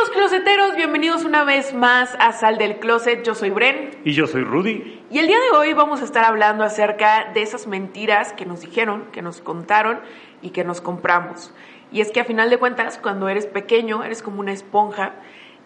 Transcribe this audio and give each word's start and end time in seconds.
Bienvenidos 0.00 0.30
closeteros, 0.30 0.76
bienvenidos 0.76 1.24
una 1.26 1.44
vez 1.44 1.74
más 1.74 2.16
a 2.18 2.32
Sal 2.32 2.56
del 2.56 2.78
Closet. 2.78 3.22
Yo 3.22 3.34
soy 3.34 3.50
Bren. 3.50 3.90
Y 4.02 4.12
yo 4.12 4.26
soy 4.26 4.44
Rudy. 4.44 5.04
Y 5.10 5.18
el 5.18 5.26
día 5.26 5.36
de 5.38 5.58
hoy 5.58 5.74
vamos 5.74 6.00
a 6.00 6.04
estar 6.04 6.24
hablando 6.24 6.64
acerca 6.64 7.30
de 7.34 7.42
esas 7.42 7.66
mentiras 7.66 8.32
que 8.32 8.46
nos 8.46 8.62
dijeron, 8.62 9.04
que 9.12 9.20
nos 9.20 9.42
contaron 9.42 10.00
y 10.40 10.50
que 10.50 10.64
nos 10.64 10.80
compramos. 10.80 11.52
Y 11.92 12.00
es 12.00 12.12
que 12.12 12.20
a 12.20 12.24
final 12.24 12.48
de 12.48 12.56
cuentas, 12.56 12.96
cuando 12.96 13.28
eres 13.28 13.44
pequeño, 13.44 14.02
eres 14.02 14.22
como 14.22 14.40
una 14.40 14.52
esponja 14.52 15.16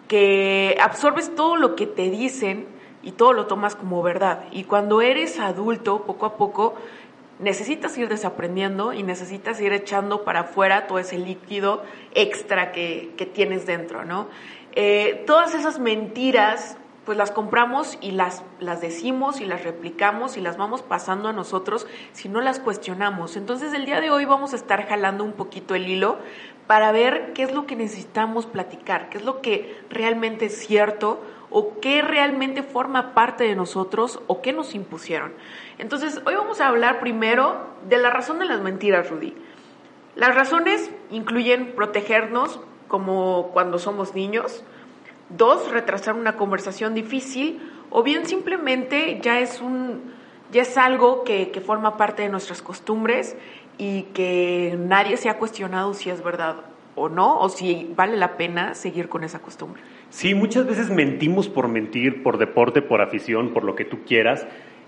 que 0.09 0.77
absorbes 0.81 1.33
todo 1.37 1.55
lo 1.55 1.77
que 1.77 1.87
te 1.87 2.11
dicen 2.11 2.67
y 3.05 3.13
todo 3.13 3.35
lo 3.35 3.47
tomas 3.47 3.77
como 3.77 4.03
verdad. 4.03 4.47
Y 4.51 4.65
cuando 4.65 5.01
eres 5.01 5.39
adulto, 5.39 6.03
poco 6.07 6.27
a 6.27 6.37
poco, 6.37 6.75
necesitas 7.39 7.97
ir 7.99 8.09
desaprendiendo 8.09 8.93
y 8.93 9.03
necesitas 9.03 9.61
ir 9.61 9.73
echando 9.73 10.25
para 10.25 10.41
afuera 10.41 10.87
todo 10.87 10.99
ese 10.99 11.19
líquido 11.19 11.83
extra 12.15 12.73
que, 12.73 13.13
que 13.17 13.27
tienes 13.27 13.67
dentro, 13.67 14.05
¿no? 14.05 14.29
Eh, 14.77 15.23
todas 15.27 15.55
esas 15.55 15.79
mentiras, 15.79 16.77
pues 17.05 17.17
las 17.17 17.31
compramos 17.31 17.99
y 18.01 18.13
las, 18.13 18.43
las 18.59 18.81
decimos 18.81 19.41
y 19.41 19.45
las 19.45 19.63
replicamos 19.63 20.37
y 20.37 20.41
las 20.41 20.57
vamos 20.57 20.83
pasando 20.83 21.29
a 21.29 21.33
nosotros 21.33 21.87
si 22.13 22.29
no 22.29 22.41
las 22.41 22.59
cuestionamos. 22.59 23.37
Entonces 23.37 23.73
el 23.73 23.85
día 23.85 24.01
de 24.01 24.11
hoy 24.11 24.25
vamos 24.25 24.53
a 24.53 24.57
estar 24.57 24.87
jalando 24.89 25.23
un 25.23 25.33
poquito 25.33 25.75
el 25.75 25.87
hilo 25.87 26.19
para 26.67 26.93
ver 26.93 27.33
qué 27.35 27.43
es 27.43 27.53
lo 27.53 27.67
que 27.67 27.77
necesitamos 27.77 28.47
platicar, 28.47 29.11
qué 29.11 29.19
es 29.19 29.25
lo 29.25 29.43
que 29.43 29.79
realmente 29.91 30.47
es 30.47 30.59
cierto 30.59 31.21
o 31.57 31.79
qué 31.81 32.03
realmente 32.03 32.65
forma 32.65 33.15
parte 33.15 33.45
de 33.45 33.55
nosotros 33.55 34.19
o 34.27 34.43
qué 34.43 34.53
nos 34.53 34.75
impusieron. 34.75 35.33
Entonces, 35.79 36.21
hoy 36.27 36.35
vamos 36.35 36.61
a 36.61 36.67
hablar 36.67 36.99
primero 36.99 37.69
de 37.89 37.97
la 37.99 38.11
razón 38.11 38.41
de 38.41 38.45
las 38.45 38.61
mentiras, 38.61 39.09
Rudy. 39.09 39.35
Las 40.17 40.35
razones 40.35 40.91
incluyen 41.11 41.77
protegernos 41.77 42.59
como 42.89 43.51
cuando 43.53 43.79
somos 43.79 44.17
niños, 44.17 44.65
dos, 45.29 45.71
retrasar 45.71 46.15
una 46.15 46.35
conversación 46.35 46.93
difícil 46.93 47.63
o 47.89 48.03
bien 48.03 48.27
simplemente 48.27 49.21
ya 49.23 49.39
es 49.39 49.61
un 49.61 50.13
ya 50.51 50.63
es 50.63 50.77
algo 50.77 51.23
que, 51.23 51.53
que 51.53 51.61
forma 51.61 51.97
parte 51.97 52.23
de 52.23 52.31
nuestras 52.31 52.63
costumbres 52.63 53.37
y 53.79 54.03
que 54.13 54.77
nadie 54.77 55.17
se 55.17 55.29
ha 55.29 55.39
cuestionado 55.39 55.95
si 55.95 56.11
es 56.11 56.23
verdad 56.23 56.57
o 56.97 57.09
no, 57.09 57.39
o 57.39 57.49
si 57.49 57.93
vale 57.97 58.17
la 58.17 58.37
pena 58.37 58.75
seguir 58.75 59.09
con 59.09 59.23
esa 59.23 59.39
costumbre. 59.39 59.81
Sí, 60.15 60.33
muchas 60.33 60.65
veces 60.65 60.91
mentimos 60.91 61.49
por 61.49 61.67
mentir, 61.67 62.23
por 62.23 62.39
deporte, 62.39 62.83
por 62.83 63.03
afición, 63.03 63.53
por 63.53 63.65
lo 63.65 63.75
que 63.75 63.85
tú 63.85 64.05
quieras. 64.07 64.47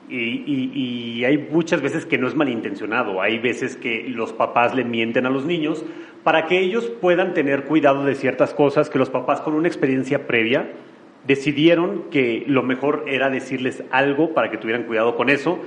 Y, 0.09 1.25
hay 1.25 1.48
muchas 1.50 1.82
veces 1.82 2.06
que 2.06 2.16
no 2.16 2.28
es 2.28 2.37
malintencionado, 2.37 3.20
hay 3.20 3.41
veces 3.41 3.75
que 3.75 4.04
los 4.09 4.32
papás 4.32 4.72
le 4.76 4.84
mienten 4.84 5.26
a 5.26 5.31
los 5.31 5.44
niños 5.44 5.84
para 6.22 6.47
que 6.47 6.60
ellos 6.60 6.92
puedan 7.00 7.34
tener 7.34 7.65
cuidado 7.65 8.04
de 8.04 8.15
ciertas 8.15 8.54
cosas 8.54 8.88
que 8.88 9.00
los 9.00 9.10
papás 9.10 9.41
con 9.41 9.54
una 9.54 9.66
experiencia 9.66 10.28
previa 10.28 10.70
decidieron 11.26 12.04
que 12.12 12.44
lo 12.47 12.62
mejor 12.62 13.03
era 13.09 13.28
decirles 13.28 13.82
algo 13.91 14.32
para 14.32 14.53
que 14.53 14.59
tuvieran 14.59 14.84
cuidado 14.84 15.16
con 15.16 15.28
eso 15.28 15.59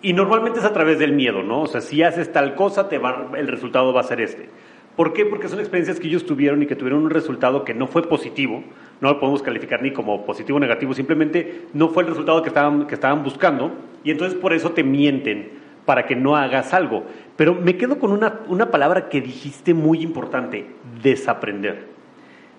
y 0.00 0.14
normalmente 0.14 0.60
es 0.60 0.64
a 0.64 0.72
través 0.72 0.98
del 0.98 1.12
miedo, 1.12 1.42
¿no? 1.42 1.60
O 1.60 1.66
sea, 1.66 1.82
si 1.82 2.02
haces 2.02 2.32
tal 2.32 2.54
cosa, 2.54 2.88
el 3.36 3.46
resultado 3.46 3.92
va 3.92 4.00
a 4.00 4.04
ser 4.04 4.22
este. 4.22 4.48
¿Por 4.96 5.14
qué? 5.14 5.24
Porque 5.24 5.48
son 5.48 5.58
experiencias 5.58 5.98
que 6.00 6.08
ellos 6.08 6.26
tuvieron 6.26 6.62
y 6.62 6.66
que 6.66 6.76
tuvieron 6.76 7.02
un 7.02 7.10
resultado 7.10 7.64
que 7.64 7.72
no 7.72 7.86
fue 7.86 8.02
positivo, 8.08 8.62
no 9.02 9.08
lo 9.08 9.20
podemos 9.20 9.42
calificar 9.42 9.82
ni 9.82 9.90
como 9.90 10.24
positivo 10.24 10.58
o 10.58 10.60
negativo, 10.60 10.94
simplemente 10.94 11.66
no 11.74 11.88
fue 11.88 12.04
el 12.04 12.10
resultado 12.10 12.40
que 12.40 12.50
estaban, 12.50 12.86
que 12.86 12.94
estaban 12.94 13.24
buscando 13.24 13.72
y 14.04 14.12
entonces 14.12 14.38
por 14.38 14.52
eso 14.52 14.70
te 14.70 14.84
mienten 14.84 15.50
para 15.84 16.06
que 16.06 16.14
no 16.14 16.36
hagas 16.36 16.72
algo. 16.72 17.02
Pero 17.36 17.52
me 17.52 17.76
quedo 17.76 17.98
con 17.98 18.12
una, 18.12 18.40
una 18.46 18.70
palabra 18.70 19.08
que 19.08 19.20
dijiste 19.20 19.74
muy 19.74 20.02
importante, 20.02 20.66
desaprender. 21.02 21.88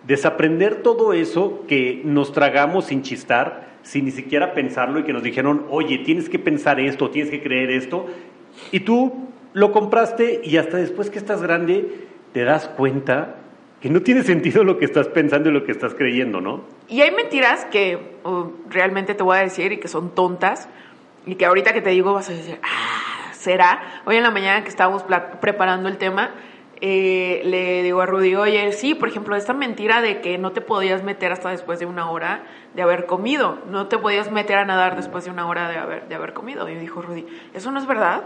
Desaprender 0.05 0.83
todo 0.83 1.13
eso 1.13 1.63
que 1.65 2.01
nos 2.03 2.33
tragamos 2.33 2.85
sin 2.85 3.03
chistar, 3.03 3.69
sin 3.81 4.03
ni 4.03 4.11
siquiera 4.11 4.53
pensarlo 4.53 4.99
y 4.99 5.03
que 5.03 5.13
nos 5.13 5.23
dijeron, 5.23 5.65
oye, 5.69 5.99
tienes 5.99 6.27
que 6.27 6.39
pensar 6.39 6.77
esto, 6.81 7.09
tienes 7.09 7.31
que 7.31 7.41
creer 7.41 7.71
esto, 7.71 8.07
y 8.73 8.81
tú 8.81 9.29
lo 9.53 9.71
compraste 9.71 10.41
y 10.43 10.57
hasta 10.57 10.75
después 10.75 11.09
que 11.09 11.19
estás 11.19 11.41
grande 11.41 12.07
te 12.33 12.43
das 12.43 12.67
cuenta 12.67 13.37
que 13.83 13.89
no 13.89 14.01
tiene 14.01 14.23
sentido 14.23 14.63
lo 14.63 14.77
que 14.77 14.85
estás 14.85 15.09
pensando 15.09 15.49
y 15.49 15.51
lo 15.51 15.65
que 15.65 15.73
estás 15.73 15.93
creyendo, 15.93 16.39
¿no? 16.39 16.63
Y 16.87 17.01
hay 17.01 17.11
mentiras 17.11 17.65
que 17.65 18.15
realmente 18.69 19.13
te 19.13 19.23
voy 19.23 19.35
a 19.35 19.41
decir 19.41 19.73
y 19.73 19.77
que 19.77 19.89
son 19.89 20.15
tontas 20.15 20.69
y 21.25 21.35
que 21.35 21.45
ahorita 21.45 21.73
que 21.73 21.81
te 21.81 21.89
digo 21.89 22.13
vas 22.13 22.29
a 22.29 22.31
decir, 22.31 22.61
ah, 22.63 23.33
será. 23.33 24.01
Hoy 24.05 24.15
en 24.15 24.23
la 24.23 24.31
mañana 24.31 24.63
que 24.63 24.69
estábamos 24.69 25.03
preparando 25.41 25.89
el 25.89 25.97
tema, 25.97 26.31
eh, 26.79 27.41
le 27.43 27.83
digo 27.83 27.99
a 27.99 28.05
Rudy, 28.05 28.37
oye, 28.37 28.71
sí, 28.71 28.95
por 28.95 29.09
ejemplo, 29.09 29.35
esta 29.35 29.51
mentira 29.51 30.01
de 30.01 30.21
que 30.21 30.37
no 30.37 30.53
te 30.53 30.61
podías 30.61 31.03
meter 31.03 31.33
hasta 31.33 31.49
después 31.49 31.79
de 31.79 31.85
una 31.85 32.09
hora 32.09 32.45
de 32.75 32.83
haber 32.83 33.05
comido, 33.05 33.57
no 33.69 33.87
te 33.87 33.97
podías 33.97 34.31
meter 34.31 34.59
a 34.59 34.63
nadar 34.63 34.95
después 34.95 35.25
de 35.25 35.31
una 35.31 35.45
hora 35.45 35.67
de 35.67 35.75
haber, 35.75 36.07
de 36.07 36.15
haber 36.15 36.31
comido. 36.31 36.69
Y 36.69 36.75
dijo 36.75 37.01
Rudy, 37.01 37.27
¿eso 37.53 37.69
no 37.69 37.79
es 37.79 37.85
verdad? 37.85 38.23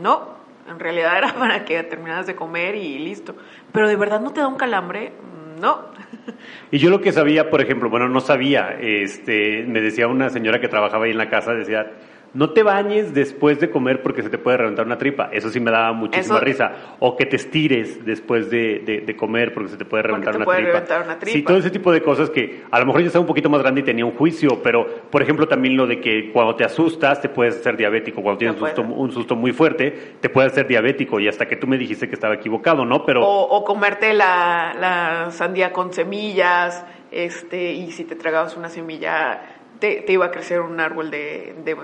No, 0.00 0.37
en 0.68 0.78
realidad 0.78 1.18
era 1.18 1.34
para 1.34 1.64
que 1.64 1.82
terminaras 1.82 2.26
de 2.26 2.34
comer 2.34 2.74
y 2.74 2.98
listo. 2.98 3.34
Pero 3.72 3.88
de 3.88 3.96
verdad 3.96 4.20
no 4.20 4.32
te 4.32 4.40
da 4.40 4.48
un 4.48 4.56
calambre, 4.56 5.12
no. 5.60 5.88
Y 6.70 6.78
yo 6.78 6.90
lo 6.90 7.00
que 7.00 7.12
sabía, 7.12 7.48
por 7.50 7.62
ejemplo, 7.62 7.88
bueno, 7.88 8.08
no 8.08 8.20
sabía, 8.20 8.76
este, 8.78 9.64
me 9.66 9.80
decía 9.80 10.06
una 10.06 10.28
señora 10.28 10.60
que 10.60 10.68
trabajaba 10.68 11.06
ahí 11.06 11.12
en 11.12 11.18
la 11.18 11.30
casa, 11.30 11.54
decía, 11.54 11.90
no 12.34 12.50
te 12.50 12.62
bañes 12.62 13.14
después 13.14 13.58
de 13.60 13.70
comer 13.70 14.02
porque 14.02 14.22
se 14.22 14.28
te 14.28 14.38
puede 14.38 14.58
reventar 14.58 14.86
una 14.86 14.98
tripa. 14.98 15.30
Eso 15.32 15.50
sí 15.50 15.60
me 15.60 15.70
daba 15.70 15.92
muchísima 15.92 16.40
risa. 16.40 16.96
O 16.98 17.16
que 17.16 17.26
te 17.26 17.36
estires 17.36 18.04
después 18.04 18.50
de, 18.50 19.02
de, 19.04 19.16
comer 19.16 19.54
porque 19.54 19.70
se 19.70 19.76
te 19.76 19.84
puede 19.84 20.02
reventar, 20.02 20.36
una, 20.36 20.44
tripa. 20.44 20.84
Sí, 21.24 21.42
todo 21.42 21.56
ese 21.56 21.70
tipo 21.70 21.90
de 21.90 22.02
cosas 22.02 22.30
que 22.30 22.62
a 22.70 22.78
lo 22.78 22.86
mejor 22.86 23.00
yo 23.00 23.06
estaba 23.06 23.22
un 23.22 23.26
poquito 23.26 23.48
más 23.48 23.62
grande 23.62 23.80
y 23.80 23.84
tenía 23.84 24.04
un 24.04 24.12
juicio, 24.12 24.60
pero 24.62 24.86
por 25.10 25.22
ejemplo 25.22 25.48
también 25.48 25.76
lo 25.76 25.86
de 25.86 26.00
que 26.00 26.30
cuando 26.32 26.54
te 26.54 26.64
asustas 26.64 27.20
te 27.20 27.28
puedes 27.28 27.56
hacer 27.56 27.76
diabético. 27.76 28.22
Cuando 28.22 28.38
tienes 28.38 28.60
un 28.60 28.66
susto, 28.66 28.82
un 28.82 29.12
susto, 29.12 29.36
muy 29.36 29.52
fuerte 29.52 30.16
te 30.20 30.28
puedes 30.28 30.52
hacer 30.52 30.66
diabético 30.66 31.20
y 31.20 31.28
hasta 31.28 31.46
que 31.46 31.56
tú 31.56 31.66
me 31.66 31.78
dijiste 31.78 32.08
que 32.08 32.14
estaba 32.14 32.34
equivocado, 32.34 32.84
¿no? 32.84 33.04
Pero... 33.04 33.26
O, 33.26 33.64
comerte 33.64 34.12
la, 34.12 34.74
la 34.78 35.30
sandía 35.30 35.72
con 35.72 35.92
semillas 35.92 36.84
este 37.10 37.72
y 37.72 37.90
si 37.92 38.04
te 38.04 38.16
tragabas 38.16 38.56
una 38.56 38.68
semilla 38.68 39.40
te, 39.78 40.02
te 40.02 40.12
iba 40.12 40.26
a 40.26 40.30
crecer 40.30 40.60
un 40.60 40.78
árbol 40.80 41.10
de 41.10 41.54
de 41.64 41.76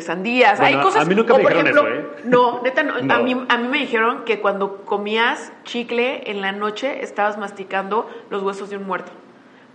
sandías. 0.00 0.60
Hay 0.60 0.76
cosas. 0.76 1.02
A 1.02 1.04
mí 1.04 1.14
nunca 1.14 1.34
me 1.34 1.40
dijeron 1.40 1.66
eso, 1.66 1.88
¿eh? 1.88 2.06
No, 2.24 2.62
neta, 2.62 2.82
no. 2.82 2.94
A, 3.12 3.18
mí, 3.18 3.36
a 3.48 3.58
mí 3.58 3.68
me 3.68 3.78
dijeron 3.78 4.24
que 4.24 4.40
cuando 4.40 4.84
comías 4.84 5.52
chicle 5.64 6.30
en 6.30 6.40
la 6.40 6.52
noche 6.52 7.02
estabas 7.02 7.38
masticando 7.38 8.08
los 8.30 8.42
huesos 8.42 8.70
de 8.70 8.76
un 8.76 8.86
muerto. 8.86 9.12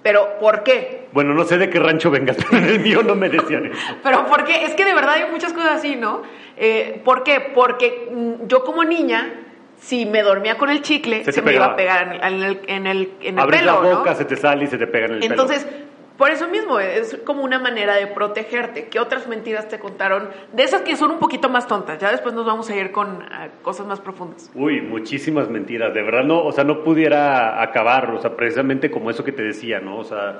Pero, 0.02 0.40
¿por 0.40 0.64
qué? 0.64 1.08
Bueno, 1.12 1.34
no 1.34 1.44
sé 1.44 1.58
de 1.58 1.70
qué 1.70 1.80
rancho 1.80 2.10
vengas, 2.10 2.38
pero 2.38 2.64
en 2.64 2.70
el 2.70 2.80
mío 2.80 3.04
no 3.04 3.16
me 3.16 3.30
decían 3.30 3.66
eso. 3.66 3.80
pero, 4.04 4.26
¿por 4.28 4.46
qué? 4.46 4.64
Es 4.64 4.74
que 4.74 4.86
de 4.86 4.94
verdad 4.94 5.16
hay 5.16 5.32
muchas 5.32 5.52
cosas 5.52 5.74
así, 5.74 5.96
¿no? 5.96 6.22
Eh, 6.56 7.02
¿Por 7.04 7.24
qué? 7.24 7.52
Porque 7.54 8.10
mm, 8.12 8.48
yo 8.48 8.64
como 8.64 8.84
niña 8.84 9.46
si 9.82 10.06
me 10.06 10.22
dormía 10.22 10.58
con 10.58 10.70
el 10.70 10.82
chicle, 10.82 11.24
se, 11.24 11.42
me 11.42 11.54
iba 11.54 11.66
a 11.66 11.76
pegar 11.76 12.22
en 12.22 12.44
el, 12.44 12.60
en 12.68 12.88
el, 12.88 13.12
en 13.22 13.36
el, 13.36 13.40
Abres 13.40 13.64
la 13.64 13.76
boca, 13.76 14.14
se 14.16 14.26
te 14.26 14.36
sale 14.36 14.66
y 14.66 14.68
se 14.68 14.78
te 14.78 14.88
pega 14.88 15.06
en 15.06 15.14
el 15.16 15.24
Entonces, 15.24 15.66
por 16.20 16.30
eso 16.30 16.48
mismo, 16.48 16.80
es 16.80 17.18
como 17.26 17.44
una 17.44 17.58
manera 17.58 17.96
de 17.96 18.06
protegerte. 18.06 18.90
¿Qué 18.90 19.00
otras 19.00 19.28
mentiras 19.28 19.70
te 19.70 19.80
contaron? 19.80 20.30
De 20.54 20.64
esas 20.64 20.82
que 20.82 20.96
son 20.96 21.12
un 21.12 21.20
poquito 21.20 21.50
más 21.50 21.66
tontas. 21.66 21.98
Ya 21.98 22.12
después 22.12 22.36
nos 22.36 22.46
vamos 22.46 22.70
a 22.70 22.76
ir 22.76 22.92
con 22.92 23.24
cosas 23.64 23.88
más 23.88 24.00
profundas. 24.02 24.52
Uy, 24.54 24.82
muchísimas 24.82 25.50
mentiras. 25.50 25.94
De 25.94 26.04
verdad, 26.04 26.26
no, 26.26 26.44
o 26.44 26.52
sea, 26.52 26.66
no 26.66 26.84
pudiera 26.84 27.64
acabar. 27.64 28.12
O 28.12 28.22
sea, 28.22 28.36
precisamente 28.36 28.92
como 28.92 29.10
eso 29.10 29.24
que 29.24 29.32
te 29.32 29.42
decía, 29.44 29.80
¿no? 29.80 29.98
O 29.98 30.04
sea, 30.04 30.40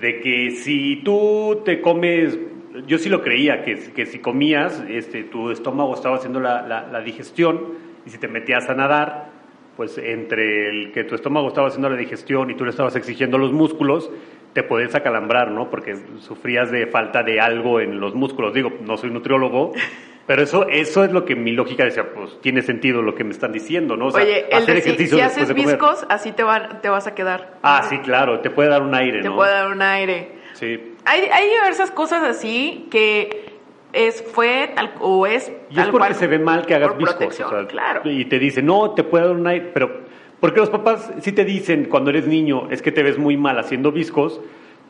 de 0.00 0.20
que 0.20 0.52
si 0.52 1.02
tú 1.02 1.62
te 1.64 1.82
comes 1.82 2.38
yo 2.86 2.98
sí 2.98 3.08
lo 3.08 3.22
creía, 3.22 3.64
que, 3.64 3.76
que 3.92 4.06
si 4.06 4.18
comías, 4.18 4.84
este, 4.88 5.24
tu 5.24 5.50
estómago 5.50 5.94
estaba 5.94 6.16
haciendo 6.16 6.40
la, 6.40 6.62
la, 6.62 7.00
digestión 7.00 7.74
y 8.06 8.10
si 8.10 8.18
te 8.18 8.28
metías 8.28 8.68
a 8.68 8.74
nadar, 8.74 9.30
pues 9.76 9.98
entre 9.98 10.68
el 10.68 10.92
que 10.92 11.04
tu 11.04 11.14
estómago 11.14 11.48
estaba 11.48 11.68
haciendo 11.68 11.88
la 11.88 11.96
digestión 11.96 12.50
y 12.50 12.54
tú 12.54 12.64
le 12.64 12.70
estabas 12.70 12.96
exigiendo 12.96 13.38
los 13.38 13.52
músculos, 13.52 14.10
te 14.52 14.62
podías 14.62 14.94
acalambrar, 14.94 15.50
¿no? 15.50 15.70
Porque 15.70 15.96
sufrías 16.20 16.70
de 16.70 16.86
falta 16.86 17.22
de 17.22 17.40
algo 17.40 17.80
en 17.80 18.00
los 18.00 18.14
músculos. 18.14 18.54
Digo, 18.54 18.72
no 18.80 18.96
soy 18.96 19.10
nutriólogo, 19.10 19.72
pero 20.26 20.42
eso, 20.42 20.68
eso 20.68 21.04
es 21.04 21.12
lo 21.12 21.24
que 21.24 21.36
mi 21.36 21.52
lógica 21.52 21.84
decía, 21.84 22.12
pues 22.12 22.40
tiene 22.40 22.62
sentido 22.62 23.02
lo 23.02 23.14
que 23.14 23.24
me 23.24 23.30
están 23.30 23.52
diciendo, 23.52 23.96
¿no? 23.96 24.06
O 24.06 24.10
sea, 24.10 24.22
Oye, 24.22 24.46
hacer 24.52 24.76
ejercicio 24.76 25.16
si, 25.18 25.22
haces 25.22 25.54
viscos, 25.54 26.06
así 26.08 26.32
te, 26.32 26.44
te 26.82 26.88
vas 26.88 27.06
a 27.06 27.14
quedar. 27.14 27.58
Ah, 27.62 27.86
sí, 27.88 27.98
claro, 27.98 28.40
te 28.40 28.50
puede 28.50 28.68
dar 28.68 28.82
un 28.82 28.94
aire, 28.94 29.22
¿no? 29.22 29.30
Te 29.30 29.36
puede 29.36 29.52
dar 29.52 29.68
un 29.68 29.82
aire. 29.82 30.32
Sí. 30.54 30.94
Hay, 31.04 31.22
hay 31.32 31.48
diversas 31.48 31.90
cosas 31.90 32.22
así 32.24 32.88
que 32.90 33.58
es 33.92 34.22
fue 34.22 34.70
tal 34.74 34.92
o 35.00 35.26
es 35.26 35.50
y 35.70 35.80
es 35.80 35.88
porque 35.88 36.14
se 36.14 36.26
ve 36.26 36.38
mal 36.38 36.66
que 36.66 36.74
hagas 36.74 36.96
viscos 36.96 37.42
claro. 37.68 38.02
y 38.04 38.26
te 38.26 38.38
dicen 38.38 38.66
no 38.66 38.92
te 38.92 39.02
puede 39.02 39.26
dar 39.26 39.34
un 39.34 39.46
aire 39.46 39.70
pero 39.72 40.02
porque 40.40 40.60
los 40.60 40.70
papás 40.70 41.12
sí 41.20 41.32
te 41.32 41.44
dicen 41.44 41.86
cuando 41.86 42.10
eres 42.10 42.26
niño 42.26 42.68
es 42.70 42.82
que 42.82 42.92
te 42.92 43.02
ves 43.02 43.18
muy 43.18 43.36
mal 43.36 43.58
haciendo 43.58 43.92
viscos 43.92 44.40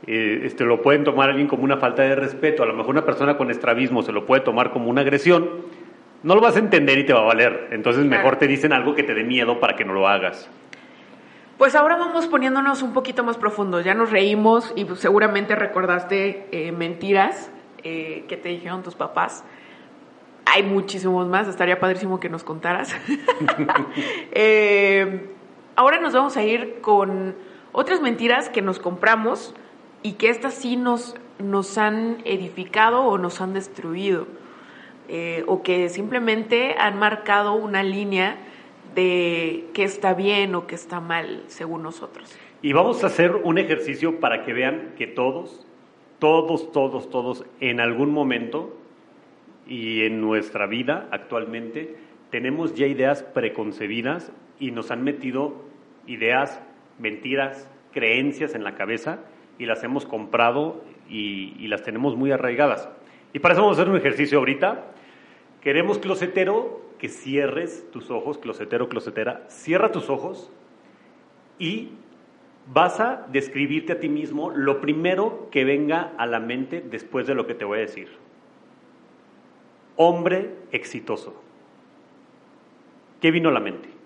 eh, 0.06 0.42
este, 0.44 0.64
lo 0.64 0.80
pueden 0.80 1.04
tomar 1.04 1.28
alguien 1.28 1.48
como 1.48 1.64
una 1.64 1.76
falta 1.76 2.02
de 2.02 2.14
respeto, 2.14 2.62
a 2.62 2.66
lo 2.66 2.74
mejor 2.74 2.90
una 2.90 3.04
persona 3.04 3.36
con 3.36 3.50
estrabismo 3.50 4.02
se 4.02 4.12
lo 4.12 4.26
puede 4.26 4.42
tomar 4.42 4.70
como 4.70 4.88
una 4.88 5.00
agresión, 5.00 5.50
no 6.22 6.34
lo 6.34 6.40
vas 6.40 6.56
a 6.56 6.60
entender 6.60 6.98
y 6.98 7.04
te 7.04 7.12
va 7.12 7.20
a 7.20 7.24
valer. 7.24 7.68
Entonces 7.72 8.04
mejor 8.04 8.36
te 8.36 8.46
dicen 8.46 8.72
algo 8.72 8.94
que 8.94 9.02
te 9.02 9.14
dé 9.14 9.24
miedo 9.24 9.60
para 9.60 9.76
que 9.76 9.84
no 9.84 9.92
lo 9.92 10.08
hagas. 10.08 10.48
Pues 11.58 11.74
ahora 11.74 11.96
vamos 11.96 12.28
poniéndonos 12.28 12.82
un 12.82 12.92
poquito 12.92 13.24
más 13.24 13.36
profundos. 13.36 13.84
Ya 13.84 13.94
nos 13.94 14.10
reímos 14.10 14.72
y 14.76 14.86
seguramente 14.94 15.56
recordaste 15.56 16.46
eh, 16.52 16.72
mentiras 16.72 17.50
eh, 17.82 18.24
que 18.28 18.36
te 18.36 18.48
dijeron 18.50 18.82
tus 18.82 18.94
papás. 18.94 19.44
Hay 20.46 20.62
muchísimos 20.62 21.26
más, 21.28 21.48
estaría 21.48 21.78
padrísimo 21.78 22.20
que 22.20 22.28
nos 22.28 22.44
contaras. 22.44 22.94
ahora 25.78 26.00
nos 26.00 26.12
vamos 26.12 26.36
a 26.36 26.44
ir 26.44 26.80
con 26.80 27.36
otras 27.70 28.00
mentiras 28.00 28.48
que 28.48 28.62
nos 28.62 28.80
compramos 28.80 29.54
y 30.02 30.14
que 30.14 30.28
estas 30.28 30.54
sí 30.54 30.76
nos, 30.76 31.14
nos 31.38 31.78
han 31.78 32.18
edificado 32.24 33.04
o 33.04 33.16
nos 33.16 33.40
han 33.40 33.54
destruido, 33.54 34.26
eh, 35.08 35.44
o 35.46 35.62
que 35.62 35.88
simplemente 35.88 36.74
han 36.76 36.98
marcado 36.98 37.54
una 37.54 37.84
línea 37.84 38.38
de 38.96 39.66
qué 39.72 39.84
está 39.84 40.14
bien 40.14 40.56
o 40.56 40.66
qué 40.66 40.74
está 40.74 40.98
mal, 40.98 41.44
según 41.46 41.84
nosotros. 41.84 42.36
Y 42.60 42.72
vamos 42.72 43.04
a 43.04 43.06
hacer 43.06 43.36
un 43.36 43.58
ejercicio 43.58 44.18
para 44.18 44.44
que 44.44 44.52
vean 44.52 44.94
que 44.98 45.06
todos, 45.06 45.64
todos, 46.18 46.72
todos, 46.72 47.08
todos, 47.08 47.44
en 47.60 47.78
algún 47.78 48.10
momento 48.10 48.76
y 49.68 50.02
en 50.02 50.20
nuestra 50.20 50.66
vida 50.66 51.06
actualmente, 51.12 51.94
tenemos 52.32 52.74
ya 52.74 52.88
ideas 52.88 53.22
preconcebidas 53.22 54.32
y 54.58 54.72
nos 54.72 54.90
han 54.90 55.04
metido 55.04 55.67
ideas, 56.08 56.60
mentiras, 56.98 57.70
creencias 57.92 58.54
en 58.54 58.64
la 58.64 58.74
cabeza 58.74 59.20
y 59.58 59.66
las 59.66 59.82
hemos 59.84 60.06
comprado 60.06 60.82
y, 61.08 61.66
las 61.68 61.82
tenemos 61.82 62.16
muy 62.16 62.32
arraigadas. 62.32 62.88
Y 63.32 63.38
para 63.38 63.54
eso 63.54 63.62
vamos 63.62 63.78
a 63.78 63.82
hacer 63.82 63.92
un 63.92 63.98
ejercicio 63.98 64.38
ahorita. 64.38 64.86
Queremos, 65.60 65.98
closetero, 65.98 66.82
que 66.98 67.08
cierres 67.08 67.90
tus 67.90 68.10
ojos, 68.10 68.38
closetero, 68.38 68.88
closetera, 68.88 69.44
cierra 69.48 69.92
tus 69.92 70.10
ojos 70.10 70.50
y 71.58 71.90
vas 72.72 73.00
a 73.00 73.26
describirte 73.30 73.92
a 73.92 74.00
ti 74.00 74.08
mismo 74.08 74.50
lo 74.50 74.80
primero 74.80 75.48
que 75.50 75.64
venga 75.64 76.12
a 76.18 76.26
la 76.26 76.40
mente 76.40 76.80
después 76.80 77.26
de 77.26 77.34
lo 77.34 77.46
que 77.46 77.54
te 77.54 77.64
voy 77.64 77.78
a 77.78 77.82
decir. 77.82 78.08
Hombre 79.96 80.54
exitoso. 80.72 81.42
¿Qué 83.20 83.30
vino 83.30 83.48
a 83.48 83.52
la 83.52 83.60
mente? 83.60 83.97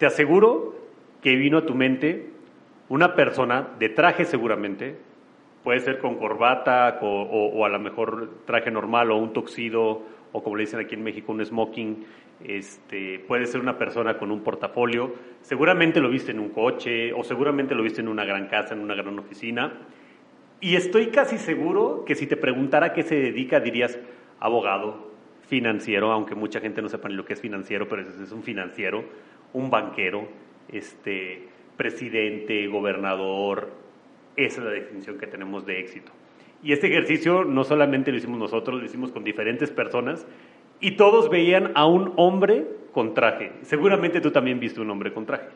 Te 0.00 0.06
aseguro 0.06 0.74
que 1.20 1.36
vino 1.36 1.58
a 1.58 1.66
tu 1.66 1.74
mente 1.74 2.30
una 2.88 3.14
persona 3.14 3.68
de 3.78 3.90
traje 3.90 4.24
seguramente, 4.24 4.96
puede 5.62 5.80
ser 5.80 5.98
con 5.98 6.16
corbata 6.16 6.98
o, 7.02 7.66
a 7.66 7.68
lo 7.68 7.78
mejor 7.78 8.30
traje 8.46 8.70
normal 8.70 9.10
o 9.10 9.18
un 9.18 9.34
toxido 9.34 10.00
o 10.32 10.42
como 10.42 10.56
le 10.56 10.62
dicen 10.62 10.80
aquí 10.80 10.94
en 10.94 11.02
México 11.02 11.32
un 11.32 11.44
smoking, 11.44 12.06
este, 12.42 13.18
puede 13.28 13.44
ser 13.44 13.60
una 13.60 13.76
persona 13.76 14.16
con 14.16 14.30
un 14.30 14.40
portafolio, 14.40 15.12
seguramente 15.42 16.00
lo 16.00 16.08
viste 16.08 16.32
en 16.32 16.40
un 16.40 16.48
coche 16.48 17.12
o 17.12 17.22
seguramente 17.22 17.74
lo 17.74 17.82
viste 17.82 18.00
en 18.00 18.08
una 18.08 18.24
gran 18.24 18.46
casa, 18.46 18.72
en 18.72 18.80
una 18.80 18.94
gran 18.94 19.18
oficina. 19.18 19.82
Y 20.62 20.76
estoy 20.76 21.08
casi 21.08 21.36
seguro 21.36 22.06
que 22.06 22.14
si 22.14 22.26
te 22.26 22.38
preguntara 22.38 22.94
qué 22.94 23.02
se 23.02 23.16
dedica 23.16 23.60
dirías 23.60 23.98
abogado, 24.38 25.10
financiero, 25.50 26.12
aunque 26.12 26.36
mucha 26.36 26.60
gente 26.60 26.80
no 26.80 26.88
sepa 26.88 27.08
ni 27.08 27.16
lo 27.16 27.24
que 27.24 27.34
es 27.34 27.40
financiero, 27.40 27.88
pero 27.88 28.02
es 28.02 28.32
un 28.32 28.42
financiero, 28.42 29.04
un 29.52 29.70
banquero, 29.70 30.28
este, 30.68 31.48
presidente, 31.76 32.66
gobernador. 32.66 33.70
Esa 34.36 34.60
es 34.60 34.64
la 34.66 34.70
definición 34.72 35.18
que 35.18 35.26
tenemos 35.26 35.66
de 35.66 35.80
éxito. 35.80 36.12
Y 36.62 36.72
este 36.72 36.88
ejercicio 36.88 37.44
no 37.44 37.64
solamente 37.64 38.10
lo 38.10 38.18
hicimos 38.18 38.38
nosotros, 38.38 38.80
lo 38.80 38.84
hicimos 38.84 39.12
con 39.12 39.24
diferentes 39.24 39.70
personas 39.70 40.26
y 40.80 40.96
todos 40.96 41.30
veían 41.30 41.72
a 41.74 41.86
un 41.86 42.12
hombre 42.16 42.66
con 42.92 43.14
traje. 43.14 43.52
Seguramente 43.62 44.20
tú 44.20 44.30
también 44.30 44.60
viste 44.60 44.80
un 44.80 44.90
hombre 44.90 45.12
con 45.12 45.26
traje. 45.26 45.48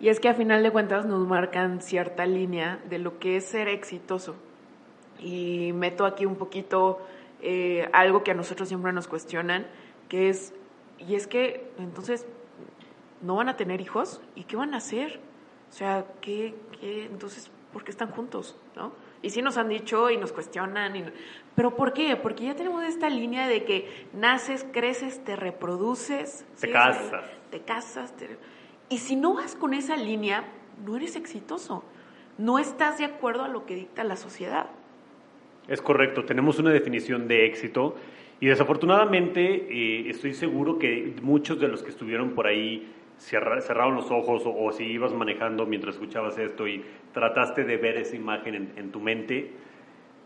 Y 0.00 0.08
es 0.08 0.20
que 0.20 0.28
a 0.28 0.34
final 0.34 0.62
de 0.62 0.70
cuentas 0.70 1.06
nos 1.06 1.26
marcan 1.26 1.80
cierta 1.80 2.26
línea 2.26 2.80
de 2.88 2.98
lo 2.98 3.18
que 3.18 3.36
es 3.36 3.44
ser 3.44 3.68
exitoso. 3.68 4.36
Y 5.20 5.72
meto 5.74 6.04
aquí 6.04 6.26
un 6.26 6.36
poquito 6.36 7.00
eh, 7.42 7.88
algo 7.92 8.24
que 8.24 8.32
a 8.32 8.34
nosotros 8.34 8.68
siempre 8.68 8.92
nos 8.92 9.08
cuestionan, 9.08 9.66
que 10.08 10.28
es, 10.28 10.54
y 10.98 11.14
es 11.14 11.26
que 11.26 11.66
entonces 11.78 12.26
no 13.24 13.36
van 13.36 13.48
a 13.48 13.56
tener 13.56 13.80
hijos 13.80 14.20
y 14.34 14.44
qué 14.44 14.56
van 14.56 14.74
a 14.74 14.78
hacer. 14.78 15.20
O 15.70 15.72
sea, 15.72 16.06
¿qué, 16.20 16.54
qué, 16.78 17.06
entonces, 17.06 17.50
¿por 17.72 17.82
qué 17.82 17.90
están 17.90 18.10
juntos? 18.10 18.56
¿No? 18.76 18.92
Y 19.22 19.30
sí 19.30 19.40
nos 19.40 19.56
han 19.56 19.68
dicho 19.68 20.10
y 20.10 20.18
nos 20.18 20.32
cuestionan. 20.32 20.94
Y, 20.94 21.04
¿Pero 21.56 21.74
por 21.74 21.94
qué? 21.94 22.14
Porque 22.16 22.44
ya 22.44 22.54
tenemos 22.54 22.84
esta 22.84 23.08
línea 23.08 23.48
de 23.48 23.64
que 23.64 24.06
naces, 24.12 24.66
creces, 24.70 25.24
te 25.24 25.34
reproduces. 25.34 26.44
Te 26.60 26.70
casas. 26.70 27.24
Te 27.50 27.60
casas. 27.60 28.14
Y 28.90 28.98
si 28.98 29.16
no 29.16 29.34
vas 29.34 29.56
con 29.56 29.72
esa 29.72 29.96
línea, 29.96 30.44
no 30.84 30.96
eres 30.96 31.16
exitoso. 31.16 31.82
No 32.36 32.58
estás 32.58 32.98
de 32.98 33.06
acuerdo 33.06 33.44
a 33.44 33.48
lo 33.48 33.64
que 33.64 33.74
dicta 33.74 34.04
la 34.04 34.16
sociedad. 34.16 34.66
Es 35.68 35.80
correcto. 35.80 36.24
Tenemos 36.24 36.58
una 36.58 36.70
definición 36.70 37.26
de 37.26 37.46
éxito. 37.46 37.96
Y 38.40 38.46
desafortunadamente 38.46 39.40
eh, 39.70 40.10
estoy 40.10 40.34
seguro 40.34 40.78
que 40.78 41.14
muchos 41.22 41.58
de 41.58 41.68
los 41.68 41.82
que 41.82 41.88
estuvieron 41.90 42.34
por 42.34 42.46
ahí 42.46 42.92
cerraron 43.18 43.94
los 43.94 44.10
ojos 44.10 44.42
o, 44.44 44.72
si 44.72 44.84
ibas 44.84 45.12
manejando 45.12 45.66
mientras 45.66 45.94
escuchabas 45.94 46.38
esto 46.38 46.66
y 46.66 46.84
trataste 47.12 47.64
de 47.64 47.76
ver 47.76 47.96
esa 47.96 48.16
imagen 48.16 48.72
en, 48.76 48.92
tu 48.92 49.00
mente, 49.00 49.52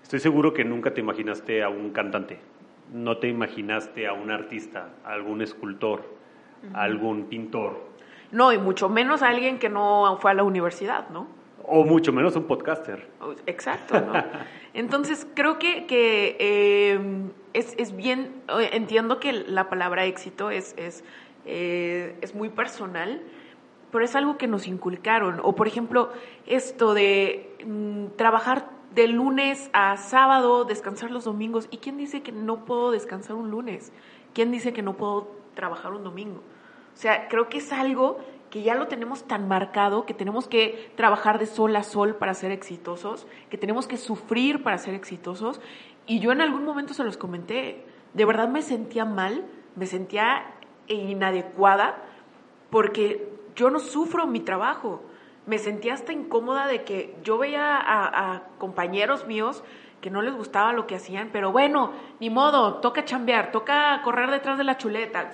estoy 0.03 0.21
seguro 0.21 0.53
que 0.53 0.65
nunca 0.65 0.95
te 0.95 1.01
imaginaste 1.01 1.63
a 1.63 1.69
un 1.69 1.91
cantante, 1.91 2.39
no 2.93 3.19
te 3.19 3.29
imaginaste 3.29 4.07
a 4.07 4.13
un 4.13 4.31
artista, 4.31 4.91
a 5.05 5.13
algún 5.13 5.43
escultor, 5.43 6.03
a 6.75 6.83
algún 6.83 7.27
pintor. 7.27 7.89
No, 8.31 8.53
y 8.53 8.59
mucho 8.59 8.89
menos 8.89 9.23
a 9.23 9.29
alguien 9.29 9.59
que 9.59 9.69
no 9.69 10.19
fue 10.21 10.31
a 10.31 10.35
la 10.35 10.43
universidad, 10.43 11.09
¿no? 11.11 11.29
O 11.71 11.85
mucho 11.85 12.13
menos 12.13 12.35
un 12.37 12.45
podcaster. 12.45 13.09
Exacto, 13.47 14.01
¿no? 14.01 14.13
Entonces, 14.75 15.27
creo 15.35 15.59
que, 15.59 15.87
que 15.87 16.37
eh, 16.39 17.01
es, 17.53 17.75
es, 17.79 17.95
bien, 17.95 18.43
eh, 18.59 18.71
entiendo 18.73 19.19
que 19.21 19.33
la 19.33 19.69
palabra 19.69 20.05
éxito 20.05 20.51
es, 20.51 20.75
es 20.79 21.05
eh, 21.49 22.17
es 22.21 22.35
muy 22.35 22.51
personal, 22.51 23.23
pero 23.91 24.05
es 24.05 24.15
algo 24.15 24.37
que 24.37 24.47
nos 24.47 24.67
inculcaron. 24.67 25.41
O 25.43 25.55
por 25.55 25.67
ejemplo, 25.67 26.11
esto 26.47 26.93
de 26.93 27.57
mm, 27.65 28.17
trabajar 28.17 28.71
de 28.95 29.09
lunes 29.09 29.71
a 29.73 29.97
sábado, 29.97 30.65
descansar 30.65 31.11
los 31.11 31.25
domingos. 31.25 31.69
¿Y 31.71 31.79
quién 31.79 31.97
dice 31.97 32.23
que 32.23 32.33
no 32.33 32.65
puedo 32.67 32.91
descansar 32.91 33.37
un 33.37 33.51
lunes? 33.51 33.93
¿Quién 34.35 34.51
dice 34.51 34.73
que 34.73 34.83
no 34.83 34.97
puedo 34.97 35.33
trabajar 35.55 35.93
un 35.93 36.05
domingo? 36.05 36.41
O 36.95 37.01
sea, 37.01 37.29
creo 37.29 37.49
que 37.49 37.59
es 37.59 37.73
algo 37.73 38.19
que 38.51 38.63
ya 38.63 38.75
lo 38.75 38.89
tenemos 38.89 39.25
tan 39.25 39.49
marcado, 39.49 40.05
que 40.05 40.15
tenemos 40.15 40.49
que 40.49 40.93
trabajar 40.97 41.39
de 41.39 41.47
sol 41.47 41.75
a 41.77 41.83
sol 41.83 42.17
para 42.17 42.35
ser 42.35 42.51
exitosos, 42.51 43.27
que 43.51 43.59
tenemos 43.59 43.87
que 43.87 43.97
sufrir 43.97 44.63
para 44.63 44.79
ser 44.79 44.95
exitosos. 44.95 45.61
Y 46.07 46.21
yo 46.21 46.33
en 46.33 46.41
algún 46.41 46.65
momento 46.65 46.95
se 46.95 47.05
los 47.05 47.17
comenté, 47.17 47.85
de 48.15 48.25
verdad 48.25 48.49
me 48.49 48.63
sentía 48.63 49.05
mal, 49.05 49.47
me 49.77 49.87
sentía 49.87 50.58
inadecuada 50.89 51.97
porque 52.71 53.29
yo 53.55 53.71
no 53.71 53.79
sufro 53.79 54.27
mi 54.27 54.41
trabajo. 54.41 55.03
Me 55.47 55.59
sentía 55.59 55.95
hasta 55.95 56.13
incómoda 56.13 56.67
de 56.67 56.85
que 56.85 57.17
yo 57.23 57.39
veía 57.39 57.79
a, 57.81 58.43
compañeros 58.59 59.27
míos 59.27 59.65
que 60.01 60.11
no 60.11 60.23
les 60.23 60.35
gustaba 60.35 60.73
lo 60.73 60.87
que 60.87 60.95
hacían, 60.95 61.31
pero 61.33 61.51
bueno, 61.51 61.91
ni 62.21 62.31
modo, 62.31 62.75
toca 62.77 63.05
chambear, 63.05 63.51
toca 63.51 64.01
correr 64.05 64.31
detrás 64.31 64.57
de 64.57 64.65
la 64.65 64.77
chuleta. 64.77 65.31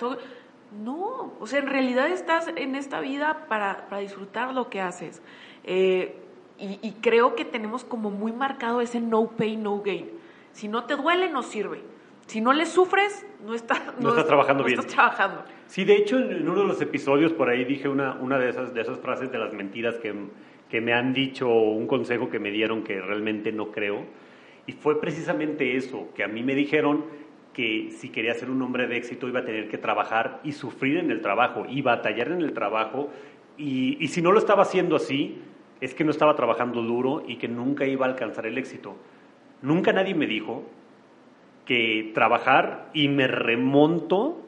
No, 0.83 1.33
o 1.39 1.45
sea, 1.45 1.59
en 1.59 1.67
realidad 1.67 2.07
estás 2.07 2.47
en 2.47 2.75
esta 2.75 2.99
vida 2.99 3.45
para, 3.47 3.85
disfrutar 3.99 4.53
lo 4.53 4.69
que 4.69 4.81
haces. 4.81 5.21
Eh, 5.63 6.19
y, 6.57 6.79
y, 6.81 6.93
creo 7.01 7.35
que 7.35 7.45
tenemos 7.45 7.83
como 7.83 8.09
muy 8.09 8.31
marcado 8.31 8.81
ese 8.81 9.01
no 9.01 9.27
pay, 9.27 9.57
no 9.57 9.81
gain. 9.81 10.09
Si 10.53 10.67
no 10.67 10.85
te 10.85 10.95
duele, 10.95 11.29
no 11.29 11.43
sirve. 11.43 11.83
Si 12.27 12.41
no 12.41 12.53
le 12.53 12.65
sufres, 12.65 13.25
no, 13.45 13.53
está, 13.53 13.93
no, 13.99 14.09
estás 14.09 14.25
trabajando 14.25 14.63
bien. 14.63 14.79
Estás 14.79 14.93
trabajando. 14.93 15.43
Sí, 15.67 15.85
de 15.85 15.95
hecho, 15.95 16.17
en 16.17 16.47
uno 16.47 16.61
de 16.61 16.67
los 16.67 16.81
episodios 16.81 17.33
por 17.33 17.49
ahí 17.49 17.65
dije 17.65 17.87
una, 17.87 18.15
una 18.15 18.39
de, 18.39 18.49
esas, 18.49 18.73
de 18.73 18.81
esas 18.81 18.99
frases 18.99 19.31
de 19.31 19.37
las 19.37 19.53
mentiras 19.53 19.99
que, 19.99 20.13
que 20.69 20.81
me 20.81 20.93
han 20.93 21.13
dicho, 21.13 21.47
un 21.47 21.85
consejo 21.87 22.29
que 22.29 22.39
me 22.39 22.51
dieron 22.51 22.83
que 22.83 22.99
realmente 22.99 23.51
no 23.51 23.71
creo. 23.71 24.05
Y 24.65 24.71
fue 24.71 24.99
precisamente 24.99 25.75
eso, 25.75 26.09
que 26.15 26.23
a 26.23 26.27
mí 26.27 26.41
me 26.41 26.55
dijeron 26.55 27.05
que 27.53 27.91
si 27.91 28.09
quería 28.09 28.33
ser 28.33 28.49
un 28.49 28.61
hombre 28.63 28.87
de 28.87 28.97
éxito 28.97 29.27
iba 29.27 29.41
a 29.41 29.45
tener 29.45 29.69
que 29.69 29.77
trabajar 29.77 30.41
y 30.43 30.51
sufrir 30.51 30.97
en 30.97 31.11
el 31.11 31.21
trabajo 31.21 31.65
y 31.69 31.81
batallar 31.81 32.29
en 32.29 32.41
el 32.41 32.53
trabajo. 32.53 33.09
Y, 33.57 34.03
y 34.03 34.07
si 34.07 34.23
no 34.23 34.31
lo 34.31 34.39
estaba 34.39 34.63
haciendo 34.63 34.95
así, 34.95 35.41
es 35.79 35.93
que 35.93 36.03
no 36.03 36.11
estaba 36.11 36.35
trabajando 36.35 36.81
duro 36.81 37.23
y 37.27 37.37
que 37.37 37.47
nunca 37.47 37.85
iba 37.85 38.07
a 38.07 38.09
alcanzar 38.09 38.47
el 38.47 38.57
éxito. 38.57 38.95
Nunca 39.61 39.93
nadie 39.93 40.15
me 40.15 40.25
dijo 40.25 40.63
que 41.65 42.11
trabajar 42.13 42.89
y 42.93 43.07
me 43.07 43.27
remonto 43.27 44.41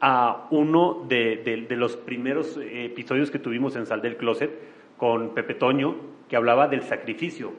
a 0.00 0.48
uno 0.50 1.06
de, 1.08 1.66
los 1.70 1.96
primeros 1.96 2.58
episodios 2.60 3.30
que 3.30 3.38
tuvimos 3.38 3.76
en 3.76 3.86
Sal 3.86 4.02
del 4.02 4.16
Closet 4.16 4.50
con 4.98 5.32
Pepe 5.34 5.54
Toño, 5.54 5.96
que 6.28 6.36
hablaba 6.36 6.68
del 6.68 6.82
sacrificio, 6.82 7.52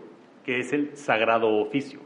que 0.44 0.60
es 0.60 0.74
el 0.74 0.96
sagrado 0.96 1.55
oficio. 1.58 2.01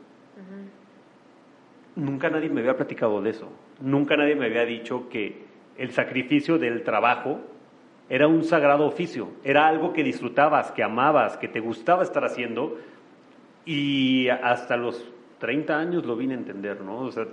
Nunca 1.96 2.30
nadie 2.30 2.50
me 2.50 2.62
había 2.62 2.78
platicado 2.78 3.22
de 3.22 3.32
eso. 3.32 3.52
Nunca 3.82 4.16
nadie 4.16 4.36
me 4.36 4.46
había 4.46 4.66
dicho 4.66 5.10
que 5.10 5.44
el 5.78 5.92
sacrificio 5.92 6.58
del 6.58 6.84
trabajo 6.84 7.42
era 8.10 8.28
un 8.28 8.44
sagrado 8.44 8.86
oficio, 8.86 9.30
era 9.44 9.68
algo 9.68 9.94
que 9.94 10.04
disfrutabas, 10.04 10.72
que 10.72 10.84
amabas, 10.84 11.38
que 11.38 11.48
te 11.48 11.60
gustaba 11.60 12.04
estar 12.04 12.24
haciendo 12.24 12.78
y 13.66 14.30
hasta 14.30 14.78
los 14.78 15.14
30 15.40 15.78
años 15.78 16.06
lo 16.06 16.16
vine 16.16 16.34
a 16.34 16.38
entender, 16.38 16.82
¿no? 16.82 17.00
O 17.00 17.12
sea, 17.12 17.26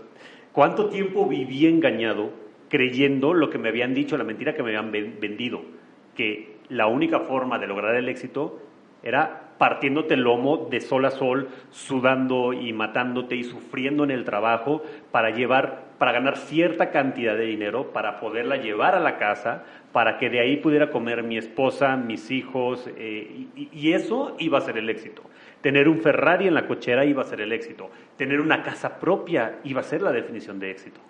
¿cuánto 0.53 0.89
tiempo 0.89 1.27
viví 1.27 1.67
engañado 1.67 2.31
creyendo 2.69 3.35
lo 3.35 3.51
que 3.51 3.59
me 3.59 3.69
habían 3.69 3.95
dicho, 3.95 4.17
la 4.17 4.25
mentira 4.25 4.55
que 4.55 4.63
me 4.63 4.77
habían 4.77 4.91
vendido? 5.21 5.63
Que 6.15 6.57
la 6.69 6.87
única 6.87 7.21
forma 7.21 7.59
de 7.59 7.67
lograr 7.67 7.95
el 7.97 8.09
éxito 8.09 8.61
era 9.03 9.47
partiéndote 9.59 10.15
el 10.15 10.23
lomo 10.23 10.69
de 10.71 10.81
sol 10.81 11.05
a 11.05 11.11
sol, 11.11 11.49
sudando 11.71 12.53
y 12.53 12.73
matándote 12.73 13.37
y 13.37 13.45
sufriendo 13.45 14.05
en 14.05 14.11
el 14.11 14.25
trabajo 14.25 14.83
para 15.11 15.31
llevar, 15.31 15.85
para 15.99 16.13
ganar 16.13 16.37
cierta 16.37 16.91
cantidad 16.91 17.37
de 17.37 17.47
dinero, 17.47 17.93
para 17.93 18.21
poderla 18.21 18.57
llevar 18.57 18.95
a 18.95 19.01
la 19.01 19.17
casa, 19.17 19.65
para 19.93 20.19
que 20.19 20.29
de 20.29 20.41
ahí 20.41 20.57
pudiera 20.59 20.91
comer 20.91 21.23
mi 21.23 21.39
esposa, 21.39 21.97
mis 21.97 22.31
hijos, 22.31 22.89
eh, 22.97 23.47
y, 23.55 23.93
eso 23.93 24.37
iba 24.39 24.59
a 24.59 24.61
ser 24.61 24.77
el 24.77 24.91
éxito. 24.91 25.23
Tener 25.61 25.89
un 25.89 26.01
Ferrari 26.01 26.47
en 26.47 26.55
la 26.55 26.67
cochera 26.67 27.05
iba 27.05 27.23
a 27.23 27.25
ser 27.25 27.41
el 27.41 27.53
éxito. 27.53 27.91
Tener 28.17 28.41
una 28.41 28.63
casa 28.63 28.99
propia 28.99 29.59
iba 29.65 29.81
a 29.81 29.85
ser 29.85 30.03
la 30.03 30.13
definición 30.13 30.59
de 30.59 30.71
éxito. 30.71 31.01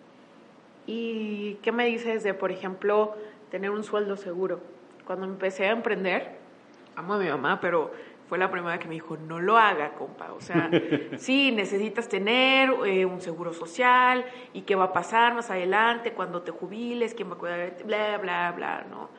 ¿Y 0.87 1.55
qué 1.63 1.73
me 1.73 1.87
dices 1.87 2.23
de, 2.23 2.33
por 2.33 2.53
ejemplo, 2.53 3.17
tener 3.51 3.71
un 3.71 3.83
sueldo 3.83 4.17
seguro? 4.17 4.61
Cuando 5.05 5.27
empecé 5.27 5.67
a 5.67 5.73
emprender, 5.73 6.37
amo 6.95 7.15
a 7.15 7.19
mi 7.19 7.29
mamá, 7.29 7.61
pero 7.61 7.93
fue 8.29 8.39
la 8.39 8.51
primera 8.51 8.79
que 8.79 8.89
me 8.89 8.95
dijo, 8.95 9.17
no 9.17 9.41
lo 9.41 9.57
haga, 9.57 9.95
compa. 9.95 10.33
O 10.33 10.41
sea, 10.41 10.71
sí, 11.19 11.53
necesitas 11.53 12.09
tener 12.09 12.71
eh, 12.87 13.05
un 13.05 13.21
seguro 13.21 13.53
social 13.53 14.25
y 14.53 14.63
qué 14.63 14.75
va 14.75 14.85
a 14.85 14.93
pasar 14.93 15.35
más 15.35 15.51
adelante 15.51 16.13
cuando 16.13 16.43
te 16.43 16.51
jubiles, 16.51 17.15
quién 17.15 17.31
va 17.31 17.35
a 17.35 17.39
cuidar 17.39 17.77
bla, 17.85 18.19
bla, 18.19 18.53
bla, 18.53 18.87
¿no? 18.89 19.11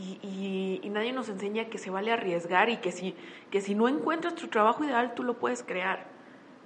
Y, 0.00 0.80
y, 0.82 0.88
nadie 0.90 1.12
nos 1.12 1.28
enseña 1.28 1.64
que 1.64 1.78
se 1.78 1.90
vale 1.90 2.12
arriesgar 2.12 2.70
y 2.70 2.76
que 2.76 2.92
si, 2.92 3.14
que 3.50 3.60
si 3.60 3.74
no 3.74 3.88
encuentras 3.88 4.36
tu 4.36 4.46
trabajo 4.46 4.84
ideal, 4.84 5.14
tú 5.14 5.24
lo 5.24 5.34
puedes 5.34 5.62
crear. 5.62 6.06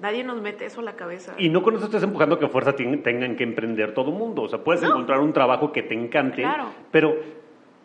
Nadie 0.00 0.24
nos 0.24 0.42
mete 0.42 0.66
eso 0.66 0.80
a 0.80 0.84
la 0.84 0.96
cabeza. 0.96 1.34
Y 1.38 1.48
no 1.48 1.62
con 1.62 1.76
eso 1.76 1.84
estás 1.86 2.02
empujando 2.02 2.38
que 2.38 2.48
fuerza 2.48 2.74
tengan 2.74 3.36
que 3.36 3.44
emprender 3.44 3.94
todo 3.94 4.10
el 4.10 4.18
mundo. 4.18 4.42
O 4.42 4.48
sea, 4.48 4.58
puedes 4.58 4.82
encontrar 4.82 5.20
un 5.20 5.32
trabajo 5.32 5.72
que 5.72 5.82
te 5.82 5.94
encante, 5.94 6.44
pero 6.90 7.16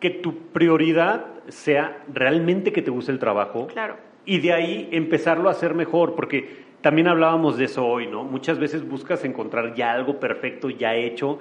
que 0.00 0.10
tu 0.10 0.36
prioridad 0.48 1.26
sea 1.48 2.02
realmente 2.12 2.72
que 2.72 2.82
te 2.82 2.90
guste 2.90 3.12
el 3.12 3.18
trabajo. 3.18 3.68
Claro. 3.68 3.96
Y 4.24 4.40
de 4.40 4.52
ahí 4.52 4.88
empezarlo 4.92 5.48
a 5.48 5.52
hacer 5.52 5.74
mejor, 5.74 6.14
porque 6.14 6.66
también 6.80 7.08
hablábamos 7.08 7.56
de 7.56 7.64
eso 7.64 7.86
hoy, 7.86 8.06
¿no? 8.06 8.24
Muchas 8.24 8.58
veces 8.58 8.86
buscas 8.86 9.24
encontrar 9.24 9.74
ya 9.74 9.92
algo 9.92 10.20
perfecto, 10.20 10.70
ya 10.70 10.94
hecho, 10.94 11.38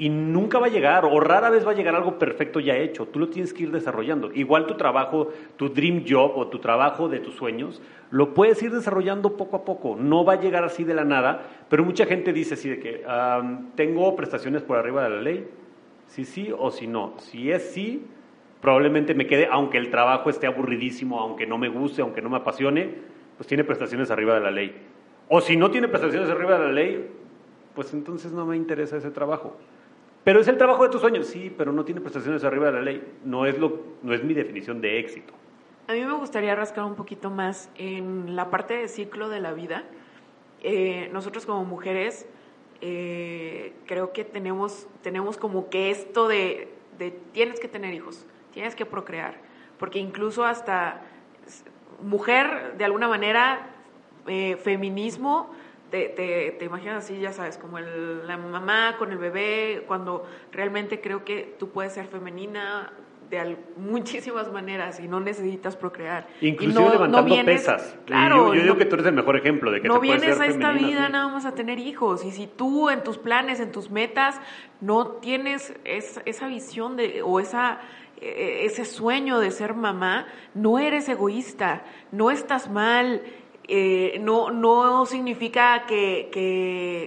y 0.00 0.08
nunca 0.08 0.58
va 0.58 0.68
a 0.68 0.70
llegar, 0.70 1.04
o 1.04 1.20
rara 1.20 1.50
vez 1.50 1.66
va 1.66 1.72
a 1.72 1.74
llegar 1.74 1.94
algo 1.94 2.18
perfecto 2.18 2.58
ya 2.58 2.74
hecho. 2.74 3.04
Tú 3.04 3.18
lo 3.18 3.28
tienes 3.28 3.52
que 3.52 3.64
ir 3.64 3.70
desarrollando. 3.70 4.32
Igual 4.32 4.64
tu 4.66 4.78
trabajo, 4.78 5.28
tu 5.56 5.68
dream 5.68 6.04
job 6.08 6.38
o 6.38 6.46
tu 6.46 6.58
trabajo 6.58 7.10
de 7.10 7.20
tus 7.20 7.34
sueños, 7.34 7.82
lo 8.10 8.32
puedes 8.32 8.62
ir 8.62 8.72
desarrollando 8.72 9.36
poco 9.36 9.56
a 9.58 9.64
poco. 9.66 9.96
No 9.96 10.24
va 10.24 10.32
a 10.32 10.40
llegar 10.40 10.64
así 10.64 10.84
de 10.84 10.94
la 10.94 11.04
nada, 11.04 11.42
pero 11.68 11.84
mucha 11.84 12.06
gente 12.06 12.32
dice 12.32 12.54
así 12.54 12.70
de 12.70 12.80
que 12.80 13.04
tengo 13.74 14.16
prestaciones 14.16 14.62
por 14.62 14.78
arriba 14.78 15.04
de 15.04 15.10
la 15.10 15.20
ley, 15.20 15.46
si 16.06 16.24
sí 16.24 16.50
o 16.58 16.70
si 16.70 16.86
no. 16.86 17.12
Si 17.18 17.50
es 17.50 17.70
sí, 17.70 18.06
probablemente 18.62 19.12
me 19.12 19.26
quede, 19.26 19.48
aunque 19.50 19.76
el 19.76 19.90
trabajo 19.90 20.30
esté 20.30 20.46
aburridísimo, 20.46 21.20
aunque 21.20 21.46
no 21.46 21.58
me 21.58 21.68
guste, 21.68 22.00
aunque 22.00 22.22
no 22.22 22.30
me 22.30 22.38
apasione, 22.38 22.88
pues 23.36 23.46
tiene 23.46 23.64
prestaciones 23.64 24.10
arriba 24.10 24.32
de 24.32 24.40
la 24.40 24.50
ley. 24.50 24.74
O 25.28 25.42
si 25.42 25.58
no 25.58 25.70
tiene 25.70 25.88
prestaciones 25.88 26.30
arriba 26.30 26.58
de 26.58 26.64
la 26.64 26.72
ley, 26.72 27.10
pues 27.74 27.92
entonces 27.92 28.32
no 28.32 28.46
me 28.46 28.56
interesa 28.56 28.96
ese 28.96 29.10
trabajo. 29.10 29.58
Pero 30.24 30.40
es 30.40 30.48
el 30.48 30.58
trabajo 30.58 30.82
de 30.82 30.90
tus 30.90 31.00
sueños, 31.00 31.26
sí, 31.26 31.52
pero 31.56 31.72
no 31.72 31.84
tiene 31.84 32.00
prestaciones 32.00 32.44
arriba 32.44 32.66
de 32.66 32.72
la 32.72 32.82
ley. 32.82 33.02
No 33.24 33.46
es, 33.46 33.58
lo, 33.58 33.80
no 34.02 34.12
es 34.12 34.22
mi 34.22 34.34
definición 34.34 34.80
de 34.80 34.98
éxito. 34.98 35.32
A 35.88 35.92
mí 35.92 36.04
me 36.04 36.12
gustaría 36.12 36.54
rascar 36.54 36.84
un 36.84 36.94
poquito 36.94 37.30
más 37.30 37.70
en 37.76 38.36
la 38.36 38.50
parte 38.50 38.74
de 38.74 38.88
ciclo 38.88 39.28
de 39.28 39.40
la 39.40 39.52
vida. 39.52 39.84
Eh, 40.62 41.08
nosotros 41.12 41.46
como 41.46 41.64
mujeres 41.64 42.26
eh, 42.82 43.74
creo 43.86 44.12
que 44.12 44.24
tenemos, 44.24 44.86
tenemos 45.02 45.36
como 45.36 45.68
que 45.68 45.90
esto 45.90 46.28
de, 46.28 46.68
tienes 47.32 47.60
que 47.60 47.68
tener 47.68 47.92
hijos, 47.92 48.26
tienes 48.52 48.74
que 48.74 48.86
procrear, 48.86 49.34
porque 49.78 49.98
incluso 49.98 50.44
hasta 50.44 51.02
mujer, 52.02 52.74
de 52.78 52.84
alguna 52.84 53.08
manera, 53.08 53.70
eh, 54.26 54.56
feminismo, 54.62 55.50
te, 55.90 56.08
te, 56.58 56.64
imaginas 56.64 57.04
así, 57.04 57.18
ya 57.18 57.32
sabes, 57.32 57.58
como 57.58 57.78
la 57.78 58.36
mamá 58.36 58.96
con 58.98 59.12
el 59.12 59.18
bebé, 59.18 59.84
cuando 59.86 60.26
realmente 60.52 61.00
creo 61.00 61.24
que 61.24 61.56
tú 61.58 61.70
puedes 61.70 61.92
ser 61.92 62.06
femenina, 62.06 62.92
de 63.30 63.56
muchísimas 63.76 64.52
maneras 64.52 64.98
y 64.98 65.06
no 65.06 65.20
necesitas 65.20 65.76
procrear. 65.76 66.26
Inclusive 66.40 66.90
levantando 66.90 67.44
pesas. 67.44 67.96
Claro. 68.04 68.52
yo, 68.54 68.62
digo 68.62 68.76
que 68.76 68.84
tú 68.84 68.96
eres 68.96 69.06
el 69.06 69.14
mejor 69.14 69.36
ejemplo 69.36 69.70
de 69.70 69.80
que 69.80 69.88
no 69.88 70.00
vienes 70.00 70.40
a 70.40 70.46
esta 70.46 70.72
vida 70.72 71.08
nada 71.08 71.28
más 71.28 71.46
a 71.46 71.54
tener 71.54 71.78
hijos 71.78 72.24
y 72.24 72.32
si 72.32 72.48
tú 72.48 72.90
en 72.90 73.04
tus 73.04 73.18
planes, 73.18 73.60
en 73.60 73.70
tus 73.70 73.90
metas 73.90 74.40
no 74.80 75.06
tienes 75.06 75.72
esa 75.84 76.48
visión 76.48 76.96
de 76.96 77.22
o 77.22 77.38
esa 77.38 77.80
e, 78.20 78.66
ese 78.66 78.84
sueño 78.84 79.38
de 79.38 79.50
ser 79.50 79.74
mamá, 79.74 80.26
no 80.54 80.78
eres 80.78 81.08
egoísta, 81.08 81.84
no 82.12 82.30
estás 82.30 82.70
mal, 82.70 83.22
eh, 83.72 84.18
no, 84.18 84.50
no 84.50 85.06
significa 85.06 85.86
que, 85.86 86.28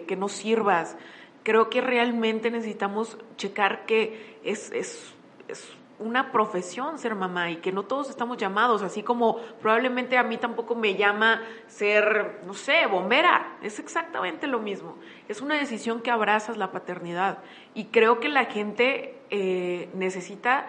que, 0.07 0.15
no 0.15 0.29
sirvas. 0.29 0.95
Creo 1.43 1.69
que 1.69 1.81
realmente 1.81 2.49
necesitamos 2.49 3.17
checar 3.35 3.85
que 3.85 4.39
es, 4.45 4.71
es, 4.71 5.13
es 5.49 5.75
una 5.99 6.31
profesión 6.31 6.99
ser 6.99 7.15
mamá 7.15 7.51
y 7.51 7.57
que 7.57 7.73
no 7.73 7.83
todos 7.83 8.09
estamos 8.09 8.37
llamados, 8.37 8.81
así 8.81 9.03
como 9.03 9.41
probablemente 9.61 10.17
a 10.17 10.23
mí 10.23 10.37
tampoco 10.37 10.73
me 10.73 10.95
llama 10.95 11.41
ser, 11.67 12.39
no 12.45 12.53
sé, 12.53 12.87
bombera, 12.87 13.57
es 13.61 13.79
exactamente 13.79 14.47
lo 14.47 14.59
mismo. 14.59 14.95
Es 15.27 15.41
una 15.41 15.55
decisión 15.55 16.01
que 16.01 16.11
abrazas 16.11 16.55
la 16.55 16.71
paternidad 16.71 17.39
y 17.73 17.85
creo 17.85 18.21
que 18.21 18.29
la 18.29 18.45
gente 18.45 19.19
eh, 19.29 19.89
necesita 19.93 20.67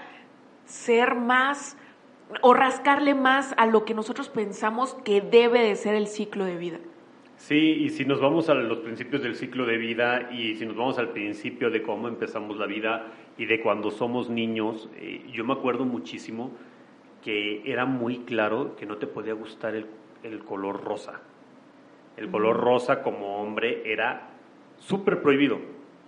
ser 0.66 1.14
más 1.14 1.76
o 2.40 2.54
rascarle 2.54 3.14
más 3.14 3.54
a 3.56 3.66
lo 3.66 3.84
que 3.84 3.94
nosotros 3.94 4.28
pensamos 4.28 4.94
que 5.04 5.20
debe 5.20 5.60
de 5.60 5.76
ser 5.76 5.94
el 5.94 6.06
ciclo 6.06 6.44
de 6.44 6.56
vida. 6.56 6.78
Sí, 7.36 7.56
y 7.56 7.90
si 7.90 8.04
nos 8.04 8.20
vamos 8.20 8.48
a 8.48 8.54
los 8.54 8.78
principios 8.78 9.22
del 9.22 9.34
ciclo 9.34 9.66
de 9.66 9.76
vida 9.76 10.30
y 10.32 10.54
si 10.54 10.64
nos 10.64 10.76
vamos 10.76 10.98
al 10.98 11.10
principio 11.10 11.70
de 11.70 11.82
cómo 11.82 12.08
empezamos 12.08 12.56
la 12.56 12.66
vida 12.66 13.08
y 13.36 13.46
de 13.46 13.60
cuando 13.60 13.90
somos 13.90 14.30
niños, 14.30 14.88
eh, 14.96 15.26
yo 15.32 15.44
me 15.44 15.52
acuerdo 15.52 15.84
muchísimo 15.84 16.52
que 17.22 17.62
era 17.64 17.86
muy 17.86 18.18
claro 18.18 18.76
que 18.76 18.86
no 18.86 18.98
te 18.98 19.06
podía 19.06 19.34
gustar 19.34 19.74
el, 19.74 20.38
color 20.44 20.84
rosa. 20.84 21.20
El 22.16 22.30
color 22.30 22.56
rosa 22.58 23.02
como 23.02 23.42
hombre 23.42 23.82
era 23.84 24.28
súper 24.78 25.20
prohibido, 25.20 25.58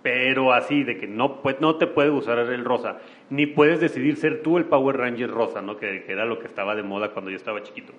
pero 0.01 0.53
así 0.53 0.83
de 0.83 0.97
que 0.97 1.07
no, 1.07 1.41
pues, 1.41 1.59
no 1.59 1.75
te 1.75 1.87
puede 1.87 2.09
gustar 2.09 2.39
el 2.39 2.63
rosa, 2.63 2.99
ni 3.29 3.45
puedes 3.45 3.79
decidir 3.79 4.15
ser 4.17 4.41
tú 4.41 4.57
el 4.57 4.65
Power 4.65 4.97
Ranger 4.97 5.29
rosa, 5.29 5.61
¿no? 5.61 5.77
que, 5.77 6.05
era 6.07 6.25
lo 6.25 6.39
que 6.39 6.47
estaba 6.47 6.75
de 6.75 6.83
moda 6.83 7.11
cuando 7.11 7.29
yo 7.31 7.37
estaba 7.37 7.63
chiquito. 7.63 7.93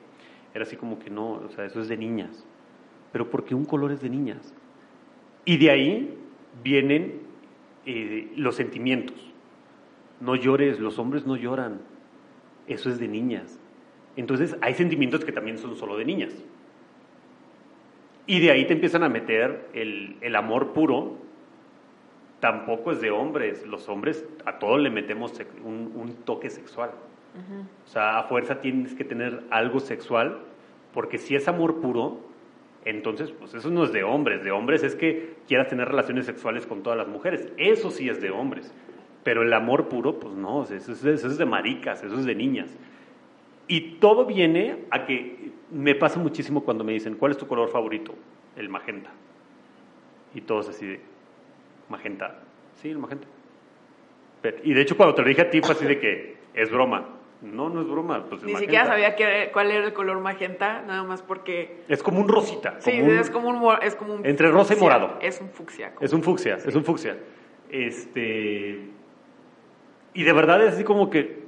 Era 0.54 0.64
así 0.64 0.76
como 0.76 0.98
que 0.98 1.10
no, 1.10 1.32
o 1.32 1.50
sea, 1.50 1.64
eso 1.64 1.80
es 1.80 1.88
de 1.88 1.96
niñas 1.96 2.46
pero 3.12 3.30
porque 3.30 3.54
un 3.54 3.64
color 3.64 3.92
es 3.92 4.00
de 4.00 4.10
niñas. 4.10 4.54
Y 5.44 5.56
de 5.56 5.70
ahí 5.70 6.18
vienen 6.62 7.20
eh, 7.86 8.30
los 8.36 8.56
sentimientos. 8.56 9.16
No 10.20 10.34
llores, 10.36 10.78
los 10.78 10.98
hombres 10.98 11.26
no 11.26 11.36
lloran. 11.36 11.80
Eso 12.66 12.90
es 12.90 12.98
de 12.98 13.08
niñas. 13.08 13.58
Entonces 14.16 14.56
hay 14.60 14.74
sentimientos 14.74 15.24
que 15.24 15.32
también 15.32 15.58
son 15.58 15.76
solo 15.76 15.96
de 15.96 16.04
niñas. 16.04 16.34
Y 18.26 18.40
de 18.40 18.50
ahí 18.50 18.66
te 18.66 18.74
empiezan 18.74 19.04
a 19.04 19.08
meter 19.08 19.68
el, 19.72 20.16
el 20.20 20.36
amor 20.36 20.74
puro, 20.74 21.16
tampoco 22.40 22.92
es 22.92 23.00
de 23.00 23.10
hombres. 23.10 23.66
Los 23.66 23.88
hombres 23.88 24.24
a 24.44 24.58
todos 24.58 24.80
le 24.80 24.90
metemos 24.90 25.32
un, 25.64 25.92
un 25.94 26.14
toque 26.24 26.50
sexual. 26.50 26.90
O 27.84 27.88
sea, 27.88 28.18
a 28.18 28.24
fuerza 28.24 28.60
tienes 28.60 28.94
que 28.94 29.04
tener 29.04 29.44
algo 29.50 29.78
sexual, 29.78 30.38
porque 30.92 31.18
si 31.18 31.36
es 31.36 31.46
amor 31.46 31.80
puro, 31.80 32.18
entonces 32.84 33.30
pues 33.30 33.54
eso 33.54 33.70
no 33.70 33.84
es 33.84 33.92
de 33.92 34.02
hombres. 34.02 34.42
De 34.42 34.50
hombres 34.50 34.82
es 34.82 34.96
que 34.96 35.36
quieras 35.46 35.68
tener 35.68 35.88
relaciones 35.88 36.26
sexuales 36.26 36.66
con 36.66 36.82
todas 36.82 36.98
las 36.98 37.06
mujeres. 37.06 37.48
Eso 37.56 37.90
sí 37.90 38.08
es 38.08 38.20
de 38.20 38.30
hombres. 38.30 38.72
Pero 39.22 39.42
el 39.42 39.52
amor 39.52 39.88
puro, 39.88 40.18
pues 40.18 40.34
no, 40.34 40.64
eso 40.64 40.74
es, 40.74 41.04
eso 41.04 41.26
es 41.26 41.38
de 41.38 41.44
maricas, 41.44 42.02
eso 42.02 42.18
es 42.18 42.24
de 42.24 42.34
niñas. 42.34 42.70
Y 43.66 43.98
todo 44.00 44.24
viene 44.24 44.86
a 44.90 45.04
que 45.04 45.52
me 45.70 45.94
pasa 45.94 46.18
muchísimo 46.18 46.64
cuando 46.64 46.82
me 46.82 46.92
dicen, 46.92 47.14
¿cuál 47.14 47.32
es 47.32 47.38
tu 47.38 47.46
color 47.46 47.68
favorito? 47.68 48.14
El 48.56 48.68
magenta. 48.70 49.10
Y 50.34 50.40
todos 50.40 50.68
así 50.68 50.86
de, 50.86 51.00
magenta. 51.88 52.40
Sí, 52.76 52.90
el 52.90 52.98
magenta. 52.98 53.26
y 54.62 54.72
de 54.72 54.80
hecho 54.80 54.96
cuando 54.96 55.14
te 55.14 55.22
lo 55.22 55.28
dije 55.28 55.42
a 55.42 55.50
ti 55.50 55.60
fue 55.60 55.74
así 55.74 55.84
de 55.84 55.98
que 55.98 56.36
es 56.54 56.70
broma. 56.70 57.18
No, 57.40 57.68
no 57.68 57.82
es 57.82 57.88
broma. 57.88 58.24
Pues 58.28 58.42
Ni 58.42 58.56
siquiera 58.56 58.86
sabía 58.86 59.14
cuál 59.52 59.70
era 59.70 59.84
el 59.86 59.92
color 59.92 60.18
magenta, 60.20 60.82
nada 60.82 61.04
más 61.04 61.22
porque... 61.22 61.84
Es 61.88 62.02
como 62.02 62.20
un 62.20 62.28
rosita. 62.28 62.76
sí, 62.80 62.90
es, 62.90 63.30
como 63.30 63.48
un, 63.48 63.78
es 63.82 63.94
como 63.94 64.14
un... 64.14 64.26
Entre 64.26 64.50
rosa 64.50 64.74
y 64.74 64.76
morado. 64.78 65.18
Es 65.20 65.40
un 65.40 65.50
fucsia. 65.50 65.92
Es 66.00 66.12
un 66.12 66.22
fucsia, 66.22 66.56
es 66.56 66.74
un 66.74 66.84
fucsia. 66.84 67.16
Este... 67.70 68.90
Y 70.14 70.24
de 70.24 70.32
verdad 70.32 70.64
es 70.66 70.74
así 70.74 70.84
como 70.84 71.10
que... 71.10 71.46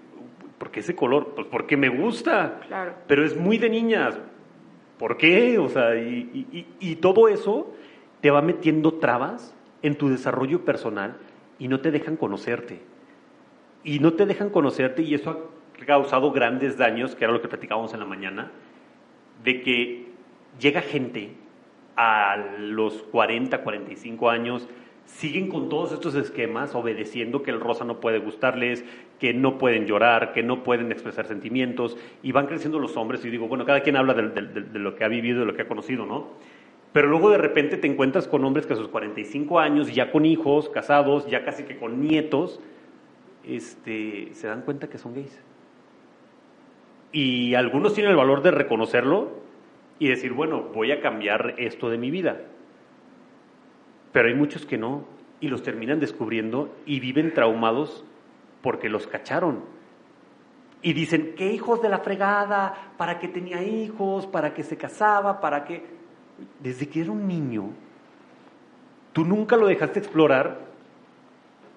¿Por 0.59 0.71
qué 0.71 0.81
ese 0.81 0.95
color? 0.95 1.33
Pues 1.35 1.47
porque 1.49 1.77
me 1.77 1.89
gusta. 1.89 2.61
Claro. 2.69 2.93
Pero 3.07 3.25
es 3.25 3.35
muy 3.35 3.59
de 3.59 3.71
niñas. 3.71 4.21
¿Por 4.99 5.17
qué? 5.17 5.59
O 5.59 5.69
sea, 5.71 5.97
y, 5.97 6.47
y, 6.53 6.67
y 6.79 6.97
todo 6.97 7.29
eso 7.29 7.75
te 8.21 8.31
va 8.31 8.43
metiendo 8.43 8.99
trabas 8.99 9.57
en 9.83 9.97
tu 9.97 10.09
desarrollo 10.09 10.65
personal 10.65 11.17
y 11.59 11.69
no 11.69 11.81
te 11.81 11.91
dejan 11.91 12.17
conocerte. 12.17 12.81
Y 13.83 13.99
no 13.99 14.13
te 14.15 14.27
dejan 14.27 14.51
conocerte 14.51 15.03
y 15.03 15.15
eso 15.15 15.31
ha 15.31 15.85
causado 15.87 16.33
grandes 16.33 16.77
daños, 16.77 17.15
que 17.15 17.25
era 17.25 17.33
lo 17.33 17.41
que 17.41 17.49
platicábamos 17.49 17.95
en 17.95 18.01
la 18.01 18.07
mañana, 18.07 18.51
de 19.43 19.63
que 19.63 20.07
llega 20.59 20.83
gente 20.83 21.31
a 21.97 22.37
los 22.59 23.03
40, 23.05 23.63
45 23.63 24.31
años, 24.31 24.69
siguen 25.05 25.49
con 25.49 25.69
todos 25.69 25.93
estos 25.93 26.15
esquemas, 26.15 26.75
obedeciendo 26.75 27.43
que 27.43 27.51
el 27.51 27.61
rosa 27.61 27.85
no 27.85 28.01
puede 28.01 28.19
gustarles, 28.19 28.85
que 29.19 29.35
no 29.35 29.59
pueden 29.59 29.87
llorar, 29.87 30.33
que 30.33 30.43
no 30.43 30.63
pueden 30.63 30.93
expresar 30.93 31.27
sentimientos, 31.27 31.97
y 32.23 32.33
van 32.33 32.47
creciendo 32.47 32.79
los 32.79 32.97
hombres, 32.97 33.25
y 33.25 33.31
digo, 33.31 33.49
bueno, 33.49 33.65
cada 33.67 33.81
quien 33.81 33.97
habla 33.97 34.15
de, 34.15 34.79
lo 34.79 34.95
que 34.95 35.05
ha 35.05 35.09
vivido, 35.09 35.41
de 35.41 35.47
lo 35.47 35.55
que 35.55 35.63
ha 35.63 35.69
conocido, 35.69 36.07
¿no? 36.07 36.29
Pero 36.93 37.09
luego 37.09 37.31
de 37.31 37.39
repente 37.39 37.77
te 37.77 37.87
encuentras 37.87 38.27
con 38.27 38.45
hombres 38.45 38.67
que 38.67 38.73
a 38.73 38.77
sus 38.77 38.89
45 38.89 39.61
años, 39.61 39.95
ya 39.95 40.11
con 40.11 40.27
hijos, 40.27 40.69
casados, 40.69 41.27
ya 41.29 41.45
casi 41.45 41.63
que 41.63 41.79
con 41.79 42.01
nietos, 42.01 42.61
este, 43.45 44.31
se 44.33 44.49
dan 44.49 44.63
cuenta 44.63 44.89
que 44.89 44.99
son 44.99 45.15
gays. 45.15 45.41
Y 47.13 47.55
algunos 47.55 47.95
tienen 47.95 48.11
el 48.11 48.17
valor 48.17 48.43
de 48.43 48.51
reconocerlo 48.51 49.31
y 49.99 50.09
decir, 50.09 50.33
bueno, 50.33 50.63
voy 50.75 50.91
a 50.91 51.01
cambiar 51.01 51.55
esto 51.59 51.91
de 51.91 51.99
mi 51.99 52.11
vida. 52.11 52.41
Pero 54.13 54.29
hay 54.29 54.35
muchos 54.35 54.67
que 54.67 54.79
no 54.79 55.05
y 55.41 55.49
los 55.49 55.63
terminan 55.63 56.01
descubriendo 56.01 56.75
y 56.87 56.99
viven 56.99 57.33
traumados 57.35 58.05
porque 58.63 58.89
los 58.89 59.07
cacharon. 59.07 59.65
Y 60.83 60.93
dicen, 60.93 61.35
¿qué 61.37 61.53
hijos 61.53 61.83
de 61.83 61.89
la 61.89 61.99
fregada? 61.99 62.93
¿Para 62.97 63.19
qué 63.19 63.29
tenía 63.29 63.63
hijos? 63.63 64.27
¿Para 64.27 64.55
qué 64.55 64.63
se 64.63 64.77
casaba? 64.77 65.41
¿Para 65.41 65.65
qué? 65.65 66.00
Desde 66.61 66.89
que 66.89 67.01
era 67.03 67.11
un 67.11 67.27
niño, 67.27 67.71
tú 69.13 69.25
nunca 69.25 69.57
lo 69.57 69.67
dejaste 69.67 69.99
explorar 69.99 70.59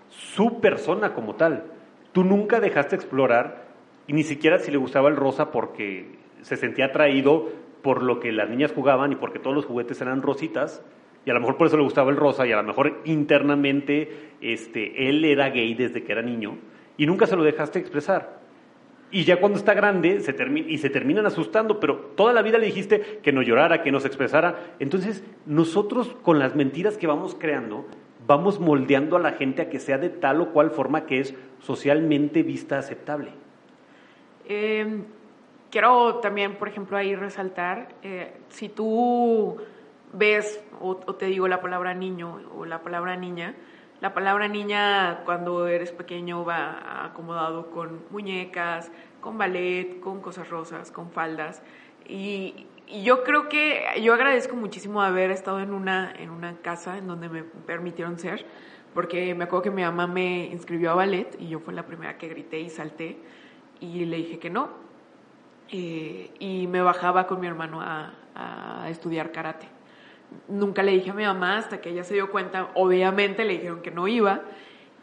su 0.10 0.60
persona 0.62 1.14
como 1.14 1.36
tal. 1.36 1.64
Tú 2.12 2.24
nunca 2.24 2.60
dejaste 2.60 2.96
explorar, 2.96 3.66
y 4.08 4.14
ni 4.14 4.24
siquiera 4.24 4.60
si 4.60 4.72
le 4.72 4.78
gustaba 4.78 5.10
el 5.10 5.16
rosa 5.16 5.52
porque 5.52 6.16
se 6.42 6.58
sentía 6.58 6.86
atraído 6.86 7.50
por 7.82 8.04
lo 8.04 8.20
que 8.20 8.32
las 8.32 8.50
niñas 8.50 8.72
jugaban 8.72 9.12
y 9.12 9.16
porque 9.16 9.40
todos 9.40 9.56
los 9.56 9.66
juguetes 9.66 10.00
eran 10.02 10.22
rositas, 10.22 10.84
y 11.26 11.32
a 11.32 11.34
lo 11.34 11.40
mejor 11.40 11.58
por 11.58 11.68
eso 11.68 11.78
le 11.78 11.84
gustaba 11.84 12.12
el 12.12 12.18
rosa, 12.18 12.46
y 12.46 12.52
a 12.52 12.58
lo 12.58 12.64
mejor 12.64 13.02
internamente 13.06 14.32
este, 14.42 15.10
él 15.10 15.26
era 15.26 15.50
gay 15.50 15.74
desde 15.74 16.04
que 16.04 16.12
era 16.12 16.22
niño, 16.22 16.58
y 16.98 17.06
nunca 17.06 17.26
se 17.26 17.36
lo 17.36 17.44
dejaste 17.44 17.80
expresar. 17.80 18.43
Y 19.14 19.26
ya 19.26 19.40
cuando 19.40 19.60
está 19.60 19.76
grande 19.76 20.22
se 20.22 20.36
y 20.68 20.80
se 20.80 20.90
terminan 20.90 21.28
asustando, 21.28 21.80
pero 21.80 21.98
toda 21.98 22.34
la 22.34 22.42
vida 22.42 22.58
le 22.58 22.66
dijiste 22.66 23.20
que 23.22 23.32
no 23.32 23.44
llorara, 23.44 23.84
que 23.84 23.92
no 23.92 24.00
se 24.00 24.08
expresara. 24.08 24.74
Entonces, 24.80 25.24
nosotros 25.46 26.16
con 26.24 26.40
las 26.40 26.56
mentiras 26.56 26.98
que 26.98 27.06
vamos 27.06 27.36
creando, 27.40 27.86
vamos 28.26 28.60
moldeando 28.60 29.16
a 29.16 29.20
la 29.20 29.34
gente 29.34 29.62
a 29.62 29.70
que 29.70 29.80
sea 29.80 30.00
de 30.00 30.10
tal 30.10 30.42
o 30.42 30.50
cual 30.52 30.72
forma 30.72 31.06
que 31.06 31.20
es 31.20 31.36
socialmente 31.60 32.42
vista 32.42 32.80
aceptable. 32.80 33.30
Em, 34.48 35.04
quiero 35.70 36.16
también, 36.16 36.56
por 36.56 36.68
ejemplo, 36.68 36.98
ahí 36.98 37.16
resaltar, 37.16 37.90
eh, 38.02 38.34
si 38.50 38.68
tú 38.68 39.58
ves 40.12 40.60
o, 40.82 40.96
te 40.96 41.28
digo 41.28 41.48
la 41.48 41.62
palabra 41.62 41.94
niño 41.94 42.42
o 42.58 42.66
la 42.66 42.82
palabra 42.82 43.16
niña, 43.16 43.54
la 44.04 44.14
palabra 44.14 44.50
niña 44.50 45.22
cuando 45.24 45.66
eres 45.66 45.94
pequeño 45.94 46.44
va 46.44 47.06
acomodado 47.06 47.72
con 47.72 48.02
muñecas, 48.10 48.92
con 49.22 49.38
ballet, 49.38 50.02
con 50.02 50.20
cosas 50.20 50.50
rosas, 50.50 50.92
con 50.92 51.10
faldas. 51.10 51.64
Y, 52.06 52.68
yo 53.02 53.24
creo 53.24 53.48
que 53.48 53.86
yo 54.02 54.14
agradezco 54.14 54.58
muchísimo 54.58 55.02
haber 55.02 55.32
estado 55.32 55.62
en 55.62 55.74
una, 55.74 56.14
en 56.20 56.32
una 56.32 56.58
casa 56.58 56.98
en 56.98 57.08
donde 57.08 57.30
me 57.30 57.44
permitieron 57.44 58.20
ser, 58.20 58.46
porque 58.94 59.34
me 59.36 59.46
acuerdo 59.46 59.64
que 59.64 59.72
mi 59.72 59.84
mamá 59.84 60.06
me 60.06 60.48
inscribió 60.48 60.92
a 60.92 60.96
ballet 60.96 61.34
y 61.40 61.48
yo 61.48 61.62
fue 61.62 61.74
la 61.74 61.86
primera 61.86 62.18
que 62.18 62.28
grité 62.28 62.60
y 62.60 62.70
salté 62.70 63.18
y 63.80 64.04
le 64.04 64.18
dije 64.18 64.38
que 64.38 64.50
no. 64.50 64.68
Eh, 65.70 66.30
y 66.40 66.68
me 66.68 66.82
bajaba 66.82 67.26
con 67.26 67.40
mi 67.40 67.48
hermano 67.48 67.80
a 67.82 68.86
estudiar 68.90 69.32
karate 69.32 69.73
nunca 70.48 70.84
le 70.84 70.92
dije 70.92 71.12
a 71.12 71.14
mi 71.14 71.24
mamá 71.24 71.58
hasta 71.58 71.82
que 71.82 71.90
ella 71.90 72.04
se 72.04 72.14
dio 72.14 72.32
cuenta, 72.32 72.70
obviamente 72.76 73.46
le 73.46 73.54
dijeron 73.54 73.82
que 73.82 73.92
no 73.92 74.08
iba. 74.08 74.42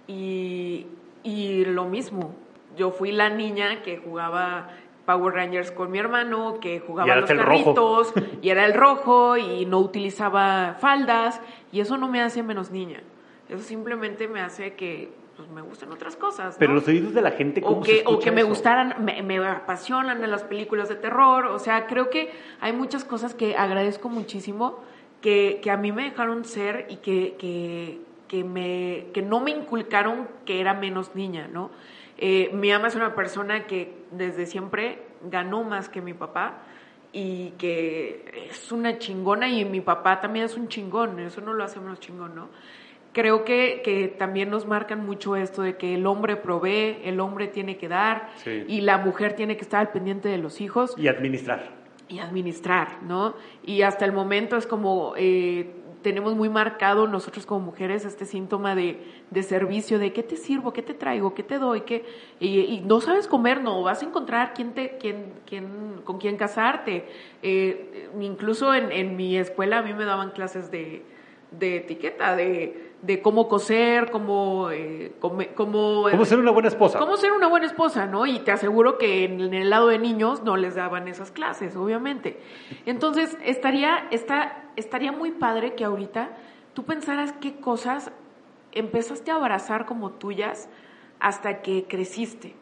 Y, 0.06 0.86
y 1.22 1.64
lo 1.64 1.84
mismo, 1.84 2.34
yo 2.76 2.90
fui 2.90 3.12
la 3.12 3.30
niña 3.30 3.82
que 3.82 3.98
jugaba 3.98 4.68
Power 5.06 5.34
Rangers 5.34 5.70
con 5.70 5.90
mi 5.90 5.98
hermano, 5.98 6.58
que 6.60 6.80
jugaba 6.80 7.16
los 7.16 7.30
carritos, 7.30 8.12
y 8.42 8.50
era 8.50 8.64
el 8.64 8.74
rojo, 8.74 9.36
y 9.36 9.66
no 9.66 9.78
utilizaba 9.78 10.76
faldas, 10.80 11.40
y 11.72 11.80
eso 11.80 11.96
no 11.96 12.08
me 12.08 12.20
hace 12.20 12.42
menos 12.42 12.70
niña. 12.70 13.02
Eso 13.48 13.62
simplemente 13.62 14.28
me 14.28 14.40
hace 14.40 14.74
que 14.74 15.10
pues, 15.36 15.48
me 15.48 15.62
gustan 15.62 15.90
otras 15.90 16.16
cosas. 16.16 16.56
Pero 16.58 16.74
los 16.74 16.86
oídos 16.86 17.14
de 17.14 17.22
la 17.22 17.32
gente, 17.32 17.60
¿cómo 17.60 17.78
o 17.78 17.82
que, 17.82 18.04
o 18.06 18.18
que 18.18 18.30
me 18.30 18.42
gustaran, 18.42 18.94
me, 19.04 19.22
me, 19.22 19.38
apasionan 19.44 20.28
las 20.30 20.44
películas 20.44 20.88
de 20.88 20.96
terror. 20.96 21.46
O 21.46 21.58
sea, 21.58 21.86
creo 21.86 22.10
que 22.10 22.30
hay 22.60 22.72
muchas 22.72 23.04
cosas 23.04 23.34
que 23.34 23.56
agradezco 23.56 24.08
muchísimo 24.08 24.80
que, 25.20 25.60
a 25.70 25.76
mí 25.76 25.92
me 25.92 26.04
dejaron 26.04 26.44
ser 26.44 26.86
y 26.88 26.96
que, 26.96 27.36
que, 28.28 28.44
me, 28.44 29.06
que 29.12 29.22
no 29.22 29.40
me 29.40 29.50
inculcaron 29.50 30.28
que 30.44 30.60
era 30.60 30.74
menos 30.74 31.14
niña, 31.14 31.48
¿no? 31.52 31.70
Eh, 32.18 32.50
mi 32.52 32.70
ama 32.70 32.88
es 32.88 32.94
una 32.94 33.14
persona 33.14 33.66
que 33.66 33.94
desde 34.10 34.46
siempre 34.46 35.02
ganó 35.22 35.64
más 35.64 35.88
que 35.88 36.00
mi 36.00 36.12
papá 36.12 36.62
y 37.12 37.50
que 37.52 38.48
es 38.50 38.70
una 38.72 38.98
chingona 38.98 39.48
y 39.48 39.64
mi 39.64 39.80
papá 39.80 40.20
también 40.20 40.44
es 40.44 40.56
un 40.56 40.68
chingón, 40.68 41.18
eso 41.18 41.40
no 41.40 41.54
lo 41.54 41.64
hace 41.64 41.80
menos 41.80 41.98
chingón, 42.00 42.34
¿no? 42.34 42.48
Creo 43.12 43.44
que, 43.44 43.80
que 43.82 44.06
también 44.06 44.50
nos 44.50 44.66
marcan 44.66 45.04
mucho 45.04 45.34
esto 45.34 45.62
de 45.62 45.76
que 45.76 45.94
el 45.94 46.06
hombre 46.06 46.36
provee, 46.36 46.98
el 47.02 47.18
hombre 47.18 47.48
tiene 47.48 47.76
que 47.76 47.88
dar 47.88 48.28
y 48.46 48.82
la 48.82 48.98
mujer 48.98 49.32
tiene 49.32 49.56
que 49.56 49.62
estar 49.62 49.80
al 49.80 49.90
pendiente 49.90 50.28
de 50.28 50.38
los 50.38 50.60
hijos. 50.60 50.94
Y 50.96 51.08
administrar 51.08 51.79
y 52.10 52.18
administrar, 52.18 53.02
¿no? 53.02 53.34
Y 53.64 53.82
hasta 53.82 54.04
el 54.04 54.12
momento 54.12 54.56
es 54.56 54.66
como 54.66 55.14
eh, 55.16 55.70
tenemos 56.02 56.34
muy 56.34 56.48
marcado 56.48 57.06
nosotros 57.06 57.46
como 57.46 57.60
mujeres 57.60 58.04
este 58.04 58.24
síntoma 58.24 58.74
de, 58.74 59.00
de, 59.30 59.42
servicio, 59.42 59.98
de 59.98 60.12
qué 60.12 60.22
te 60.22 60.36
sirvo, 60.36 60.72
qué 60.72 60.82
te 60.82 60.94
traigo, 60.94 61.34
qué 61.34 61.42
te 61.42 61.58
doy, 61.58 61.82
qué, 61.82 62.04
y, 62.40 62.82
no 62.84 63.00
sabes 63.00 63.26
comer, 63.26 63.62
no, 63.62 63.82
vas 63.82 64.02
a 64.02 64.06
encontrar 64.06 64.54
quién 64.54 64.72
te, 64.72 64.96
quién, 64.98 65.34
quién, 65.46 66.00
con 66.04 66.18
quién 66.18 66.36
casarte. 66.36 67.06
Eh, 67.42 68.10
incluso 68.20 68.74
en, 68.74 68.90
en 68.92 69.16
mi 69.16 69.36
escuela 69.36 69.78
a 69.78 69.82
mí 69.82 69.92
me 69.92 70.04
daban 70.04 70.30
clases 70.30 70.70
de, 70.70 71.04
de 71.50 71.76
etiqueta, 71.76 72.34
de, 72.34 72.89
de 73.02 73.22
cómo 73.22 73.48
coser, 73.48 74.10
cómo, 74.10 74.70
eh, 74.70 75.12
cómo, 75.20 75.38
cómo, 75.54 76.24
ser 76.24 76.38
una 76.38 76.50
buena 76.50 76.68
esposa. 76.68 76.98
Cómo 76.98 77.16
ser 77.16 77.32
una 77.32 77.46
buena 77.46 77.66
esposa, 77.66 78.06
¿no? 78.06 78.26
Y 78.26 78.40
te 78.40 78.52
aseguro 78.52 78.98
que 78.98 79.24
en, 79.24 79.54
el 79.54 79.70
lado 79.70 79.88
de 79.88 79.98
niños 79.98 80.42
no 80.42 80.56
les 80.56 80.74
daban 80.74 81.08
esas 81.08 81.30
clases, 81.30 81.76
obviamente. 81.76 82.38
Entonces, 82.84 83.38
estaría, 83.42 84.06
está, 84.10 84.64
estaría 84.76 85.12
muy 85.12 85.30
padre 85.30 85.74
que 85.74 85.84
ahorita 85.84 86.30
tú 86.74 86.84
pensaras 86.84 87.32
qué 87.40 87.56
cosas 87.56 88.12
empezaste 88.72 89.30
a 89.30 89.36
abrazar 89.36 89.86
como 89.86 90.10
tuyas 90.10 90.68
hasta 91.20 91.62
que 91.62 91.84
creciste, 91.88 92.54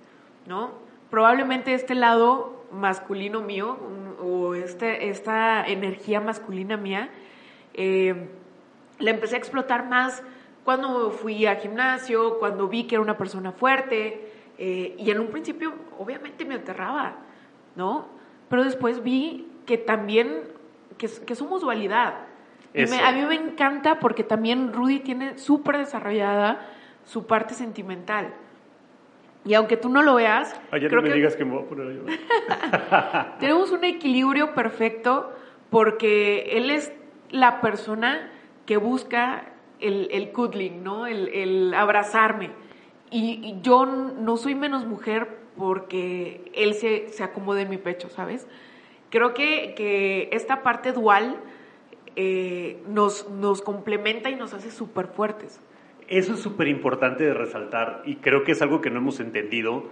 ¿no? 0.46 0.70
Probablemente 1.10 1.74
este 1.74 1.94
lado 1.94 2.64
masculino 2.70 3.40
mío, 3.40 3.76
o 4.22 4.54
este, 4.54 5.08
esta 5.08 5.66
energía 5.66 6.20
masculina 6.20 6.76
mía, 6.76 7.10
eh, 7.74 8.28
la 8.98 9.10
empecé 9.10 9.36
a 9.36 9.38
explotar 9.38 9.86
más 9.88 10.22
cuando 10.64 11.10
fui 11.10 11.46
a 11.46 11.56
gimnasio, 11.56 12.38
cuando 12.38 12.68
vi 12.68 12.84
que 12.84 12.96
era 12.96 13.02
una 13.02 13.16
persona 13.16 13.52
fuerte, 13.52 14.32
eh, 14.58 14.94
y 14.98 15.10
en 15.10 15.20
un 15.20 15.28
principio 15.28 15.72
obviamente 15.98 16.44
me 16.44 16.56
aterraba, 16.56 17.16
¿no? 17.76 18.08
Pero 18.50 18.64
después 18.64 19.02
vi 19.02 19.46
que 19.66 19.78
también, 19.78 20.42
que, 20.98 21.08
que 21.26 21.34
somos 21.34 21.60
dualidad. 21.62 22.14
Y 22.74 22.84
me- 22.86 23.00
a 23.00 23.12
mí 23.12 23.22
me 23.22 23.34
encanta 23.36 23.98
porque 23.98 24.24
también 24.24 24.72
Rudy 24.72 25.00
tiene 25.00 25.38
súper 25.38 25.78
desarrollada 25.78 26.66
su 27.04 27.26
parte 27.26 27.54
sentimental. 27.54 28.34
Y 29.44 29.54
aunque 29.54 29.76
tú 29.78 29.88
no 29.88 30.02
lo 30.02 30.16
veas, 30.16 30.54
Ayer 30.72 30.88
creo 30.90 31.00
no 31.00 31.04
me 31.04 31.08
que 31.10 31.16
digas 31.16 31.36
que 31.36 31.44
me 31.44 31.52
voy 31.54 31.62
a 31.64 31.66
poner 31.68 31.86
a 31.86 31.90
llorar. 31.92 33.36
tenemos 33.38 33.70
un 33.70 33.84
equilibrio 33.84 34.52
perfecto 34.54 35.32
porque 35.70 36.50
él 36.58 36.70
es 36.70 36.92
la 37.30 37.60
persona 37.60 38.30
que 38.68 38.76
busca 38.76 39.46
el, 39.80 40.08
el 40.12 40.30
cuddling, 40.30 40.84
¿no? 40.84 41.06
El, 41.06 41.28
el 41.28 41.72
abrazarme. 41.72 42.50
Y, 43.10 43.56
yo 43.62 43.86
no 43.86 44.36
soy 44.36 44.54
menos 44.54 44.84
mujer 44.84 45.38
porque 45.56 46.52
él 46.54 46.74
se, 46.74 47.08
se 47.08 47.24
acomode 47.24 47.62
en 47.62 47.70
mi 47.70 47.78
pecho, 47.78 48.10
¿sabes? 48.10 48.46
Creo 49.08 49.32
que, 49.32 49.72
que 49.74 50.28
esta 50.32 50.62
parte 50.62 50.92
dual 50.92 51.40
eh, 52.14 52.82
nos, 52.86 53.30
nos 53.30 53.62
complementa 53.62 54.28
y 54.28 54.36
nos 54.36 54.52
hace 54.52 54.70
súper 54.70 55.06
fuertes. 55.06 55.62
Eso 56.06 56.34
es 56.34 56.40
súper 56.40 56.68
importante 56.68 57.24
de 57.24 57.32
resaltar 57.32 58.02
y 58.04 58.16
creo 58.16 58.44
que 58.44 58.52
es 58.52 58.60
algo 58.60 58.82
que 58.82 58.90
no 58.90 58.98
hemos 58.98 59.18
entendido, 59.18 59.84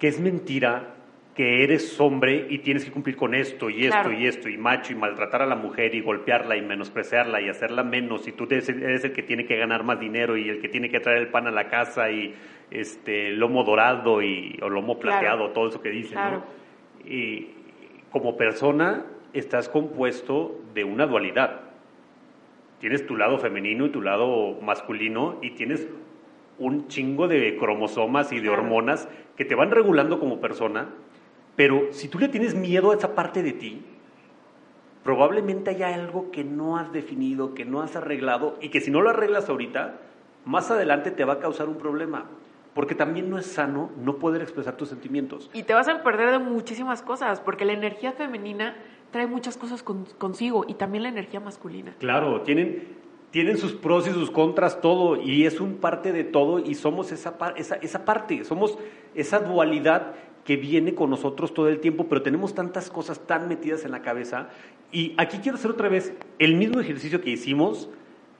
que 0.00 0.08
es 0.08 0.18
mentira 0.18 0.95
que 1.36 1.62
eres 1.62 2.00
hombre 2.00 2.46
y 2.48 2.58
tienes 2.58 2.84
que 2.84 2.90
cumplir 2.90 3.14
con 3.16 3.34
esto 3.34 3.68
y 3.68 3.84
esto 3.84 4.00
Claro. 4.02 4.12
y 4.12 4.26
esto 4.26 4.48
y 4.48 4.56
macho 4.56 4.92
y 4.92 4.96
maltratar 4.96 5.42
a 5.42 5.46
la 5.46 5.54
mujer 5.56 5.94
y 5.94 6.00
golpearla 6.00 6.56
y 6.56 6.62
menospreciarla 6.62 7.42
y 7.42 7.48
hacerla 7.50 7.82
menos 7.84 8.26
y 8.26 8.32
tú 8.32 8.44
eres 8.50 8.68
el, 8.70 8.82
eres 8.82 9.04
el 9.04 9.12
que 9.12 9.22
tiene 9.22 9.44
que 9.44 9.56
ganar 9.56 9.84
más 9.84 10.00
dinero 10.00 10.36
y 10.38 10.48
el 10.48 10.60
que 10.62 10.68
tiene 10.70 10.88
que 10.88 10.98
traer 10.98 11.18
el 11.18 11.28
pan 11.28 11.46
a 11.46 11.50
la 11.50 11.68
casa 11.68 12.10
y 12.10 12.34
este 12.70 13.30
lomo 13.32 13.64
dorado 13.64 14.22
y 14.22 14.58
o 14.62 14.68
lomo 14.70 14.98
Claro. 14.98 15.18
plateado, 15.18 15.50
todo 15.50 15.68
eso 15.68 15.82
que 15.82 15.90
dicen, 15.90 16.14
Claro. 16.14 16.38
¿no? 16.38 17.10
Y 17.10 17.48
como 18.10 18.36
persona 18.38 19.04
estás 19.34 19.68
compuesto 19.68 20.58
de 20.74 20.84
una 20.84 21.06
dualidad 21.06 21.60
tienes 22.80 23.06
tu 23.06 23.16
lado 23.16 23.38
femenino 23.38 23.86
y 23.86 23.88
tu 23.90 24.02
lado 24.02 24.58
masculino 24.62 25.38
y 25.42 25.50
tienes 25.50 25.88
un 26.58 26.88
chingo 26.88 27.26
de 27.28 27.56
cromosomas 27.58 28.32
y 28.32 28.40
de 28.40 28.48
hormonas 28.50 29.08
que 29.36 29.44
te 29.46 29.54
van 29.54 29.70
regulando 29.70 30.18
como 30.20 30.40
persona, 30.40 30.88
pero 31.56 31.92
si 31.92 32.08
tú 32.08 32.18
le 32.18 32.28
tienes 32.28 32.54
miedo 32.54 32.90
a 32.92 32.94
esa 32.94 33.14
parte 33.14 33.42
de 33.42 33.52
ti, 33.52 33.82
probablemente 35.02 35.70
haya 35.70 35.94
algo 35.94 36.30
que 36.30 36.44
no 36.44 36.76
has 36.76 36.92
definido, 36.92 37.54
que 37.54 37.64
no 37.64 37.80
has 37.82 37.94
arreglado 37.96 38.56
y 38.60 38.68
que 38.70 38.80
si 38.80 38.90
no 38.90 39.00
lo 39.02 39.10
arreglas 39.10 39.48
ahorita, 39.48 39.98
más 40.44 40.70
adelante 40.70 41.10
te 41.10 41.24
va 41.24 41.34
a 41.34 41.38
causar 41.38 41.68
un 41.68 41.76
problema, 41.76 42.26
porque 42.74 42.94
también 42.94 43.30
no 43.30 43.38
es 43.38 43.46
sano 43.46 43.90
no 44.02 44.16
poder 44.16 44.42
expresar 44.42 44.76
tus 44.76 44.88
sentimientos. 44.88 45.48
Y 45.54 45.62
te 45.62 45.74
vas 45.74 45.88
a 45.88 46.02
perder 46.02 46.30
de 46.32 46.38
muchísimas 46.38 47.02
cosas, 47.02 47.40
porque 47.40 47.64
la 47.64 47.72
energía 47.72 48.12
femenina 48.12 48.76
trae 49.12 49.26
muchas 49.26 49.56
cosas 49.56 49.82
con- 49.82 50.06
consigo 50.18 50.64
y 50.68 50.74
también 50.74 51.04
la 51.04 51.08
energía 51.08 51.40
masculina. 51.40 51.94
Claro, 52.00 52.42
tienen, 52.42 52.88
tienen 53.30 53.58
sus 53.58 53.72
pros 53.72 54.06
y 54.08 54.10
sus 54.10 54.30
contras 54.32 54.80
todo 54.80 55.16
y 55.16 55.46
es 55.46 55.60
un 55.60 55.76
parte 55.76 56.12
de 56.12 56.24
todo 56.24 56.58
y 56.58 56.74
somos 56.74 57.12
esa, 57.12 57.36
esa, 57.56 57.76
esa 57.76 58.04
parte, 58.04 58.44
somos 58.44 58.76
esa 59.14 59.38
dualidad 59.38 60.14
que 60.46 60.56
viene 60.56 60.94
con 60.94 61.10
nosotros 61.10 61.52
todo 61.52 61.68
el 61.68 61.80
tiempo, 61.80 62.06
pero 62.08 62.22
tenemos 62.22 62.54
tantas 62.54 62.88
cosas 62.88 63.18
tan 63.26 63.48
metidas 63.48 63.84
en 63.84 63.90
la 63.90 64.00
cabeza 64.02 64.48
y 64.92 65.14
aquí 65.18 65.38
quiero 65.38 65.58
hacer 65.58 65.70
otra 65.72 65.88
vez 65.88 66.14
el 66.38 66.54
mismo 66.54 66.80
ejercicio 66.80 67.20
que 67.20 67.30
hicimos, 67.30 67.90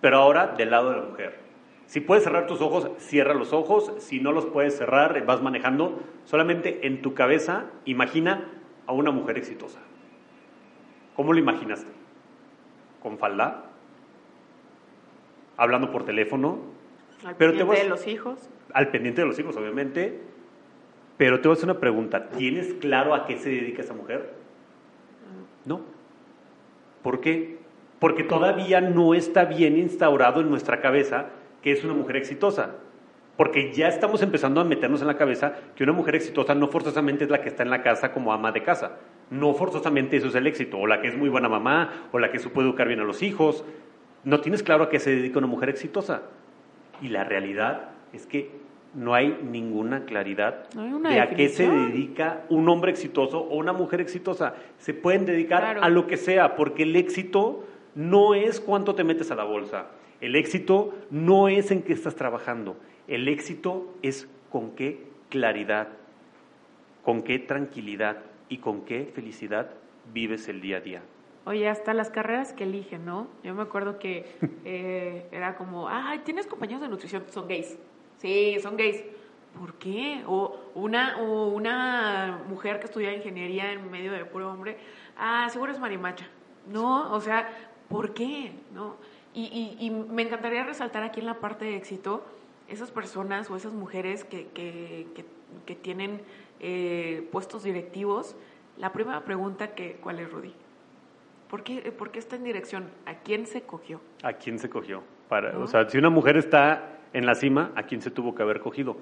pero 0.00 0.18
ahora 0.18 0.54
del 0.56 0.70
lado 0.70 0.90
de 0.90 0.96
la 0.98 1.02
mujer. 1.02 1.38
Si 1.86 2.00
puedes 2.00 2.24
cerrar 2.24 2.46
tus 2.46 2.60
ojos, 2.60 2.90
cierra 2.98 3.34
los 3.34 3.52
ojos, 3.52 3.92
si 3.98 4.20
no 4.20 4.32
los 4.32 4.46
puedes 4.46 4.76
cerrar, 4.76 5.24
vas 5.26 5.42
manejando, 5.42 6.00
solamente 6.24 6.86
en 6.86 7.02
tu 7.02 7.14
cabeza 7.14 7.66
imagina 7.84 8.48
a 8.86 8.92
una 8.92 9.10
mujer 9.10 9.36
exitosa. 9.38 9.80
¿Cómo 11.16 11.32
lo 11.32 11.38
imaginaste? 11.40 11.90
¿Con 13.02 13.18
falda? 13.18 13.64
¿Hablando 15.56 15.90
por 15.90 16.04
teléfono? 16.04 16.58
Al 17.24 17.34
Pero 17.36 17.52
te 17.52 17.58
pendiente 17.58 17.80
a- 17.80 17.84
de 17.84 17.88
los 17.90 18.06
hijos. 18.06 18.48
Al 18.74 18.88
pendiente 18.90 19.22
de 19.22 19.26
los 19.26 19.38
hijos, 19.38 19.56
obviamente. 19.56 20.20
Pero 21.16 21.40
te 21.40 21.48
voy 21.48 21.54
a 21.54 21.58
hacer 21.58 21.70
una 21.70 21.80
pregunta. 21.80 22.28
¿Tienes 22.28 22.74
claro 22.74 23.14
a 23.14 23.26
qué 23.26 23.38
se 23.38 23.48
dedica 23.48 23.82
esa 23.82 23.94
mujer? 23.94 24.34
No. 25.64 25.80
¿Por 27.02 27.20
qué? 27.20 27.58
Porque 27.98 28.24
todavía 28.24 28.80
no 28.80 29.14
está 29.14 29.44
bien 29.44 29.78
instaurado 29.78 30.40
en 30.40 30.50
nuestra 30.50 30.80
cabeza 30.80 31.26
que 31.62 31.72
es 31.72 31.82
una 31.84 31.94
mujer 31.94 32.16
exitosa. 32.16 32.76
Porque 33.36 33.72
ya 33.72 33.88
estamos 33.88 34.22
empezando 34.22 34.60
a 34.60 34.64
meternos 34.64 35.00
en 35.02 35.06
la 35.06 35.16
cabeza 35.16 35.54
que 35.74 35.84
una 35.84 35.92
mujer 35.92 36.14
exitosa 36.14 36.54
no 36.54 36.68
forzosamente 36.68 37.24
es 37.24 37.30
la 37.30 37.42
que 37.42 37.48
está 37.48 37.62
en 37.62 37.70
la 37.70 37.82
casa 37.82 38.12
como 38.12 38.32
ama 38.32 38.52
de 38.52 38.62
casa. 38.62 38.92
No 39.30 39.52
forzosamente 39.54 40.16
eso 40.16 40.28
es 40.28 40.34
el 40.34 40.46
éxito. 40.46 40.78
O 40.78 40.86
la 40.86 41.00
que 41.00 41.08
es 41.08 41.16
muy 41.16 41.28
buena 41.28 41.48
mamá, 41.48 42.08
o 42.12 42.18
la 42.18 42.30
que 42.30 42.38
supo 42.38 42.62
educar 42.62 42.88
bien 42.88 43.00
a 43.00 43.04
los 43.04 43.22
hijos. 43.22 43.64
No 44.24 44.40
tienes 44.40 44.62
claro 44.62 44.84
a 44.84 44.88
qué 44.88 44.98
se 45.00 45.10
dedica 45.10 45.38
una 45.38 45.48
mujer 45.48 45.68
exitosa. 45.68 46.22
Y 47.02 47.08
la 47.08 47.24
realidad 47.24 47.90
es 48.12 48.26
que 48.26 48.50
no 48.96 49.14
hay 49.14 49.38
ninguna 49.44 50.06
claridad 50.06 50.64
No 50.74 51.06
hay 51.08 51.14
de 51.14 51.20
a 51.20 51.28
qué 51.28 51.48
se 51.50 51.68
dedica 51.68 52.44
un 52.48 52.68
hombre 52.68 52.90
exitoso 52.90 53.40
o 53.40 53.56
una 53.56 53.72
mujer 53.74 54.00
exitosa. 54.00 54.54
Se 54.78 54.94
pueden 54.94 55.26
dedicar 55.26 55.60
Claro. 55.60 55.82
a 55.82 55.88
lo 55.90 56.06
que 56.06 56.16
sea, 56.16 56.56
porque 56.56 56.82
el 56.84 56.96
éxito 56.96 57.64
no 57.94 58.34
es 58.34 58.58
cuánto 58.58 58.94
te 58.94 59.04
metes 59.04 59.30
a 59.30 59.34
la 59.34 59.44
bolsa. 59.44 59.88
El 60.20 60.34
éxito 60.34 60.94
no 61.10 61.48
es 61.48 61.70
en 61.70 61.82
qué 61.82 61.92
estás 61.92 62.16
trabajando. 62.16 62.76
El 63.06 63.28
éxito 63.28 63.94
es 64.02 64.28
con 64.50 64.70
qué 64.70 65.04
claridad, 65.28 65.88
con 67.04 67.22
qué 67.22 67.38
tranquilidad 67.38 68.16
y 68.48 68.58
con 68.58 68.86
qué 68.86 69.10
felicidad 69.14 69.70
vives 70.12 70.48
el 70.48 70.60
día 70.62 70.78
a 70.78 70.80
día. 70.80 71.02
Oye, 71.44 71.68
hasta 71.68 71.94
las 71.94 72.10
carreras 72.10 72.52
que 72.54 72.64
eligen, 72.64 73.04
¿no? 73.04 73.28
Yo 73.44 73.54
me 73.54 73.62
acuerdo 73.62 73.98
que 73.98 74.24
eh, 74.64 75.26
era 75.32 75.54
como, 75.56 75.88
ay, 75.88 76.20
¿tienes 76.24 76.46
compañeros 76.46 76.80
de 76.80 76.88
nutrición? 76.88 77.24
Son 77.28 77.46
gays. 77.46 77.78
Sí, 78.18 78.58
son 78.60 78.76
gays. 78.76 79.02
¿Por 79.58 79.74
qué? 79.74 80.22
O 80.26 80.58
una, 80.74 81.18
o 81.22 81.48
una 81.48 82.42
mujer 82.48 82.78
que 82.78 82.86
estudia 82.86 83.14
ingeniería 83.14 83.72
en 83.72 83.90
medio 83.90 84.12
de 84.12 84.24
puro 84.24 84.52
hombre, 84.52 84.76
ah, 85.16 85.48
seguro 85.50 85.72
es 85.72 85.78
marimacha. 85.78 86.26
No, 86.70 87.12
o 87.12 87.20
sea, 87.20 87.48
¿por 87.88 88.12
qué? 88.12 88.52
¿No? 88.74 88.96
Y, 89.32 89.76
y, 89.80 89.86
y 89.86 89.90
me 89.90 90.22
encantaría 90.22 90.64
resaltar 90.64 91.02
aquí 91.02 91.20
en 91.20 91.26
la 91.26 91.40
parte 91.40 91.64
de 91.64 91.76
éxito 91.76 92.24
esas 92.68 92.90
personas 92.90 93.50
o 93.50 93.56
esas 93.56 93.72
mujeres 93.72 94.24
que, 94.24 94.48
que, 94.48 95.06
que, 95.14 95.24
que 95.64 95.74
tienen 95.74 96.20
eh, 96.60 97.28
puestos 97.32 97.62
directivos. 97.62 98.36
La 98.76 98.92
primera 98.92 99.24
pregunta, 99.24 99.74
que, 99.74 99.94
¿cuál 100.02 100.18
es, 100.20 100.30
Rudy? 100.30 100.54
¿Por 101.48 101.62
qué, 101.62 101.92
¿Por 101.92 102.10
qué 102.10 102.18
está 102.18 102.36
en 102.36 102.44
dirección? 102.44 102.90
¿A 103.06 103.14
quién 103.14 103.46
se 103.46 103.62
cogió? 103.62 104.00
¿A 104.22 104.32
quién 104.34 104.58
se 104.58 104.68
cogió? 104.68 105.02
Para, 105.28 105.52
¿No? 105.52 105.60
O 105.60 105.66
sea, 105.66 105.88
si 105.88 105.96
una 105.96 106.10
mujer 106.10 106.36
está 106.36 106.95
en 107.16 107.24
la 107.24 107.34
cima, 107.34 107.72
¿a 107.74 107.84
quién 107.84 108.02
se 108.02 108.10
tuvo 108.10 108.34
que 108.34 108.42
haber 108.42 108.60
cogido? 108.60 108.98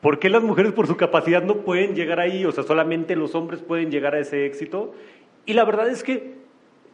¿Por 0.00 0.18
qué 0.18 0.30
las 0.30 0.42
mujeres 0.42 0.72
por 0.72 0.86
su 0.86 0.96
capacidad 0.96 1.42
no 1.42 1.58
pueden 1.58 1.94
llegar 1.94 2.18
ahí? 2.18 2.46
O 2.46 2.52
sea, 2.52 2.64
solamente 2.64 3.16
los 3.16 3.34
hombres 3.34 3.60
pueden 3.60 3.90
llegar 3.90 4.14
a 4.14 4.20
ese 4.20 4.46
éxito. 4.46 4.94
Y 5.44 5.52
la 5.52 5.66
verdad 5.66 5.90
es 5.90 6.02
que 6.02 6.36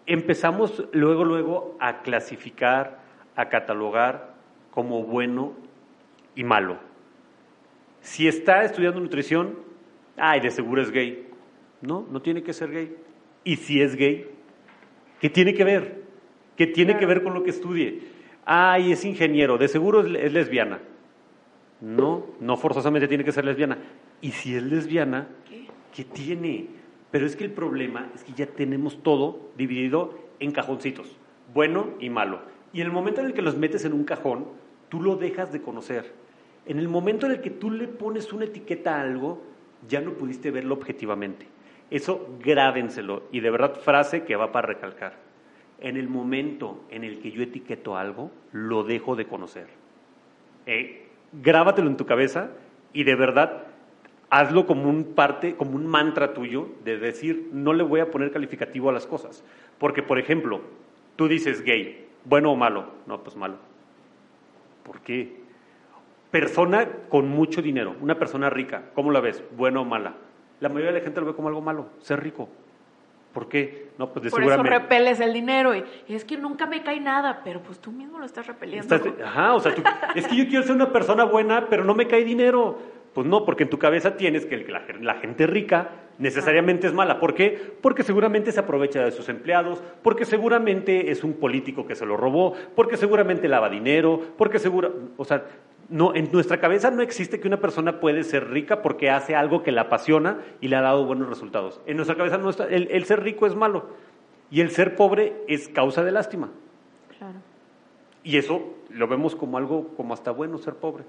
empezamos 0.06 0.88
luego, 0.90 1.24
luego 1.24 1.76
a 1.78 2.02
clasificar, 2.02 2.98
a 3.36 3.48
catalogar 3.48 4.34
como 4.72 5.04
bueno 5.04 5.54
y 6.34 6.42
malo. 6.42 6.78
Si 8.00 8.26
está 8.26 8.64
estudiando 8.64 8.98
nutrición, 8.98 9.56
ay, 10.16 10.40
de 10.40 10.50
seguro 10.50 10.82
es 10.82 10.90
gay. 10.90 11.28
No, 11.80 12.08
no 12.10 12.22
tiene 12.22 12.42
que 12.42 12.52
ser 12.52 12.72
gay. 12.72 12.96
Y 13.44 13.54
si 13.54 13.80
es 13.80 13.94
gay, 13.94 14.26
¿qué 15.20 15.30
tiene 15.30 15.54
que 15.54 15.62
ver? 15.62 16.02
¿Qué 16.56 16.66
tiene 16.66 16.96
que 16.96 17.06
ver 17.06 17.22
con 17.22 17.34
lo 17.34 17.44
que 17.44 17.50
estudie? 17.50 18.18
Ay, 18.52 18.90
es 18.90 19.04
ingeniero, 19.04 19.58
de 19.58 19.68
seguro 19.68 20.00
es, 20.00 20.12
es 20.12 20.32
lesbiana. 20.32 20.80
No, 21.80 22.26
no 22.40 22.56
forzosamente 22.56 23.06
tiene 23.06 23.22
que 23.22 23.30
ser 23.30 23.44
lesbiana. 23.44 23.78
Y 24.20 24.32
si 24.32 24.56
es 24.56 24.64
lesbiana, 24.64 25.28
¿Qué? 25.48 25.68
¿qué 25.94 26.02
tiene? 26.02 26.66
Pero 27.12 27.26
es 27.26 27.36
que 27.36 27.44
el 27.44 27.52
problema 27.52 28.10
es 28.12 28.24
que 28.24 28.32
ya 28.32 28.46
tenemos 28.46 29.04
todo 29.04 29.52
dividido 29.56 30.18
en 30.40 30.50
cajoncitos, 30.50 31.16
bueno 31.54 31.90
y 32.00 32.10
malo. 32.10 32.40
Y 32.72 32.80
en 32.80 32.88
el 32.88 32.92
momento 32.92 33.20
en 33.20 33.28
el 33.28 33.34
que 33.34 33.42
los 33.42 33.56
metes 33.56 33.84
en 33.84 33.92
un 33.92 34.02
cajón, 34.02 34.46
tú 34.88 35.00
lo 35.00 35.14
dejas 35.14 35.52
de 35.52 35.62
conocer. 35.62 36.12
En 36.66 36.80
el 36.80 36.88
momento 36.88 37.26
en 37.26 37.32
el 37.32 37.42
que 37.42 37.50
tú 37.50 37.70
le 37.70 37.86
pones 37.86 38.32
una 38.32 38.46
etiqueta 38.46 38.96
a 38.96 39.02
algo, 39.02 39.44
ya 39.88 40.00
no 40.00 40.14
pudiste 40.14 40.50
verlo 40.50 40.74
objetivamente. 40.74 41.46
Eso 41.88 42.28
grábenselo 42.44 43.28
y 43.30 43.38
de 43.38 43.50
verdad 43.50 43.76
frase 43.76 44.24
que 44.24 44.34
va 44.34 44.50
para 44.50 44.66
recalcar. 44.66 45.29
En 45.80 45.96
el 45.96 46.08
momento 46.08 46.84
en 46.90 47.04
el 47.04 47.20
que 47.20 47.30
yo 47.30 47.42
etiqueto 47.42 47.96
algo, 47.96 48.30
lo 48.52 48.84
dejo 48.84 49.16
de 49.16 49.26
conocer. 49.26 49.66
Eh, 50.66 51.06
grábatelo 51.32 51.88
en 51.88 51.96
tu 51.96 52.06
cabeza 52.06 52.50
y 52.92 53.04
de 53.04 53.14
verdad 53.14 53.64
hazlo 54.30 54.66
como 54.66 54.88
un 54.88 55.14
parte, 55.14 55.56
como 55.56 55.76
un 55.76 55.86
mantra 55.86 56.32
tuyo 56.32 56.68
de 56.84 56.98
decir, 56.98 57.48
no 57.52 57.72
le 57.72 57.82
voy 57.82 58.00
a 58.00 58.10
poner 58.10 58.30
calificativo 58.30 58.88
a 58.88 58.92
las 58.92 59.06
cosas. 59.06 59.44
Porque, 59.78 60.02
por 60.02 60.18
ejemplo, 60.18 60.60
tú 61.16 61.28
dices 61.28 61.62
gay, 61.62 62.06
bueno 62.24 62.52
o 62.52 62.56
malo. 62.56 62.86
No, 63.06 63.22
pues 63.22 63.36
malo. 63.36 63.56
¿Por 64.84 65.00
qué? 65.00 65.40
Persona 66.30 66.88
con 67.08 67.28
mucho 67.28 67.60
dinero, 67.60 67.96
una 68.00 68.18
persona 68.18 68.50
rica, 68.50 68.90
¿cómo 68.94 69.10
la 69.10 69.20
ves? 69.20 69.42
¿Buena 69.56 69.80
o 69.80 69.84
mala? 69.84 70.14
La 70.60 70.68
mayoría 70.68 70.92
de 70.92 70.98
la 70.98 71.04
gente 71.04 71.20
lo 71.20 71.26
ve 71.26 71.34
como 71.34 71.48
algo 71.48 71.60
malo, 71.60 71.88
ser 71.98 72.22
rico. 72.22 72.48
¿Por 73.32 73.48
qué? 73.48 73.90
No, 73.98 74.12
pues 74.12 74.24
de 74.24 74.30
Por 74.30 74.42
eso 74.42 74.62
repeles 74.62 75.20
el 75.20 75.32
dinero 75.32 75.74
y, 75.74 75.84
es 76.08 76.24
que 76.24 76.36
nunca 76.36 76.66
me 76.66 76.82
cae 76.82 77.00
nada, 77.00 77.42
pero 77.44 77.60
pues 77.60 77.78
tú 77.78 77.92
mismo 77.92 78.18
lo 78.18 78.26
estás 78.26 78.46
repeliendo. 78.46 78.96
ajá, 79.24 79.54
o 79.54 79.60
sea, 79.60 79.74
es 80.14 80.26
que 80.26 80.36
yo 80.36 80.48
quiero 80.48 80.64
ser 80.64 80.74
una 80.74 80.92
persona 80.92 81.24
buena, 81.24 81.68
pero 81.68 81.84
no 81.84 81.94
me 81.94 82.06
cae 82.06 82.24
dinero. 82.24 82.78
Pues 83.12 83.26
no, 83.26 83.44
porque 83.44 83.64
en 83.64 83.70
tu 83.70 83.78
cabeza 83.78 84.16
tienes 84.16 84.46
que 84.46 84.56
la, 84.68 84.84
la 85.00 85.14
gente 85.14 85.46
rica 85.46 85.90
necesariamente 86.18 86.86
es 86.86 86.92
mala. 86.92 87.18
¿Por 87.18 87.34
qué? 87.34 87.74
Porque 87.80 88.04
seguramente 88.04 88.52
se 88.52 88.60
aprovecha 88.60 89.04
de 89.04 89.10
sus 89.10 89.28
empleados, 89.28 89.82
porque 90.02 90.24
seguramente 90.24 91.10
es 91.10 91.24
un 91.24 91.32
político 91.32 91.86
que 91.86 91.96
se 91.96 92.06
lo 92.06 92.16
robó, 92.16 92.54
porque 92.76 92.96
seguramente 92.96 93.48
lava 93.48 93.68
dinero, 93.68 94.20
porque 94.36 94.60
seguro, 94.60 95.10
o 95.16 95.24
sea, 95.24 95.44
no, 95.90 96.14
en 96.14 96.30
nuestra 96.30 96.60
cabeza 96.60 96.90
no 96.90 97.02
existe 97.02 97.40
que 97.40 97.48
una 97.48 97.60
persona 97.60 97.98
puede 97.98 98.22
ser 98.22 98.50
rica 98.50 98.80
porque 98.80 99.10
hace 99.10 99.34
algo 99.34 99.62
que 99.62 99.72
la 99.72 99.82
apasiona 99.82 100.38
y 100.60 100.68
le 100.68 100.76
ha 100.76 100.80
dado 100.80 101.04
buenos 101.04 101.28
resultados. 101.28 101.80
En 101.84 101.96
nuestra 101.96 102.16
cabeza 102.16 102.38
no 102.38 102.48
está, 102.48 102.66
el, 102.68 103.04
ser 103.04 103.22
rico 103.22 103.44
es 103.46 103.56
malo 103.56 103.88
y 104.50 104.60
el 104.60 104.70
ser 104.70 104.94
pobre 104.94 105.42
es 105.48 105.68
causa 105.68 106.04
de 106.04 106.12
lástima. 106.12 106.50
Claro. 107.18 107.38
Y 108.22 108.36
eso 108.36 108.74
lo 108.88 109.08
vemos 109.08 109.34
como 109.34 109.58
algo 109.58 109.88
como 109.96 110.14
hasta 110.14 110.30
bueno 110.30 110.58
ser 110.58 110.74
pobre, 110.74 111.04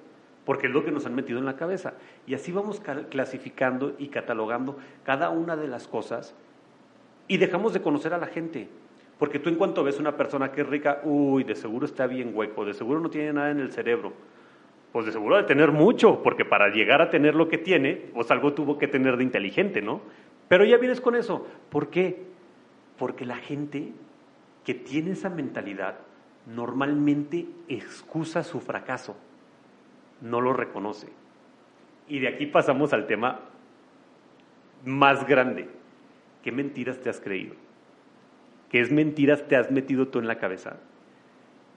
porque 0.45 0.65
es 0.65 0.73
lo 0.73 0.83
que 0.83 0.91
nos 0.91 1.05
han 1.05 1.13
metido 1.13 1.37
en 1.37 1.45
la 1.45 1.55
cabeza. 1.55 1.93
Y 2.25 2.33
así 2.33 2.51
vamos 2.51 2.81
clasificando 3.09 3.93
y 3.99 4.07
catalogando 4.07 4.77
cada 5.03 5.29
una 5.29 5.55
de 5.55 5.67
las 5.67 5.87
cosas 5.87 6.33
y 7.27 7.37
dejamos 7.37 7.73
de 7.73 7.81
conocer 7.81 8.15
a 8.15 8.17
la 8.17 8.27
gente. 8.27 8.67
Porque 9.19 9.37
tú 9.37 9.49
en 9.49 9.55
cuanto 9.55 9.83
ves 9.83 9.99
una 9.99 10.17
persona 10.17 10.51
que 10.51 10.61
es 10.61 10.67
rica, 10.67 11.01
uy, 11.03 11.43
de 11.43 11.53
seguro 11.53 11.85
está 11.85 12.07
bien 12.07 12.31
hueco, 12.33 12.65
de 12.65 12.73
seguro 12.73 12.99
no 12.99 13.11
tiene 13.11 13.33
nada 13.33 13.51
en 13.51 13.59
el 13.59 13.71
cerebro 13.71 14.13
pues 14.91 15.05
de 15.05 15.11
seguro 15.11 15.37
de 15.37 15.43
tener 15.43 15.71
mucho, 15.71 16.21
porque 16.21 16.43
para 16.43 16.69
llegar 16.69 17.01
a 17.01 17.09
tener 17.09 17.35
lo 17.35 17.47
que 17.47 17.57
tiene, 17.57 17.95
pues 18.13 18.29
algo 18.29 18.53
tuvo 18.53 18.77
que 18.77 18.87
tener 18.87 19.17
de 19.17 19.23
inteligente, 19.23 19.81
¿no? 19.81 20.01
Pero 20.47 20.65
ya 20.65 20.77
vienes 20.77 20.99
con 20.99 21.15
eso. 21.15 21.47
¿Por 21.69 21.89
qué? 21.89 22.23
Porque 22.97 23.25
la 23.25 23.37
gente 23.37 23.93
que 24.65 24.73
tiene 24.73 25.11
esa 25.11 25.29
mentalidad 25.29 25.95
normalmente 26.45 27.47
excusa 27.69 28.43
su 28.43 28.59
fracaso, 28.59 29.15
no 30.19 30.41
lo 30.41 30.53
reconoce. 30.53 31.07
Y 32.07 32.19
de 32.19 32.27
aquí 32.27 32.45
pasamos 32.47 32.91
al 32.91 33.07
tema 33.07 33.39
más 34.83 35.25
grande. 35.25 35.69
¿Qué 36.43 36.51
mentiras 36.51 36.99
te 36.99 37.09
has 37.09 37.21
creído? 37.21 37.55
¿Qué 38.69 38.81
es 38.81 38.91
mentiras 38.91 39.47
te 39.47 39.55
has 39.55 39.71
metido 39.71 40.09
tú 40.09 40.19
en 40.19 40.27
la 40.27 40.37
cabeza? 40.37 40.77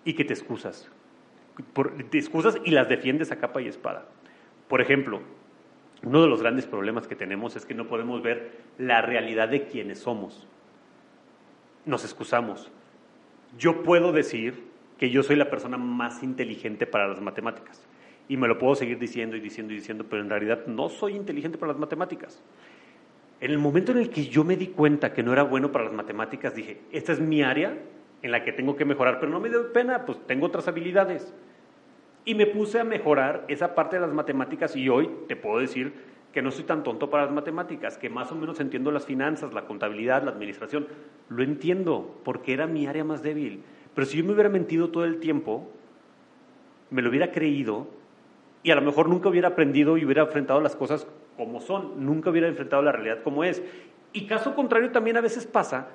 Y 0.04 0.14
que 0.14 0.24
te 0.24 0.32
excusas 0.32 0.90
por 1.72 1.94
excusas 2.12 2.58
y 2.64 2.70
las 2.70 2.88
defiendes 2.88 3.32
a 3.32 3.36
capa 3.36 3.62
y 3.62 3.68
espada. 3.68 4.06
Por 4.68 4.80
ejemplo, 4.80 5.20
uno 6.02 6.22
de 6.22 6.28
los 6.28 6.42
grandes 6.42 6.66
problemas 6.66 7.06
que 7.06 7.16
tenemos 7.16 7.56
es 7.56 7.64
que 7.64 7.74
no 7.74 7.86
podemos 7.86 8.22
ver 8.22 8.52
la 8.78 9.00
realidad 9.02 9.48
de 9.48 9.66
quienes 9.66 10.00
somos. 10.00 10.46
Nos 11.86 12.04
excusamos. 12.04 12.70
Yo 13.58 13.82
puedo 13.82 14.12
decir 14.12 14.64
que 14.98 15.10
yo 15.10 15.22
soy 15.22 15.36
la 15.36 15.50
persona 15.50 15.76
más 15.76 16.22
inteligente 16.22 16.86
para 16.86 17.08
las 17.08 17.20
matemáticas. 17.20 17.86
Y 18.28 18.36
me 18.36 18.48
lo 18.48 18.58
puedo 18.58 18.74
seguir 18.74 18.98
diciendo 18.98 19.36
y 19.36 19.40
diciendo 19.40 19.72
y 19.72 19.76
diciendo, 19.76 20.06
pero 20.08 20.22
en 20.22 20.30
realidad 20.30 20.66
no 20.66 20.88
soy 20.88 21.14
inteligente 21.14 21.58
para 21.58 21.72
las 21.72 21.80
matemáticas. 21.80 22.42
En 23.40 23.50
el 23.50 23.58
momento 23.58 23.92
en 23.92 23.98
el 23.98 24.10
que 24.10 24.26
yo 24.26 24.44
me 24.44 24.56
di 24.56 24.68
cuenta 24.68 25.12
que 25.12 25.22
no 25.22 25.32
era 25.32 25.42
bueno 25.42 25.72
para 25.72 25.84
las 25.84 25.92
matemáticas, 25.92 26.54
dije, 26.54 26.80
esta 26.92 27.12
es 27.12 27.20
mi 27.20 27.42
área 27.42 27.76
en 28.24 28.30
la 28.30 28.42
que 28.42 28.54
tengo 28.54 28.74
que 28.74 28.86
mejorar, 28.86 29.20
pero 29.20 29.30
no 29.30 29.38
me 29.38 29.50
dio 29.50 29.70
pena, 29.70 30.06
pues 30.06 30.18
tengo 30.26 30.46
otras 30.46 30.66
habilidades. 30.66 31.34
Y 32.24 32.34
me 32.34 32.46
puse 32.46 32.80
a 32.80 32.84
mejorar 32.84 33.44
esa 33.48 33.74
parte 33.74 33.96
de 33.96 34.00
las 34.00 34.14
matemáticas 34.14 34.74
y 34.76 34.88
hoy 34.88 35.10
te 35.28 35.36
puedo 35.36 35.58
decir 35.58 35.92
que 36.32 36.40
no 36.40 36.50
soy 36.50 36.64
tan 36.64 36.82
tonto 36.82 37.10
para 37.10 37.26
las 37.26 37.34
matemáticas, 37.34 37.98
que 37.98 38.08
más 38.08 38.32
o 38.32 38.34
menos 38.34 38.58
entiendo 38.60 38.90
las 38.90 39.04
finanzas, 39.04 39.52
la 39.52 39.66
contabilidad, 39.66 40.22
la 40.22 40.30
administración. 40.30 40.86
Lo 41.28 41.42
entiendo 41.42 42.18
porque 42.24 42.54
era 42.54 42.66
mi 42.66 42.86
área 42.86 43.04
más 43.04 43.22
débil. 43.22 43.62
Pero 43.94 44.06
si 44.06 44.16
yo 44.16 44.24
me 44.24 44.32
hubiera 44.32 44.48
mentido 44.48 44.88
todo 44.88 45.04
el 45.04 45.20
tiempo, 45.20 45.70
me 46.88 47.02
lo 47.02 47.10
hubiera 47.10 47.30
creído 47.30 47.88
y 48.62 48.70
a 48.70 48.74
lo 48.74 48.80
mejor 48.80 49.10
nunca 49.10 49.28
hubiera 49.28 49.48
aprendido 49.48 49.98
y 49.98 50.04
hubiera 50.06 50.22
enfrentado 50.22 50.62
las 50.62 50.76
cosas 50.76 51.06
como 51.36 51.60
son, 51.60 52.06
nunca 52.06 52.30
hubiera 52.30 52.48
enfrentado 52.48 52.80
la 52.80 52.92
realidad 52.92 53.22
como 53.22 53.44
es. 53.44 53.62
Y 54.14 54.26
caso 54.26 54.54
contrario 54.54 54.92
también 54.92 55.18
a 55.18 55.20
veces 55.20 55.44
pasa 55.44 55.88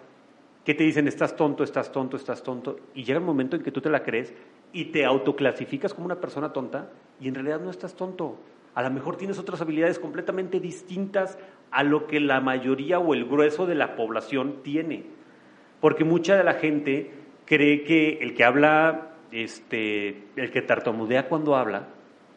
que 0.65 0.73
te 0.73 0.83
dicen, 0.83 1.07
estás 1.07 1.35
tonto, 1.35 1.63
estás 1.63 1.91
tonto, 1.91 2.17
estás 2.17 2.43
tonto, 2.43 2.77
y 2.93 3.03
llega 3.03 3.19
el 3.19 3.25
momento 3.25 3.55
en 3.55 3.63
que 3.63 3.71
tú 3.71 3.81
te 3.81 3.89
la 3.89 4.03
crees 4.03 4.33
y 4.73 4.85
te 4.85 5.05
autoclasificas 5.05 5.93
como 5.93 6.05
una 6.05 6.19
persona 6.19 6.53
tonta 6.53 6.91
y 7.19 7.27
en 7.27 7.35
realidad 7.35 7.59
no 7.59 7.69
estás 7.69 7.95
tonto. 7.95 8.37
A 8.75 8.83
lo 8.83 8.91
mejor 8.91 9.17
tienes 9.17 9.39
otras 9.39 9.61
habilidades 9.61 9.99
completamente 9.99 10.59
distintas 10.59 11.37
a 11.71 11.83
lo 11.83 12.07
que 12.07 12.19
la 12.19 12.39
mayoría 12.39 12.99
o 12.99 13.13
el 13.13 13.25
grueso 13.25 13.65
de 13.65 13.75
la 13.75 13.95
población 13.95 14.61
tiene. 14.63 15.05
Porque 15.81 16.03
mucha 16.03 16.35
de 16.35 16.43
la 16.43 16.53
gente 16.53 17.11
cree 17.45 17.83
que 17.83 18.19
el 18.21 18.35
que 18.35 18.43
habla, 18.43 19.11
este, 19.31 20.23
el 20.35 20.51
que 20.51 20.61
tartamudea 20.61 21.27
cuando 21.27 21.55
habla, 21.55 21.87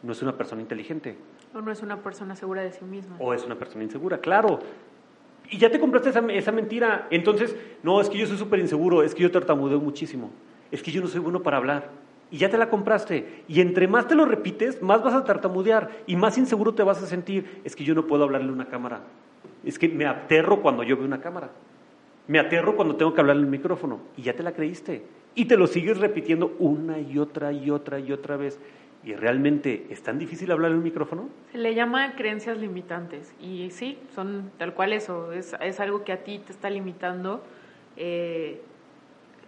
no 0.01 0.11
es 0.11 0.21
una 0.21 0.35
persona 0.37 0.61
inteligente. 0.61 1.15
O 1.53 1.61
no 1.61 1.71
es 1.71 1.83
una 1.83 2.01
persona 2.01 2.35
segura 2.35 2.63
de 2.63 2.71
sí 2.71 2.83
misma. 2.83 3.15
O 3.19 3.33
es 3.33 3.45
una 3.45 3.55
persona 3.55 3.83
insegura, 3.83 4.17
claro. 4.17 4.59
Y 5.49 5.57
ya 5.57 5.69
te 5.69 5.79
compraste 5.79 6.09
esa, 6.09 6.19
esa 6.31 6.51
mentira. 6.51 7.07
Entonces, 7.11 7.55
no, 7.83 8.01
es 8.01 8.09
que 8.09 8.17
yo 8.17 8.25
soy 8.25 8.37
súper 8.37 8.59
inseguro, 8.59 9.03
es 9.03 9.13
que 9.13 9.23
yo 9.23 9.31
tartamudeo 9.31 9.79
muchísimo, 9.79 10.31
es 10.71 10.81
que 10.81 10.91
yo 10.91 11.01
no 11.01 11.07
soy 11.07 11.19
bueno 11.19 11.43
para 11.43 11.57
hablar. 11.57 11.89
Y 12.33 12.37
ya 12.37 12.49
te 12.49 12.57
la 12.57 12.67
compraste. 12.67 13.43
Y 13.47 13.61
entre 13.61 13.87
más 13.87 14.07
te 14.07 14.15
lo 14.15 14.25
repites, 14.25 14.81
más 14.81 15.03
vas 15.03 15.13
a 15.13 15.23
tartamudear 15.23 15.91
y 16.07 16.15
más 16.15 16.35
inseguro 16.39 16.73
te 16.73 16.81
vas 16.81 16.99
a 17.03 17.05
sentir. 17.05 17.61
Es 17.63 17.75
que 17.75 17.83
yo 17.83 17.93
no 17.93 18.07
puedo 18.07 18.23
hablarle 18.23 18.49
a 18.49 18.53
una 18.53 18.65
cámara. 18.65 19.01
Es 19.63 19.77
que 19.77 19.87
me 19.87 20.07
aterro 20.07 20.63
cuando 20.63 20.81
yo 20.81 20.97
veo 20.97 21.05
una 21.05 21.21
cámara. 21.21 21.51
Me 22.27 22.39
aterro 22.39 22.75
cuando 22.75 22.95
tengo 22.95 23.13
que 23.13 23.21
hablarle 23.21 23.43
al 23.43 23.49
micrófono. 23.49 23.99
Y 24.17 24.23
ya 24.23 24.33
te 24.33 24.41
la 24.41 24.53
creíste. 24.53 25.03
Y 25.35 25.45
te 25.45 25.57
lo 25.57 25.67
sigues 25.67 25.99
repitiendo 25.99 26.55
una 26.57 26.99
y 26.99 27.19
otra 27.19 27.51
y 27.51 27.69
otra 27.69 27.99
y 27.99 28.11
otra 28.11 28.35
vez. 28.35 28.59
¿Y 29.05 29.15
realmente 29.15 29.87
es 29.89 30.01
tan 30.01 30.17
difícil 30.17 30.49
hablar 30.51 30.71
en 30.71 30.77
un 30.77 30.83
micrófono? 30.83 31.29
Se 31.51 31.57
le 31.57 31.75
llama 31.75 32.15
creencias 32.15 32.57
limitantes 32.57 33.33
y 33.39 33.69
sí, 33.71 33.99
son 34.15 34.51
tal 34.57 34.73
cual 34.73 34.93
eso, 34.93 35.33
es, 35.33 35.53
es 35.59 35.79
algo 35.81 36.05
que 36.05 36.13
a 36.13 36.23
ti 36.23 36.39
te 36.39 36.53
está 36.53 36.69
limitando, 36.69 37.43
eh, 37.97 38.61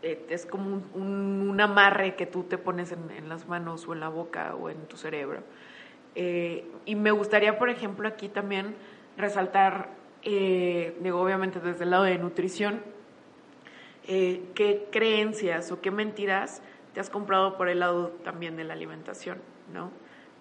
eh, 0.03 0.25
es 0.29 0.45
como 0.45 0.83
un, 0.93 1.57
amarre 1.61 2.15
que 2.15 2.25
tú 2.25 2.43
te 2.43 2.57
pones 2.57 2.91
en, 2.91 3.29
las 3.29 3.47
manos 3.47 3.87
o 3.87 3.93
en 3.93 4.01
la 4.01 4.09
boca 4.09 4.55
o 4.55 4.69
en 4.69 4.77
tu 4.87 4.97
cerebro. 4.97 5.39
Eh, 6.15 6.65
y 6.85 6.95
me 6.95 7.11
gustaría, 7.11 7.57
por 7.57 7.69
ejemplo, 7.69 8.09
aquí 8.09 8.27
también 8.27 8.75
resaltar, 9.15 9.89
digo, 10.21 11.21
obviamente 11.21 11.61
desde 11.61 11.85
el 11.85 11.91
lado 11.91 12.03
de 12.03 12.17
nutrición, 12.17 12.81
qué 14.05 14.87
creencias 14.91 15.71
o 15.71 15.81
qué 15.81 15.91
mentiras 15.91 16.61
te 16.95 17.01
has 17.01 17.09
comprado 17.09 17.57
por 17.57 17.67
el 17.67 17.81
lado 17.81 18.07
también 18.23 18.55
de 18.55 18.63
la 18.63 18.73
alimentación, 18.73 19.39
¿no? 19.73 19.91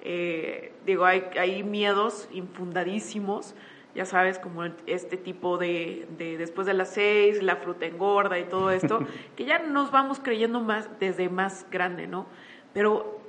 Eh, 0.03 0.73
digo, 0.87 1.05
hay, 1.05 1.25
hay 1.37 1.65
miedos 1.65 2.29
infundadísimos, 2.33 3.57
ya 3.93 4.05
sabes, 4.05 4.39
como 4.39 4.63
este 4.87 5.17
tipo 5.17 5.59
de, 5.59 6.07
de, 6.17 6.39
después 6.39 6.69
de 6.69 6.75
las 6.75 6.91
seis, 6.91 7.43
la 7.43 7.57
fruta 7.57 7.87
engorda 7.87 8.39
y 8.39 8.45
todo 8.45 8.71
esto, 8.71 9.01
que 9.37 9.47
ya 9.47 9.59
nos 9.59 9.91
vamos 9.91 10.21
creyendo 10.21 10.61
más 10.61 10.89
desde 11.01 11.29
más 11.29 11.67
grande, 11.73 12.07
¿no? 12.07 12.27
Pero 12.73 13.21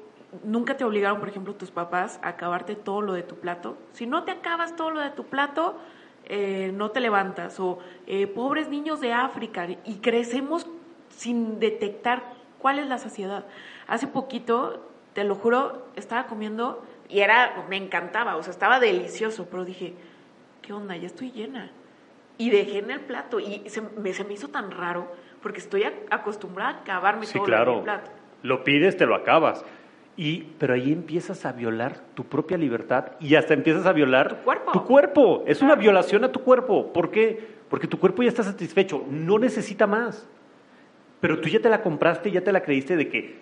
nunca 0.43 0.77
te 0.77 0.83
obligaron, 0.83 1.19
por 1.19 1.29
ejemplo, 1.29 1.55
tus 1.55 1.71
papás 1.71 2.19
a 2.21 2.29
acabarte 2.29 2.75
todo 2.75 3.01
lo 3.01 3.13
de 3.13 3.23
tu 3.23 3.37
plato. 3.37 3.75
Si 3.93 4.05
no 4.05 4.23
te 4.23 4.31
acabas 4.31 4.75
todo 4.75 4.91
lo 4.91 4.99
de 4.99 5.09
tu 5.09 5.23
plato, 5.23 5.79
eh, 6.25 6.71
no 6.75 6.91
te 6.91 6.99
levantas. 6.99 7.59
O 7.59 7.79
eh, 8.05 8.27
pobres 8.27 8.69
niños 8.69 9.01
de 9.01 9.13
África 9.13 9.67
y 9.83 9.95
crecemos 9.95 10.67
sin 11.09 11.59
detectar 11.59 12.44
¿Cuál 12.65 12.79
es 12.79 12.87
la 12.87 12.97
saciedad? 12.97 13.45
Hace 13.85 14.07
poquito, 14.07 14.89
te 15.13 15.23
lo 15.23 15.35
juro, 15.35 15.85
estaba 15.95 16.25
comiendo 16.25 16.83
y 17.07 17.19
era, 17.19 17.63
me 17.69 17.77
encantaba, 17.77 18.37
o 18.37 18.41
sea, 18.41 18.49
estaba 18.49 18.79
delicioso, 18.79 19.47
pero 19.51 19.65
dije, 19.65 19.93
¿qué 20.63 20.73
onda? 20.73 20.97
Ya 20.97 21.05
estoy 21.05 21.29
llena. 21.29 21.69
Y 22.39 22.49
dejé 22.49 22.79
en 22.79 22.89
el 22.89 23.01
plato 23.01 23.39
y 23.39 23.61
se 23.69 23.81
me, 23.81 24.11
se 24.13 24.23
me 24.23 24.33
hizo 24.33 24.47
tan 24.47 24.71
raro 24.71 25.13
porque 25.43 25.59
estoy 25.59 25.83
acostumbrada 26.09 26.71
a 26.71 26.81
acabarme 26.81 27.27
todo 27.27 27.43
claro. 27.43 27.77
el 27.77 27.83
plato. 27.83 28.09
Lo 28.41 28.63
pides, 28.63 28.97
te 28.97 29.05
lo 29.05 29.13
acabas. 29.13 29.63
Y, 30.17 30.45
pero 30.57 30.73
ahí 30.73 30.91
empiezas 30.91 31.45
a 31.45 31.51
violar 31.51 31.99
tu 32.15 32.23
propia 32.23 32.57
libertad 32.57 33.11
y 33.19 33.35
hasta 33.35 33.53
empiezas 33.53 33.85
a 33.85 33.93
violar 33.93 34.39
tu 34.39 34.43
cuerpo. 34.43 34.71
Tu 34.71 34.83
cuerpo. 34.85 35.43
Es 35.45 35.61
una 35.61 35.75
violación 35.75 36.23
a 36.23 36.31
tu 36.31 36.41
cuerpo. 36.41 36.91
¿Por 36.91 37.11
qué? 37.11 37.47
Porque 37.69 37.85
tu 37.85 37.99
cuerpo 37.99 38.23
ya 38.23 38.29
está 38.29 38.41
satisfecho, 38.41 39.05
no 39.07 39.37
necesita 39.37 39.85
más. 39.85 40.27
Pero 41.25 41.39
tú 41.39 41.49
ya 41.49 41.59
te 41.59 41.69
la 41.69 41.81
compraste, 41.81 42.29
ya 42.29 42.41
te 42.41 42.51
la 42.51 42.61
creíste 42.61 42.95
de 42.95 43.09
que 43.09 43.37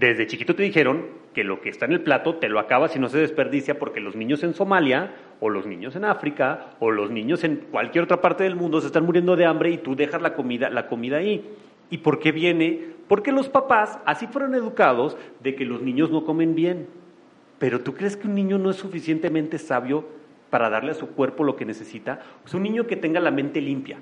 desde 0.00 0.26
chiquito 0.26 0.56
te 0.56 0.64
dijeron 0.64 1.06
que 1.32 1.44
lo 1.44 1.60
que 1.60 1.68
está 1.68 1.84
en 1.84 1.92
el 1.92 2.00
plato 2.00 2.34
te 2.38 2.48
lo 2.48 2.58
acabas 2.58 2.96
y 2.96 2.98
no 2.98 3.08
se 3.08 3.18
desperdicia 3.18 3.78
porque 3.78 4.00
los 4.00 4.16
niños 4.16 4.42
en 4.42 4.52
Somalia 4.52 5.12
o 5.38 5.48
los 5.48 5.64
niños 5.64 5.94
en 5.94 6.04
África 6.04 6.70
o 6.80 6.90
los 6.90 7.12
niños 7.12 7.44
en 7.44 7.58
cualquier 7.70 8.02
otra 8.02 8.20
parte 8.20 8.42
del 8.42 8.56
mundo 8.56 8.80
se 8.80 8.88
están 8.88 9.06
muriendo 9.06 9.36
de 9.36 9.46
hambre 9.46 9.70
y 9.70 9.78
tú 9.78 9.94
dejas 9.94 10.20
la 10.20 10.34
comida, 10.34 10.70
la 10.70 10.88
comida 10.88 11.18
ahí. 11.18 11.48
¿Y 11.88 11.98
por 11.98 12.18
qué 12.18 12.32
viene? 12.32 12.86
Porque 13.06 13.30
los 13.30 13.48
papás 13.48 14.00
así 14.04 14.26
fueron 14.26 14.56
educados 14.56 15.16
de 15.40 15.54
que 15.54 15.64
los 15.64 15.80
niños 15.80 16.10
no 16.10 16.24
comen 16.24 16.56
bien. 16.56 16.88
Pero 17.60 17.78
¿tú 17.82 17.94
crees 17.94 18.16
que 18.16 18.26
un 18.26 18.34
niño 18.34 18.58
no 18.58 18.70
es 18.70 18.76
suficientemente 18.76 19.60
sabio 19.60 20.04
para 20.50 20.68
darle 20.68 20.90
a 20.90 20.94
su 20.94 21.10
cuerpo 21.10 21.44
lo 21.44 21.54
que 21.54 21.64
necesita? 21.64 22.22
Es 22.44 22.54
un 22.54 22.64
niño 22.64 22.88
que 22.88 22.96
tenga 22.96 23.20
la 23.20 23.30
mente 23.30 23.60
limpia, 23.60 23.98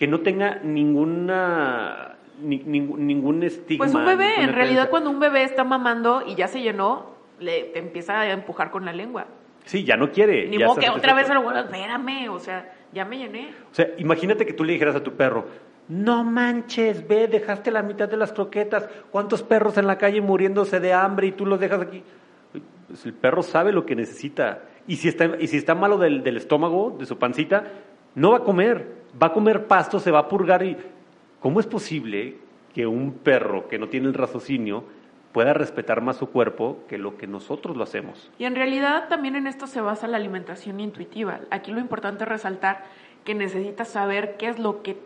que 0.00 0.06
no 0.06 0.20
tenga 0.20 0.60
ninguna 0.64 2.16
ningún 2.42 3.42
estigma. 3.42 3.84
Pues 3.84 3.94
un 3.94 4.06
bebé, 4.06 4.42
en 4.42 4.54
realidad 4.54 4.88
cuando 4.88 5.10
un 5.10 5.20
bebé 5.20 5.44
está 5.44 5.62
mamando 5.62 6.22
y 6.26 6.36
ya 6.36 6.48
se 6.48 6.62
llenó, 6.62 7.10
le 7.38 7.64
te 7.64 7.80
empieza 7.80 8.18
a 8.18 8.32
empujar 8.32 8.70
con 8.70 8.86
la 8.86 8.94
lengua. 8.94 9.26
Sí, 9.66 9.84
ya 9.84 9.98
no 9.98 10.10
quiere. 10.10 10.48
Ni 10.48 10.56
modo 10.56 10.76
que 10.76 10.88
otra 10.88 11.12
vez 11.12 11.26
se 11.26 11.34
lo 11.34 11.42
vuelva, 11.42 11.60
espérame, 11.60 12.30
o 12.30 12.38
sea, 12.38 12.72
ya 12.94 13.04
me 13.04 13.18
llené. 13.18 13.50
O 13.70 13.74
sea, 13.74 13.88
imagínate 13.98 14.46
que 14.46 14.54
tú 14.54 14.64
le 14.64 14.72
dijeras 14.72 14.96
a 14.96 15.02
tu 15.02 15.12
perro, 15.12 15.44
no 15.88 16.24
manches, 16.24 17.06
ve, 17.06 17.28
dejaste 17.28 17.70
la 17.70 17.82
mitad 17.82 18.08
de 18.08 18.16
las 18.16 18.32
croquetas. 18.32 18.88
¿Cuántos 19.10 19.42
perros 19.42 19.76
en 19.76 19.86
la 19.86 19.98
calle 19.98 20.22
muriéndose 20.22 20.80
de 20.80 20.94
hambre 20.94 21.26
y 21.26 21.32
tú 21.32 21.44
los 21.44 21.60
dejas 21.60 21.82
aquí? 21.82 22.02
Pues 22.88 23.04
el 23.04 23.12
perro 23.12 23.42
sabe 23.42 23.70
lo 23.70 23.84
que 23.84 23.94
necesita. 23.94 24.62
Y 24.86 24.96
si 24.96 25.08
está, 25.08 25.36
y 25.38 25.46
si 25.46 25.58
está 25.58 25.74
malo 25.74 25.98
del, 25.98 26.22
del 26.22 26.38
estómago, 26.38 26.96
de 26.98 27.04
su 27.04 27.18
pancita, 27.18 27.64
no 28.14 28.30
va 28.30 28.38
a 28.38 28.44
comer. 28.44 28.99
Va 29.20 29.28
a 29.28 29.32
comer 29.32 29.66
pasto, 29.66 29.98
se 29.98 30.10
va 30.10 30.20
a 30.20 30.28
purgar 30.28 30.62
y 30.62 30.76
¿Cómo 31.40 31.58
es 31.58 31.66
posible 31.66 32.36
que 32.74 32.86
un 32.86 33.14
perro 33.14 33.66
que 33.66 33.78
no 33.78 33.88
tiene 33.88 34.08
el 34.08 34.14
raciocinio 34.14 34.84
pueda 35.32 35.54
respetar 35.54 36.02
más 36.02 36.16
su 36.16 36.28
cuerpo 36.28 36.80
que 36.86 36.98
lo 36.98 37.16
que 37.16 37.26
nosotros 37.26 37.78
lo 37.78 37.82
hacemos? 37.82 38.30
Y 38.38 38.44
en 38.44 38.54
realidad 38.54 39.08
también 39.08 39.36
en 39.36 39.46
esto 39.46 39.66
se 39.66 39.80
basa 39.80 40.06
la 40.06 40.18
alimentación 40.18 40.80
intuitiva. 40.80 41.40
Aquí 41.50 41.72
lo 41.72 41.80
importante 41.80 42.24
es 42.24 42.28
resaltar 42.28 42.84
que 43.24 43.34
necesitas 43.34 43.88
saber 43.88 44.36
qué 44.36 44.48
es 44.48 44.58
lo 44.58 44.82
que 44.82 44.98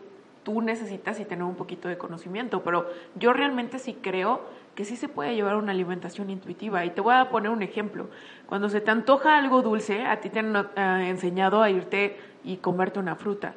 tú 0.43 0.61
necesitas 0.61 1.21
y 1.21 1.25
tener 1.25 1.45
un 1.45 1.55
poquito 1.55 1.87
de 1.87 1.97
conocimiento, 1.97 2.63
pero 2.63 2.89
yo 3.15 3.31
realmente 3.31 3.79
sí 3.79 3.97
creo 4.01 4.41
que 4.75 4.83
sí 4.83 4.97
se 4.97 5.07
puede 5.07 5.35
llevar 5.35 5.55
una 5.55 5.71
alimentación 5.71 6.29
intuitiva. 6.29 6.83
Y 6.83 6.89
te 6.89 6.99
voy 6.99 7.15
a 7.15 7.29
poner 7.29 7.49
un 7.49 7.63
ejemplo. 7.63 8.09
Cuando 8.45 8.67
se 8.67 8.81
te 8.81 8.91
antoja 8.91 9.37
algo 9.37 9.61
dulce, 9.61 10.05
a 10.05 10.19
ti 10.19 10.29
te 10.29 10.39
han 10.39 10.53
eh, 10.53 11.09
enseñado 11.09 11.63
a 11.63 11.69
irte 11.69 12.17
y 12.43 12.57
comerte 12.57 12.99
una 12.99 13.15
fruta. 13.15 13.55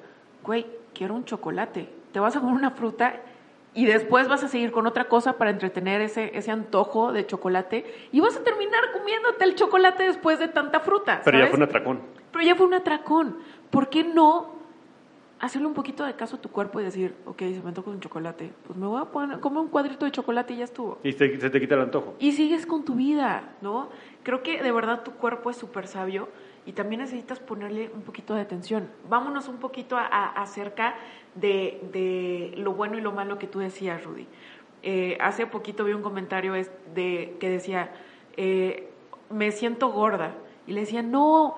Güey, 0.48 0.66
quiero 0.94 1.14
un 1.14 1.26
chocolate 1.26 1.98
te 2.12 2.20
vas 2.20 2.34
a 2.36 2.40
comer 2.40 2.54
una 2.54 2.70
fruta 2.70 3.20
y 3.74 3.84
después 3.84 4.28
vas 4.28 4.42
a 4.42 4.48
seguir 4.48 4.72
con 4.72 4.86
otra 4.86 5.04
cosa 5.04 5.34
para 5.34 5.50
entretener 5.50 6.00
ese, 6.00 6.30
ese 6.34 6.50
antojo 6.50 7.12
de 7.12 7.26
chocolate 7.26 7.84
y 8.12 8.20
vas 8.20 8.34
a 8.34 8.42
terminar 8.42 8.80
comiéndote 8.92 9.44
el 9.44 9.54
chocolate 9.54 10.04
después 10.04 10.38
de 10.38 10.48
tanta 10.48 10.80
fruta. 10.80 11.20
Pero 11.22 11.38
ya 11.38 11.48
fue 11.48 11.58
un 11.58 11.64
atracón. 11.64 12.00
Pero 12.32 12.44
ya 12.44 12.54
fue 12.54 12.66
un 12.66 12.72
atracón. 12.72 13.36
¿Por 13.70 13.90
qué 13.90 14.04
no 14.04 14.56
hacerle 15.38 15.68
un 15.68 15.74
poquito 15.74 16.04
de 16.04 16.14
caso 16.14 16.36
a 16.36 16.40
tu 16.40 16.48
cuerpo 16.48 16.80
y 16.80 16.84
decir, 16.84 17.14
ok, 17.26 17.38
se 17.38 17.60
me 17.60 17.68
antoja 17.68 17.90
un 17.90 18.00
chocolate, 18.00 18.52
pues 18.66 18.76
me 18.78 18.86
voy 18.86 19.00
a 19.00 19.04
poner, 19.04 19.38
comer 19.40 19.60
un 19.60 19.68
cuadrito 19.68 20.06
de 20.06 20.12
chocolate 20.12 20.54
y 20.54 20.56
ya 20.56 20.64
estuvo. 20.64 20.98
Y 21.04 21.12
se, 21.12 21.38
se 21.38 21.50
te 21.50 21.60
quita 21.60 21.74
el 21.74 21.82
antojo. 21.82 22.14
Y 22.18 22.32
sigues 22.32 22.66
con 22.66 22.84
tu 22.84 22.94
vida, 22.94 23.52
¿no? 23.60 23.90
Creo 24.24 24.42
que 24.42 24.62
de 24.62 24.72
verdad 24.72 25.04
tu 25.04 25.12
cuerpo 25.12 25.50
es 25.50 25.56
súper 25.56 25.86
sabio 25.86 26.28
y 26.66 26.72
también 26.72 27.00
necesitas 27.00 27.40
ponerle 27.40 27.90
un 27.94 28.02
poquito 28.02 28.34
de 28.34 28.42
atención. 28.42 28.88
Vámonos 29.08 29.48
un 29.48 29.56
poquito 29.56 29.96
a, 29.96 30.06
acerca 30.06 30.96
de, 31.34 31.80
de, 31.92 32.54
lo 32.58 32.74
bueno 32.74 32.98
y 32.98 33.00
lo 33.00 33.12
malo 33.12 33.38
que 33.38 33.46
tú 33.46 33.58
decías, 33.58 34.04
Rudy. 34.04 34.26
Eh, 34.82 35.16
hace 35.20 35.46
poquito 35.46 35.84
vi 35.84 35.92
un 35.92 36.02
comentario 36.02 36.52
de, 36.52 37.36
que 37.40 37.48
decía, 37.48 37.92
eh, 38.36 38.90
me 39.30 39.50
siento 39.50 39.88
gorda. 39.88 40.34
Y 40.66 40.72
le 40.72 40.80
decía, 40.80 41.02
no, 41.02 41.56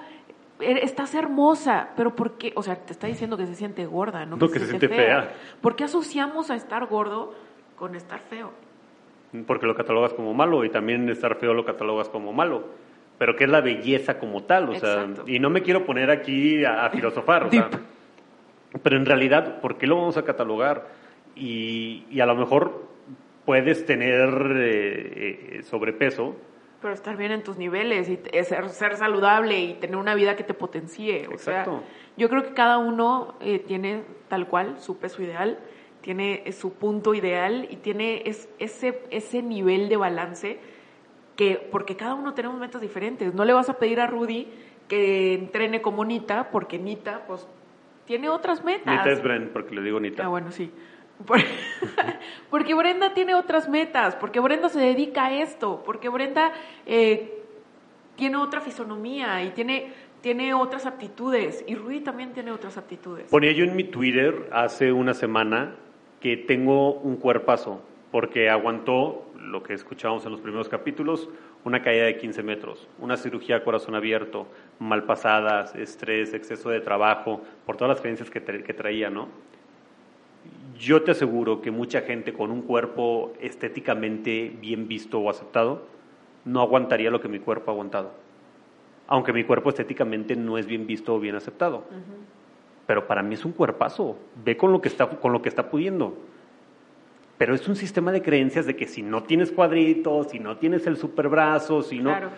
er, 0.61 0.79
estás 0.79 1.15
hermosa, 1.15 1.91
pero 1.97 2.15
¿por 2.15 2.39
qué? 2.39 2.53
O 2.55 2.63
sea, 2.63 2.77
te 2.77 2.93
está 2.93 3.07
diciendo 3.07 3.37
que 3.37 3.47
se 3.47 3.57
siente 3.57 3.87
gorda, 3.87 4.25
no, 4.27 4.39
que, 4.39 4.61
se, 4.61 4.67
siente 4.67 4.89
fea. 4.89 5.23
fea. 5.23 5.35
¿Por 5.61 5.77
qué 5.77 5.85
asociamos 5.85 6.51
a 6.51 6.55
estar 6.55 6.87
gordo 6.87 7.35
con 7.77 7.95
estar 7.95 8.21
feo? 8.21 8.53
Porque 9.47 9.67
lo 9.67 9.75
catalogas 9.75 10.13
como 10.13 10.35
malo 10.35 10.65
y 10.65 10.71
también 10.71 11.09
estar 11.09 11.37
feo 11.37 11.55
lo 11.55 11.65
catalogas 11.65 12.09
como 12.09 12.33
malo 12.33 12.65
pero 13.21 13.37
que 13.37 13.45
es 13.45 13.51
la 13.51 13.61
belleza 13.61 14.19
como 14.19 14.45
tal, 14.45 14.71
o 14.71 14.75
sea, 14.77 15.07
y 15.27 15.39
no 15.41 15.51
me 15.51 15.61
quiero 15.61 15.85
poner 15.85 16.11
aquí 16.11 16.65
a, 16.65 16.89
filosofar, 16.89 17.45
o 17.45 17.51
sea, 17.51 17.69
pero 18.83 18.97
en 18.97 19.05
realidad, 19.05 19.61
¿por 19.61 19.77
qué 19.77 19.87
lo 19.87 19.97
vamos 19.97 20.17
a 20.17 20.25
catalogar? 20.25 20.87
Y, 21.37 22.07
y 22.11 22.21
a 22.21 22.25
lo 22.25 22.35
mejor 22.35 22.89
puedes 23.45 23.85
tener 23.85 24.31
eh, 24.57 25.59
eh, 25.59 25.63
sobrepeso. 25.65 26.35
Pero 26.81 26.95
estar 26.95 27.19
bien 27.19 27.33
en 27.33 27.43
tus 27.43 27.59
niveles 27.59 28.09
y 28.09 28.19
ser, 28.43 28.71
ser 28.71 28.97
saludable 28.97 29.61
y 29.61 29.75
tener 29.75 29.97
una 29.97 30.15
vida 30.15 30.35
que 30.35 30.43
te 30.43 30.55
potencie. 30.55 31.29
O 31.29 31.33
Exacto. 31.33 31.73
sea, 31.73 31.89
yo 32.17 32.31
creo 32.31 32.43
que 32.43 32.55
cada 32.55 32.79
uno 32.79 33.35
eh, 33.43 33.59
tiene 33.59 34.03
tal 34.29 34.49
cual 34.49 34.79
su 34.79 34.97
peso 34.97 35.23
ideal, 35.23 35.59
tiene 36.01 36.51
su 36.53 36.73
punto 36.73 37.13
ideal 37.13 37.69
y 37.69 37.77
tiene 37.77 38.23
ese, 38.25 39.03
ese 39.11 39.43
nivel 39.43 39.91
de 39.91 39.99
balance 39.99 40.59
porque 41.71 41.97
cada 41.97 42.15
uno 42.15 42.35
tenemos 42.35 42.59
metas 42.59 42.81
diferentes. 42.81 43.35
No 43.35 43.45
le 43.45 43.53
vas 43.53 43.69
a 43.69 43.79
pedir 43.79 44.01
a 44.01 44.07
Rudy 44.07 44.49
que 44.89 45.35
entrene 45.35 45.81
como 45.81 46.05
Nita, 46.05 46.51
porque 46.51 46.79
Nita, 46.79 47.25
pues, 47.27 47.47
tiene 48.07 48.29
otras 48.29 48.65
metas. 48.65 48.99
Nita 48.99 49.11
es 49.11 49.23
Bren, 49.23 49.51
porque 49.53 49.75
le 49.75 49.83
digo 49.83 50.01
Nita. 50.01 50.25
Ah, 50.25 50.29
bueno, 50.29 50.51
sí. 50.51 50.71
porque 52.51 52.75
Brenda 52.75 53.15
tiene 53.15 53.35
otras 53.35 53.69
metas, 53.69 54.17
porque 54.17 54.41
Brenda 54.41 54.69
se 54.69 54.81
dedica 54.81 55.27
a 55.27 55.43
esto, 55.43 55.83
porque 55.85 56.09
Brenda 56.09 56.53
eh, 56.87 57.43
tiene 58.17 58.37
otra 58.37 58.61
fisonomía 58.61 59.43
y 59.45 59.51
tiene, 59.51 59.93
tiene 60.23 60.55
otras 60.55 60.87
aptitudes, 60.87 61.65
y 61.67 61.75
Rudy 61.75 62.01
también 62.01 62.33
tiene 62.33 62.53
otras 62.53 62.77
aptitudes. 62.79 63.31
Ponía 63.31 63.53
yo 63.53 63.65
en 63.65 63.77
mi 63.77 63.85
Twitter 63.85 64.49
hace 64.53 64.93
una 64.93 65.15
semana 65.15 65.77
que 66.21 66.37
tengo 66.37 66.95
un 66.95 67.17
cuerpazo, 67.17 67.83
porque 68.11 68.49
aguantó 68.49 69.30
lo 69.41 69.63
que 69.63 69.75
escuchábamos 69.75 70.25
en 70.27 70.33
los 70.33 70.41
primeros 70.41 70.69
capítulos, 70.69 71.29
una 71.65 71.83
caída 71.83 72.05
de 72.05 72.17
15 72.19 72.43
metros, 72.43 72.89
una 72.99 73.17
cirugía 73.17 73.57
a 73.57 73.65
corazón 73.65 73.95
abierto, 73.95 74.47
malpasadas, 74.79 75.75
estrés, 75.75 76.35
exceso 76.35 76.71
de 76.71 76.81
trabajo, 76.81 77.41
por 77.67 77.77
todas 77.77 77.91
las 77.95 78.01
creencias 78.01 78.31
que, 78.31 78.43
que 78.43 78.75
traía, 78.75 79.11
¿no? 79.11 79.29
Yo 80.79 81.03
te 81.03 81.11
aseguro 81.11 81.61
que 81.61 81.71
mucha 81.71 82.03
gente 82.03 82.33
con 82.33 82.51
un 82.51 82.63
cuerpo 82.63 83.35
estéticamente 83.41 84.55
bien 84.61 84.89
visto 84.89 85.19
o 85.19 85.29
aceptado 85.29 85.83
no 86.45 86.61
aguantaría 86.63 87.11
lo 87.11 87.21
que 87.21 87.29
mi 87.29 87.39
cuerpo 87.39 87.71
ha 87.71 87.75
aguantado. 87.75 88.13
Aunque 89.07 89.33
mi 89.33 89.45
cuerpo 89.45 89.69
estéticamente 89.69 90.37
no 90.37 90.57
es 90.57 90.67
bien 90.67 90.87
visto 90.87 91.15
o 91.15 91.21
bien 91.21 91.35
aceptado. 91.35 91.85
Pero 92.87 93.07
para 93.07 93.23
mí 93.23 93.35
es 93.35 93.45
un 93.45 93.53
cuerpazo. 93.53 94.17
Ve 94.43 94.57
con 94.57 94.73
lo 94.73 94.81
que 94.81 94.89
está, 94.89 95.09
con 95.09 95.33
lo 95.33 95.43
que 95.43 95.51
está 95.51 95.69
pudiendo 95.69 96.17
pero 97.41 97.55
es 97.55 97.67
un 97.69 97.75
sistema 97.75 98.13
de 98.13 98.21
creencias 98.21 98.67
de 98.67 98.77
que 98.77 98.87
si 98.87 99.01
no 99.01 99.23
tienes 99.23 99.51
cuadritos, 99.51 100.29
si 100.29 100.39
no 100.39 100.59
tienes 100.59 100.87
el 100.87 100.99
superbrazo, 100.99 101.81
si 101.81 101.99
no... 101.99 102.11
Claro. 102.11 102.29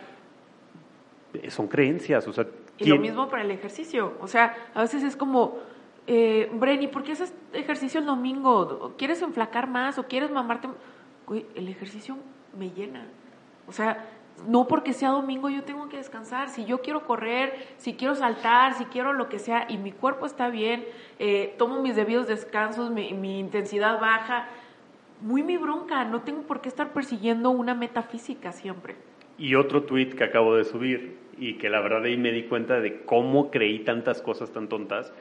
Son 1.49 1.67
creencias, 1.67 2.29
o 2.29 2.33
sea... 2.33 2.47
Y 2.79 2.85
lo 2.85 2.99
mismo 2.99 3.29
para 3.29 3.43
el 3.43 3.51
ejercicio, 3.51 4.17
o 4.21 4.29
sea, 4.29 4.55
a 4.73 4.83
veces 4.83 5.03
es 5.03 5.17
como, 5.17 5.59
eh, 6.07 6.49
Brenny, 6.55 6.87
¿por 6.87 7.03
qué 7.03 7.12
haces 7.12 7.35
ejercicio 7.53 7.99
el 7.99 8.07
domingo? 8.07 8.95
¿Quieres 8.97 9.21
enflacar 9.23 9.69
más 9.69 9.99
o 9.99 10.05
quieres 10.05 10.31
mamarte? 10.31 10.69
el 11.57 11.69
ejercicio 11.69 12.17
me 12.57 12.71
llena, 12.71 13.09
o 13.67 13.73
sea, 13.73 14.07
no 14.47 14.67
porque 14.67 14.93
sea 14.93 15.11
domingo 15.11 15.49
yo 15.49 15.65
tengo 15.65 15.88
que 15.88 15.97
descansar. 15.97 16.49
Si 16.49 16.65
yo 16.65 16.81
quiero 16.81 17.07
correr, 17.07 17.75
si 17.77 17.95
quiero 17.95 18.15
saltar, 18.15 18.75
si 18.75 18.85
quiero 18.87 19.12
lo 19.12 19.29
que 19.29 19.38
sea 19.38 19.67
y 19.69 19.79
mi 19.79 19.93
cuerpo 19.93 20.27
está 20.27 20.49
bien, 20.49 20.85
eh, 21.19 21.55
tomo 21.59 21.81
mis 21.83 21.97
debidos 21.97 22.27
descansos, 22.27 22.91
mi, 22.91 23.12
mi, 23.15 23.38
intensidad 23.38 24.01
baja, 24.01 24.49
muy 25.23 25.43
mi 25.43 25.57
bronca, 25.57 26.05
no 26.05 26.23
tengo 26.23 26.43
por 26.43 26.61
qué 26.61 26.69
estar 26.69 26.93
persiguiendo 26.93 27.51
una 27.51 27.75
metafísica 27.75 28.53
siempre. 28.53 28.97
Y 29.39 29.55
otro 29.55 29.85
tweet 29.85 30.11
que 30.11 30.25
acabo 30.25 30.57
de 30.57 30.65
subir 30.65 31.17
y 31.39 31.55
que 31.55 31.71
la 31.71 31.81
verdad 31.81 32.05
ahí 32.05 32.17
me 32.17 32.33
di 32.33 32.45
cuenta 32.45 32.81
de 32.81 33.03
cómo 33.05 33.51
creí 33.51 33.81
tantas 33.81 34.21
cosas 34.21 34.53
tan 34.53 34.69
tontas. 34.69 35.13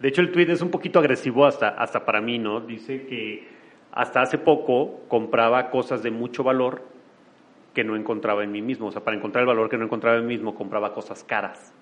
De 0.00 0.08
hecho 0.08 0.22
el 0.22 0.32
tweet 0.32 0.50
es 0.50 0.62
un 0.62 0.70
poquito 0.70 0.98
agresivo 0.98 1.46
hasta, 1.46 1.68
hasta 1.68 2.04
para 2.04 2.20
mí, 2.20 2.38
¿no? 2.38 2.60
Dice 2.60 3.06
que 3.06 3.48
hasta 3.92 4.22
hace 4.22 4.38
poco 4.38 5.00
compraba 5.08 5.70
cosas 5.70 6.02
de 6.02 6.10
mucho 6.10 6.42
valor 6.42 6.82
que 7.74 7.84
no 7.84 7.96
encontraba 7.96 8.42
en 8.42 8.52
mí 8.52 8.62
mismo. 8.62 8.86
O 8.86 8.92
sea, 8.92 9.04
para 9.04 9.16
encontrar 9.16 9.42
el 9.42 9.48
valor 9.48 9.68
que 9.68 9.78
no 9.78 9.84
encontraba 9.84 10.18
en 10.18 10.26
mí 10.26 10.34
mismo, 10.34 10.54
compraba 10.54 10.92
cosas 10.92 11.22
caras. 11.22 11.74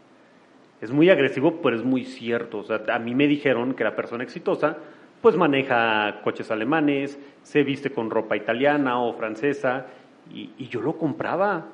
Es 0.80 0.92
muy 0.92 1.10
agresivo, 1.10 1.60
pero 1.62 1.76
es 1.76 1.84
muy 1.84 2.04
cierto. 2.04 2.58
O 2.58 2.64
sea, 2.64 2.82
a 2.92 2.98
mí 2.98 3.14
me 3.14 3.26
dijeron 3.26 3.74
que 3.74 3.84
la 3.84 3.96
persona 3.96 4.22
exitosa 4.24 4.78
pues 5.20 5.36
maneja 5.36 6.20
coches 6.22 6.50
alemanes, 6.50 7.18
se 7.42 7.62
viste 7.62 7.90
con 7.90 8.10
ropa 8.10 8.36
italiana 8.36 9.00
o 9.00 9.14
francesa, 9.14 9.86
y, 10.32 10.66
yo 10.68 10.80
lo 10.80 10.96
compraba 10.96 11.66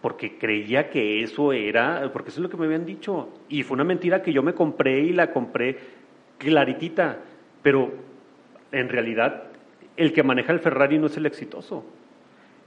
porque 0.00 0.36
creía 0.36 0.90
que 0.90 1.22
eso 1.22 1.52
era, 1.52 2.10
porque 2.12 2.30
eso 2.30 2.40
es 2.40 2.42
lo 2.42 2.50
que 2.50 2.56
me 2.56 2.66
habían 2.66 2.84
dicho, 2.84 3.28
y 3.48 3.62
fue 3.62 3.76
una 3.76 3.84
mentira 3.84 4.22
que 4.22 4.32
yo 4.32 4.42
me 4.42 4.54
compré 4.54 5.00
y 5.00 5.12
la 5.12 5.30
compré 5.30 5.78
claritita, 6.38 7.18
pero 7.62 7.92
en 8.72 8.88
realidad 8.88 9.44
el 9.96 10.12
que 10.12 10.22
maneja 10.22 10.52
el 10.52 10.60
Ferrari 10.60 10.98
no 10.98 11.06
es 11.06 11.16
el 11.16 11.26
exitoso. 11.26 11.84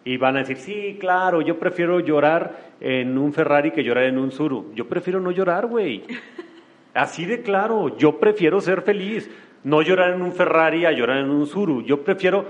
Y 0.06 0.18
van 0.18 0.36
a 0.36 0.40
decir, 0.40 0.58
sí, 0.58 0.98
claro, 1.00 1.42
yo 1.42 1.58
prefiero 1.58 2.00
llorar 2.00 2.74
en 2.80 3.18
un 3.18 3.34
Ferrari 3.34 3.72
que 3.72 3.84
llorar 3.84 4.04
en 4.04 4.20
un 4.20 4.32
Suru. 4.32 4.72
Yo 4.76 4.88
prefiero 4.88 5.20
no 5.20 5.32
llorar, 5.32 5.66
güey. 5.66 6.04
Así 6.94 7.26
de 7.26 7.42
claro, 7.42 7.98
yo 7.98 8.20
prefiero 8.20 8.62
ser 8.62 8.84
feliz. 8.84 9.30
No 9.66 9.82
llorar 9.82 10.13
en 10.13 10.22
un 10.22 10.32
Ferrari 10.32 10.86
a 10.86 10.93
llorar 10.93 11.18
en 11.18 11.30
un 11.30 11.45
Suru. 11.45 11.82
Yo 11.82 12.01
prefiero 12.05 12.45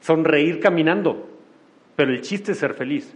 sonreír 0.00 0.58
caminando. 0.58 1.28
Pero 1.94 2.10
el 2.10 2.20
chiste 2.22 2.50
es 2.50 2.58
ser 2.58 2.74
feliz. 2.74 3.14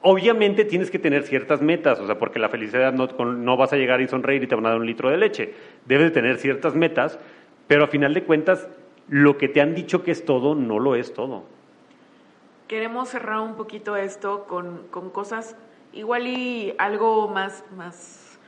Obviamente 0.00 0.64
tienes 0.64 0.90
que 0.90 0.98
tener 0.98 1.24
ciertas 1.24 1.60
metas, 1.60 2.00
o 2.00 2.06
sea, 2.06 2.18
porque 2.18 2.38
la 2.38 2.48
felicidad 2.48 2.94
no, 2.94 3.06
no 3.06 3.56
vas 3.58 3.74
a 3.74 3.76
llegar 3.76 4.00
y 4.00 4.08
sonreír 4.08 4.42
y 4.42 4.46
te 4.46 4.54
van 4.54 4.64
a 4.64 4.70
dar 4.70 4.78
un 4.78 4.86
litro 4.86 5.10
de 5.10 5.18
leche. 5.18 5.52
Debes 5.84 6.06
de 6.06 6.10
tener 6.12 6.38
ciertas 6.38 6.74
metas, 6.74 7.18
pero 7.66 7.84
a 7.84 7.88
final 7.88 8.14
de 8.14 8.24
cuentas, 8.24 8.66
lo 9.08 9.36
que 9.36 9.48
te 9.48 9.60
han 9.60 9.74
dicho 9.74 10.02
que 10.02 10.12
es 10.12 10.24
todo, 10.24 10.54
no 10.54 10.78
lo 10.78 10.94
es 10.94 11.12
todo 11.12 11.44
queremos 12.70 13.08
cerrar 13.08 13.40
un 13.40 13.56
poquito 13.56 13.96
esto 13.96 14.44
con, 14.44 14.86
con 14.92 15.10
cosas 15.10 15.56
igual 15.92 16.28
y 16.28 16.72
algo 16.78 17.26
más, 17.26 17.64
más 17.76 18.38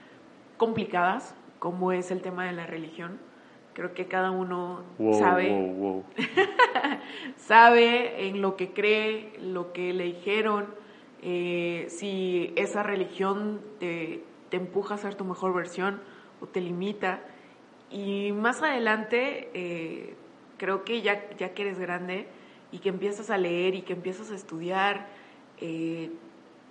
complicadas, 0.58 1.34
como 1.58 1.90
es 1.90 2.12
el 2.12 2.22
tema 2.22 2.46
de 2.46 2.52
la 2.52 2.64
religión. 2.64 3.18
Creo 3.74 3.94
que 3.94 4.06
cada 4.06 4.30
uno 4.30 4.82
sabe, 5.18 6.02
sabe 7.36 8.28
en 8.28 8.42
lo 8.42 8.56
que 8.56 8.72
cree, 8.72 9.32
lo 9.40 9.72
que 9.72 9.92
le 9.94 10.04
dijeron, 10.04 10.66
eh, 11.22 11.86
si 11.88 12.52
esa 12.56 12.82
religión 12.82 13.60
te, 13.78 14.22
te, 14.50 14.58
empuja 14.58 14.96
a 14.96 14.98
ser 14.98 15.14
tu 15.14 15.24
mejor 15.24 15.54
versión 15.54 16.00
o 16.40 16.46
te 16.46 16.60
limita. 16.60 17.20
Y 17.90 18.32
más 18.32 18.62
adelante, 18.62 19.50
eh, 19.54 20.16
creo 20.58 20.84
que 20.84 21.00
ya, 21.00 21.30
ya 21.36 21.54
que 21.54 21.62
eres 21.62 21.78
grande, 21.78 22.26
y 22.72 22.78
que 22.78 22.88
empiezas 22.88 23.30
a 23.30 23.36
leer 23.36 23.74
y 23.74 23.82
que 23.82 23.92
empiezas 23.92 24.30
a 24.32 24.34
estudiar, 24.34 25.06
eh, 25.60 26.10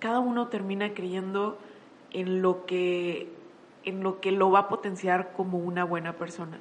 cada 0.00 0.18
uno 0.18 0.48
termina 0.48 0.92
creyendo 0.92 1.58
en 2.10 2.42
lo 2.42 2.66
que 2.66 3.28
en 3.84 4.02
lo 4.02 4.20
que 4.20 4.30
lo 4.30 4.50
va 4.50 4.60
a 4.60 4.68
potenciar 4.68 5.32
como 5.32 5.58
una 5.58 5.84
buena 5.84 6.12
persona. 6.12 6.58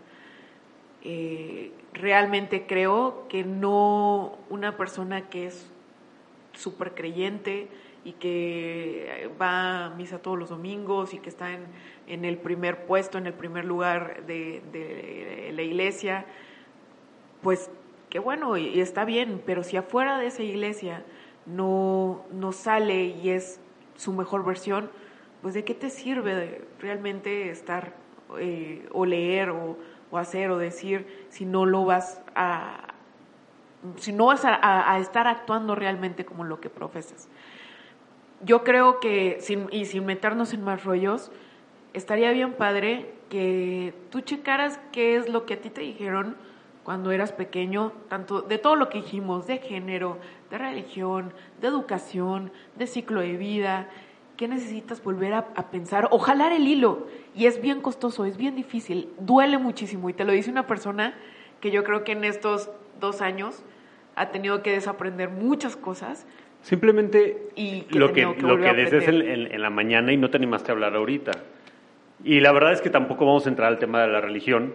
Eh, 1.03 1.71
realmente 1.93 2.65
creo 2.67 3.25
que 3.27 3.43
no 3.43 4.37
una 4.49 4.77
persona 4.77 5.29
que 5.29 5.47
es 5.47 5.71
súper 6.53 6.93
creyente 6.93 7.67
y 8.03 8.13
que 8.13 9.29
va 9.39 9.85
a 9.85 9.89
misa 9.91 10.21
todos 10.21 10.37
los 10.37 10.49
domingos 10.49 11.13
y 11.13 11.19
que 11.19 11.29
está 11.29 11.51
en, 11.51 11.65
en 12.07 12.25
el 12.25 12.37
primer 12.37 12.85
puesto, 12.85 13.17
en 13.17 13.27
el 13.27 13.33
primer 13.33 13.65
lugar 13.65 14.25
de, 14.25 15.51
la 15.53 15.61
iglesia, 15.61 16.25
pues 17.41 17.69
que 18.09 18.19
bueno, 18.19 18.57
y 18.57 18.79
está 18.79 19.05
bien, 19.05 19.41
pero 19.45 19.63
si 19.63 19.77
afuera 19.77 20.19
de 20.19 20.27
esa 20.27 20.43
iglesia 20.43 21.03
no, 21.45 22.25
no 22.31 22.51
sale 22.51 23.05
y 23.05 23.29
es 23.29 23.59
su 23.95 24.13
mejor 24.13 24.43
versión, 24.43 24.89
pues 25.41 25.53
de 25.53 25.63
qué 25.63 25.73
te 25.73 25.89
sirve 25.89 26.61
realmente 26.79 27.49
estar 27.49 27.95
eh, 28.39 28.87
o 28.91 29.05
leer 29.05 29.49
o, 29.49 29.77
hacer 30.17 30.51
o 30.51 30.57
decir 30.57 31.25
si 31.29 31.45
no 31.45 31.65
lo 31.65 31.85
vas 31.85 32.21
a 32.35 32.91
si 33.97 34.13
no 34.13 34.27
vas 34.27 34.43
a, 34.45 34.99
estar 34.99 35.27
actuando 35.27 35.75
realmente 35.75 36.23
como 36.23 36.43
lo 36.43 36.59
que 36.59 36.69
profesas. 36.69 37.27
Yo 38.43 38.63
creo 38.63 38.99
que, 38.99 39.39
y 39.71 39.85
sin 39.85 40.05
meternos 40.05 40.53
en 40.53 40.63
más 40.63 40.83
rollos, 40.83 41.31
estaría 41.93 42.31
bien 42.31 42.53
padre 42.53 43.13
que 43.29 43.93
tú 44.09 44.21
checaras 44.21 44.79
qué 44.91 45.15
es 45.15 45.29
lo 45.29 45.45
que 45.45 45.55
a 45.55 45.61
ti 45.61 45.69
te 45.69 45.81
dijeron 45.81 46.35
cuando 46.83 47.11
eras 47.11 47.31
pequeño, 47.31 47.91
tanto 48.09 48.41
de 48.41 48.57
todo 48.57 48.75
lo 48.75 48.89
que 48.89 48.99
dijimos, 48.99 49.47
de 49.47 49.59
género, 49.59 50.17
de 50.49 50.57
religión, 50.57 51.33
de 51.59 51.67
educación, 51.67 52.51
de 52.75 52.87
ciclo 52.87 53.21
de 53.21 53.37
vida, 53.37 53.87
¿qué 54.41 54.47
necesitas 54.47 55.03
volver 55.03 55.35
a, 55.35 55.53
pensar 55.69 56.07
o 56.09 56.17
jalar 56.17 56.51
el 56.51 56.67
hilo? 56.67 57.05
Y 57.35 57.45
es 57.45 57.61
bien 57.61 57.79
costoso, 57.79 58.25
es 58.25 58.37
bien 58.37 58.55
difícil, 58.55 59.09
duele 59.19 59.59
muchísimo 59.59 60.09
y 60.09 60.13
te 60.13 60.25
lo 60.25 60.31
dice 60.31 60.49
una 60.49 60.65
persona 60.65 61.13
que 61.59 61.69
yo 61.69 61.83
creo 61.83 62.03
que 62.03 62.13
en 62.13 62.23
estos 62.23 62.71
dos 62.99 63.21
años 63.21 63.63
ha 64.15 64.31
tenido 64.31 64.63
que 64.63 64.71
desaprender 64.71 65.29
muchas 65.29 65.75
cosas. 65.75 66.25
Simplemente 66.63 67.49
y 67.55 67.85
lo 67.91 68.13
que, 68.13 68.23
lo 68.23 68.59
que 68.59 68.73
dices 68.73 69.07
en, 69.07 69.21
en 69.21 69.61
la 69.61 69.69
mañana 69.69 70.11
y 70.11 70.17
no 70.17 70.31
te 70.31 70.37
animaste 70.37 70.71
a 70.71 70.73
hablar 70.73 70.95
ahorita. 70.95 71.33
Y 72.23 72.39
la 72.39 72.51
verdad 72.51 72.73
es 72.73 72.81
que 72.81 72.89
tampoco 72.89 73.27
vamos 73.27 73.45
a 73.45 73.49
entrar 73.49 73.67
al 73.67 73.77
tema 73.77 74.01
de 74.01 74.07
la 74.07 74.21
religión, 74.21 74.73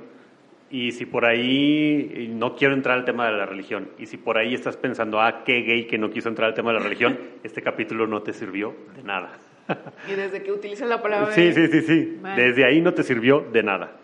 y 0.71 0.93
si 0.93 1.07
por 1.07 1.25
ahí, 1.25 2.29
no 2.33 2.55
quiero 2.55 2.75
entrar 2.75 2.99
al 2.99 3.05
tema 3.05 3.27
de 3.27 3.37
la 3.37 3.47
religión, 3.47 3.89
y 3.99 4.07
si 4.07 4.17
por 4.17 4.39
ahí 4.39 4.55
estás 4.55 4.77
pensando, 4.77 5.21
ah, 5.21 5.43
qué 5.45 5.63
gay 5.63 5.87
que 5.87 5.99
no 5.99 6.11
quiso 6.11 6.29
entrar 6.29 6.49
al 6.49 6.55
tema 6.55 6.73
de 6.73 6.79
la 6.79 6.85
religión, 6.85 7.19
este 7.43 7.63
capítulo 7.63 8.07
no 8.07 8.23
te 8.23 8.33
sirvió 8.33 8.77
de 8.95 9.03
nada. 9.03 9.39
Y 10.11 10.15
desde 10.15 10.43
que 10.43 10.53
utilizas 10.53 10.89
la 10.89 11.03
palabra... 11.03 11.33
Sí, 11.33 11.53
sí, 11.53 11.67
sí, 11.69 11.81
sí. 11.83 12.19
Desde 12.37 12.65
ahí 12.65 12.81
no 12.81 12.95
te 12.95 13.03
sirvió 13.03 13.41
de 13.41 13.63
nada. 13.63 13.97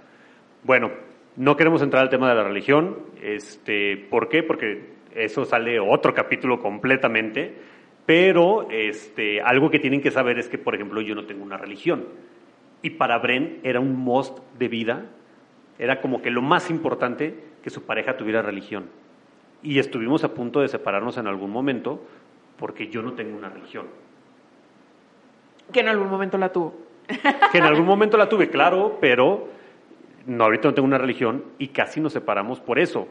Bueno, 0.64 0.90
no 1.36 1.56
queremos 1.56 1.82
entrar 1.82 2.02
al 2.02 2.10
tema 2.10 2.28
de 2.28 2.34
la 2.34 2.44
religión. 2.44 2.98
Este, 3.22 3.96
¿Por 4.10 4.28
qué? 4.28 4.42
Porque 4.42 4.90
eso 5.14 5.44
sale 5.44 5.78
otro 5.78 6.14
capítulo 6.14 6.58
completamente. 6.58 7.54
Pero 8.06 8.68
este, 8.70 9.40
algo 9.40 9.70
que 9.70 9.78
tienen 9.78 10.00
que 10.00 10.10
saber 10.10 10.38
es 10.38 10.48
que, 10.48 10.58
por 10.58 10.74
ejemplo, 10.74 11.00
yo 11.00 11.14
no 11.14 11.26
tengo 11.26 11.44
una 11.44 11.56
religión. 11.56 12.06
Y 12.82 12.90
para 12.90 13.18
Bren 13.18 13.60
era 13.62 13.78
un 13.78 13.94
must 13.94 14.38
de 14.58 14.68
vida 14.68 15.06
era 15.78 16.00
como 16.00 16.22
que 16.22 16.30
lo 16.30 16.42
más 16.42 16.70
importante 16.70 17.34
que 17.62 17.70
su 17.70 17.82
pareja 17.82 18.16
tuviera 18.16 18.40
religión. 18.40 18.84
Y 19.64 19.80
estuvimos 19.80 20.22
a 20.22 20.32
punto 20.32 20.60
de 20.60 20.68
separarnos 20.68 21.18
en 21.18 21.26
algún 21.26 21.50
momento 21.50 22.04
porque 22.56 22.88
yo 22.88 23.02
no 23.02 23.14
tengo 23.14 23.36
una 23.36 23.48
religión. 23.48 23.86
Que 25.70 25.80
en 25.80 25.88
algún 25.88 26.08
momento 26.08 26.38
la 26.38 26.52
tuvo. 26.52 26.74
que 27.52 27.58
en 27.58 27.64
algún 27.64 27.86
momento 27.86 28.16
la 28.16 28.28
tuve, 28.28 28.48
claro, 28.48 28.98
pero 29.00 29.48
no, 30.26 30.44
ahorita 30.44 30.68
no 30.68 30.74
tengo 30.74 30.86
una 30.86 30.98
religión 30.98 31.44
y 31.58 31.68
casi 31.68 32.00
nos 32.00 32.12
separamos 32.12 32.60
por 32.60 32.78
eso. 32.78 33.08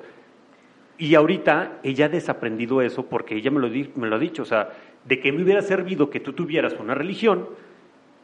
Y 0.98 1.16
ahorita 1.16 1.80
ella 1.84 2.06
ha 2.06 2.10
desaprendido 2.10 2.82
eso 2.82 3.06
porque 3.06 3.36
ella 3.36 3.52
me 3.52 3.60
lo, 3.60 3.70
me 3.96 4.08
lo 4.08 4.16
ha 4.16 4.20
dicho, 4.20 4.44
o 4.44 4.46
sea, 4.46 4.70
de 5.06 5.20
que 5.20 5.32
me 5.32 5.44
hubiera 5.44 5.62
servido 5.62 6.10
que 6.10 6.20
tú 6.20 6.34
tuvieras 6.34 6.74
una 6.80 6.94
religión 6.94 7.50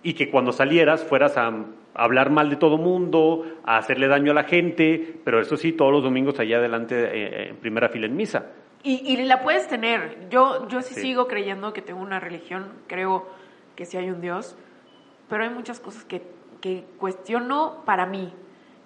y 0.03 0.13
que 0.13 0.29
cuando 0.29 0.51
salieras 0.51 1.03
fueras 1.03 1.37
a 1.37 1.51
hablar 1.95 2.29
mal 2.29 2.49
de 2.49 2.55
todo 2.55 2.77
mundo, 2.77 3.45
a 3.65 3.77
hacerle 3.77 4.07
daño 4.07 4.31
a 4.31 4.35
la 4.35 4.43
gente, 4.43 5.15
pero 5.23 5.41
eso 5.41 5.57
sí, 5.57 5.71
todos 5.71 5.91
los 5.91 6.03
domingos 6.03 6.39
allá 6.39 6.57
adelante 6.57 6.95
eh, 6.95 7.49
en 7.49 7.57
primera 7.57 7.89
fila 7.89 8.05
en 8.05 8.15
misa. 8.15 8.45
Y, 8.83 9.17
la 9.25 9.41
puedes 9.41 9.67
tener. 9.67 10.29
Yo, 10.29 10.67
yo 10.69 10.81
sí, 10.81 10.93
sigo 10.93 11.27
creyendo 11.27 11.73
que 11.73 11.81
tengo 11.81 11.99
una 11.99 12.21
religión, 12.21 12.71
creo 12.87 13.27
que 13.77 13.85
sí 13.85 13.95
hay 13.95 14.09
un 14.09 14.19
Dios, 14.19 14.57
pero 15.29 15.43
hay 15.43 15.49
muchas 15.49 15.79
cosas 15.79 16.03
que, 16.03 16.21
que 16.59 16.83
cuestiono 16.97 17.83
para 17.85 18.05
mí. 18.05 18.33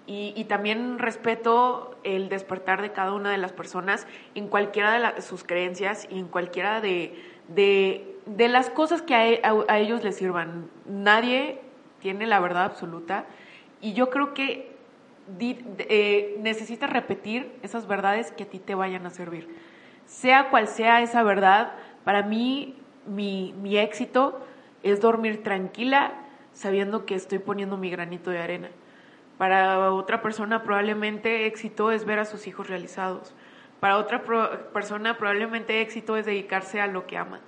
Y, 0.06 0.32
y, 0.36 0.44
también 0.44 0.98
respeto 0.98 1.96
el 2.02 2.28
despertar 2.28 2.82
de 2.82 2.90
cada 2.90 3.12
una 3.12 3.30
de 3.30 3.38
las 3.38 3.52
personas 3.52 4.08
en 4.34 4.48
cualquiera 4.48 5.12
de 5.14 5.22
sus 5.22 5.44
creencias 5.44 6.08
y 6.10 6.18
en 6.18 6.26
cualquiera 6.26 6.80
de, 6.80 7.14
de, 7.46 8.18
de 8.26 8.48
las 8.48 8.68
cosas 8.68 9.00
que 9.00 9.14
a, 9.14 9.78
ellos 9.78 10.02
les 10.02 10.16
sirvan. 10.16 10.68
Nadie 10.86 11.60
tiene 12.00 12.26
la 12.26 12.40
verdad 12.40 12.64
absoluta 12.64 13.26
y 13.80 13.92
yo 13.92 14.10
creo 14.10 14.34
que 14.34 14.72
eh, 15.38 16.36
necesitas 16.40 16.90
repetir 16.90 17.52
esas 17.62 17.86
verdades 17.86 18.32
que 18.32 18.42
a 18.42 18.46
ti 18.46 18.58
te 18.58 18.74
vayan 18.74 19.06
a 19.06 19.10
servir. 19.10 19.48
Sea 20.06 20.50
cual 20.50 20.66
sea 20.66 21.00
esa 21.00 21.22
verdad, 21.22 21.74
para 22.04 22.24
mí 22.24 22.76
mi, 23.06 23.54
mi 23.62 23.78
éxito 23.78 24.44
es 24.82 25.00
dormir 25.00 25.42
tranquila 25.42 26.12
sabiendo 26.52 27.06
que 27.06 27.14
estoy 27.14 27.38
poniendo 27.38 27.76
mi 27.76 27.90
granito 27.90 28.30
de 28.30 28.38
arena. 28.38 28.68
Para 29.38 29.92
otra 29.92 30.22
persona 30.22 30.62
probablemente 30.62 31.46
éxito 31.46 31.90
es 31.90 32.04
ver 32.04 32.18
a 32.18 32.24
sus 32.24 32.46
hijos 32.46 32.68
realizados. 32.68 33.34
Para 33.80 33.96
otra 33.96 34.22
persona 34.72 35.16
probablemente 35.16 35.80
éxito 35.80 36.16
es 36.16 36.26
dedicarse 36.26 36.80
a 36.80 36.86
lo 36.86 37.06
que 37.06 37.16
ama. 37.16 37.40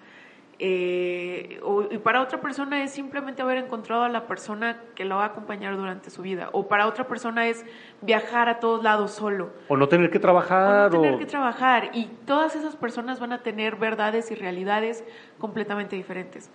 Eh, 0.59 1.61
y 1.91 1.99
para 1.99 2.21
otra 2.21 2.41
persona 2.41 2.83
es 2.83 2.93
simplemente 2.93 3.43
haber 3.43 3.59
encontrado 3.59 4.05
a 4.05 4.09
la 4.09 4.27
persona 4.27 4.81
que 4.95 5.05
lo 5.05 5.17
va 5.17 5.25
a 5.25 5.27
acompañar 5.27 5.77
durante 5.77 6.11
su 6.11 6.23
vida. 6.23 6.49
O 6.53 6.69
para 6.69 6.87
otra 6.87 7.07
persona 7.07 7.47
es 7.47 7.65
viajar 8.03 8.49
a 8.49 8.61
todos 8.61 8.83
lados 8.83 9.13
solo. 9.13 9.51
O 9.69 9.77
no 9.77 9.89
tener 9.89 10.11
que 10.11 10.19
trabajar. 10.19 10.91
O 10.93 10.97
no 10.97 11.03
tener 11.03 11.19
que 11.19 11.27
trabajar. 11.27 11.91
Y 11.93 12.07
todas 12.27 12.57
esas 12.57 12.77
personas 12.77 13.21
van 13.21 13.33
a 13.33 13.43
tener 13.43 13.77
verdades 13.77 14.31
y 14.31 14.35
realidades 14.35 15.05
completamente 15.39 15.97
diferentes. 15.97 16.51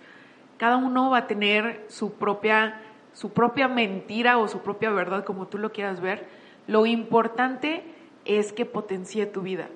Cada 0.60 0.76
uno 0.76 1.08
va 1.08 1.16
a 1.16 1.26
tener 1.26 1.86
su 1.88 2.12
propia, 2.12 2.82
su 3.14 3.32
propia 3.32 3.66
mentira 3.66 4.36
o 4.36 4.46
su 4.46 4.58
propia 4.58 4.90
verdad, 4.90 5.24
como 5.24 5.46
tú 5.46 5.56
lo 5.56 5.72
quieras 5.72 6.02
ver. 6.02 6.28
Lo 6.66 6.84
importante 6.84 7.82
es 8.26 8.52
que 8.52 8.66
potencie 8.66 9.24
tu 9.24 9.40
vida. 9.40 9.70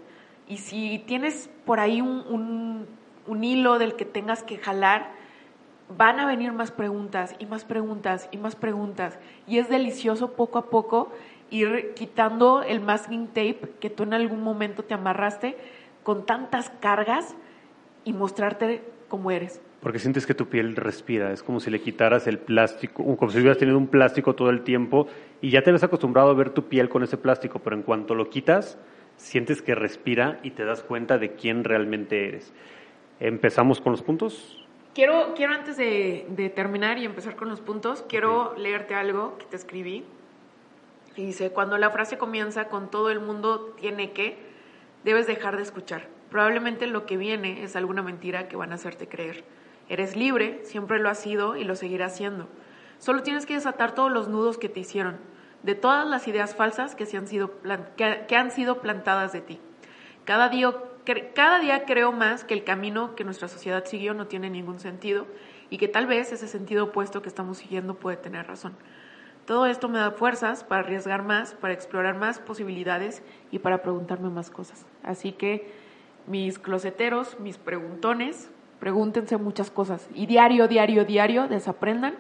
Y 0.47 0.59
si 0.59 0.99
tienes 1.07 1.49
por 1.65 1.81
ahí 1.81 2.03
un, 2.03 2.87
un, 3.27 3.45
hilo 3.45 3.79
del 3.79 3.97
que 3.97 4.05
tengas 4.05 4.43
que 4.43 4.59
jalar, 4.59 5.13
van 5.97 6.21
a 6.21 6.27
venir 6.27 6.53
más 6.53 6.71
preguntas 6.71 7.35
y 7.39 7.47
más 7.47 7.65
preguntas 7.65 8.29
y 8.31 8.37
más 8.37 8.55
preguntas. 8.55 9.19
Y 9.47 9.61
es 9.61 9.71
delicioso 9.71 10.33
poco 10.33 10.59
a 10.59 10.67
poco 10.67 11.11
ir 11.49 11.95
quitando 11.95 12.63
el 12.63 12.83
masking 12.83 13.29
tape 13.29 13.73
que 13.81 13.89
tú 13.89 14.03
en 14.03 14.13
algún 14.13 14.43
momento 14.43 14.85
te 14.85 14.93
amarraste 14.93 15.57
con 16.03 16.27
tantas 16.27 16.69
cargas 16.69 17.35
y 18.05 18.13
mostrarte 18.13 18.85
como 19.09 19.31
eres. 19.31 19.63
Porque 19.85 19.99
sientes 19.99 20.25
que 20.25 20.33
tu 20.33 20.49
piel 20.49 20.77
respira, 20.77 21.31
es 21.31 21.43
como 21.43 21.61
si 21.61 21.71
le 21.71 21.79
quitaras 21.79 22.27
el 22.27 22.39
plástico, 22.39 23.05
como 23.19 23.31
si 23.31 23.39
hubieras 23.39 23.59
tenido 23.59 23.77
un 23.77 23.89
plástico 23.89 24.35
todo 24.35 24.49
el 24.49 24.63
tiempo 24.63 25.09
y 25.43 25.51
ya 25.51 25.61
te 25.61 25.73
ves 25.73 25.85
acostumbrado 25.85 26.31
a 26.31 26.35
ver 26.35 26.49
tu 26.49 26.69
piel 26.69 26.89
con 26.89 27.03
ese 27.03 27.19
plástico, 27.19 27.59
pero 27.59 27.77
en 27.77 27.83
cuanto 27.83 28.15
lo 28.15 28.31
quitas, 28.31 28.79
sientes 29.19 29.61
que 29.61 29.75
respira 29.75 30.41
y 30.43 30.53
te 30.53 30.65
das 30.65 30.83
cuenta 30.83 31.19
de 31.19 31.35
quién 31.35 31.65
realmente 31.65 32.27
eres. 32.29 32.55
¿Empezamos 33.21 33.83
con 33.83 33.93
los 33.93 34.01
puntos? 34.01 34.67
Quiero, 34.95 35.35
quiero 35.37 35.53
antes 35.53 35.77
de, 35.77 36.25
de 36.31 36.49
terminar 36.49 36.97
y 36.97 37.05
empezar 37.05 37.37
con 37.37 37.51
los 37.51 37.61
puntos, 37.61 38.07
quiero 38.09 38.55
leerte 38.57 38.95
algo 38.95 39.37
que 39.37 39.45
te 39.45 39.57
escribí. 39.57 40.03
Y 41.15 41.27
dice, 41.27 41.51
cuando 41.51 41.77
la 41.77 41.91
frase 41.91 42.17
comienza 42.17 42.69
con 42.69 42.91
todo 42.91 43.11
el 43.11 43.21
mundo 43.21 43.75
tiene 43.79 44.13
que, 44.13 44.39
debes 45.05 45.27
dejar 45.27 45.59
de 45.59 45.63
escuchar. 45.63 46.09
Probablemente 46.31 46.87
lo 46.87 47.05
que 47.05 47.19
viene 47.19 47.65
es 47.65 47.77
alguna 47.77 48.03
mentira 48.03 48.49
que 48.49 48.57
van 48.57 48.73
a 48.73 48.77
hacerte 48.77 49.09
creer. 49.09 49.45
Eres 49.89 50.17
libre, 50.17 50.61
siempre 50.65 50.99
lo 50.99 51.09
has 51.09 51.19
sido 51.19 51.57
y 51.57 51.65
lo 51.65 51.77
seguirás 51.77 52.17
siendo. 52.17 52.49
Solo 52.99 53.23
tienes 53.23 53.47
que 53.47 53.55
desatar 53.55 53.95
todos 53.95 54.11
los 54.11 54.29
nudos 54.29 54.57
que 54.59 54.69
te 54.69 54.81
hicieron, 54.81 55.19
de 55.63 55.75
todas 55.75 56.07
las 56.07 56.27
ideas 56.29 56.55
falsas 56.55 56.95
que, 56.95 57.07
se 57.07 57.17
han, 57.17 57.27
sido 57.27 57.53
que, 57.97 58.37
han 58.37 58.51
sido 58.51 58.81
plantadas 58.81 59.33
de 59.33 59.41
ti. 59.41 59.61
Cada 60.25 60.49
día, 60.49 60.73
cada 61.35 61.59
día 61.59 61.85
creo 61.85 62.13
más 62.13 62.45
que 62.45 62.55
el 62.55 62.65
camino 62.65 63.15
que 63.15 63.25
nuestra 63.25 63.49
sociedad 63.49 63.85
siguió 63.85 64.15
no 64.15 64.27
tiene 64.27 64.49
ningún 64.49 64.81
sentido 64.81 65.27
y 65.69 65.79
que 65.79 65.89
tal 65.89 66.07
vez 66.07 66.33
ese 66.33 66.49
sentido 66.49 66.85
opuesto 66.85 67.21
que 67.21 67.29
estamos 67.29 67.59
siguiendo 67.59 67.95
puede 67.95 68.17
tener 68.17 68.47
razón. 68.47 68.75
Todo 69.47 69.67
esto 69.67 69.91
me 69.91 69.99
da 69.99 70.11
fuerzas 70.11 70.65
para 70.65 70.83
arriesgar 70.83 71.23
más, 71.23 71.55
para 71.55 71.75
explorar 71.75 72.17
más 72.17 72.39
posibilidades 72.39 73.23
y 73.51 73.59
para 73.59 73.83
preguntarme 73.83 74.31
más 74.31 74.51
cosas. 74.51 74.87
Así 75.03 75.33
que 75.33 75.71
mis 76.27 76.59
closeteros, 76.59 77.39
mis 77.41 77.59
preguntones, 77.59 78.51
pregúntense 78.85 79.39
muchas 79.39 79.71
cosas 79.71 80.11
y 80.15 80.27
diario, 80.27 80.69
diario, 80.69 81.07
diario 81.07 81.49
desaprendan 81.49 82.17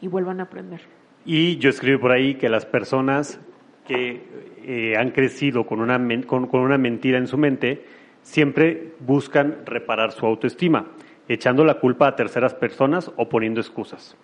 y 0.00 0.08
vuelvan 0.08 0.40
a 0.40 0.44
aprender. 0.44 0.80
Y 1.26 1.58
yo 1.58 1.68
escribo 1.68 2.00
por 2.00 2.10
ahí 2.10 2.36
que 2.36 2.48
las 2.48 2.64
personas 2.64 3.38
que 3.86 4.26
eh, 4.62 4.96
han 4.96 5.10
crecido 5.10 5.66
con 5.66 5.78
una, 5.78 6.00
con, 6.26 6.46
con 6.46 6.62
una 6.62 6.78
mentira 6.78 7.18
en 7.18 7.26
su 7.26 7.36
mente 7.36 7.84
siempre 8.22 8.94
buscan 9.00 9.58
reparar 9.66 10.10
su 10.12 10.24
autoestima, 10.24 10.86
echando 11.28 11.66
la 11.66 11.80
culpa 11.80 12.08
a 12.08 12.16
terceras 12.16 12.54
personas 12.54 13.10
o 13.16 13.28
poniendo 13.28 13.60
excusas. 13.60 14.16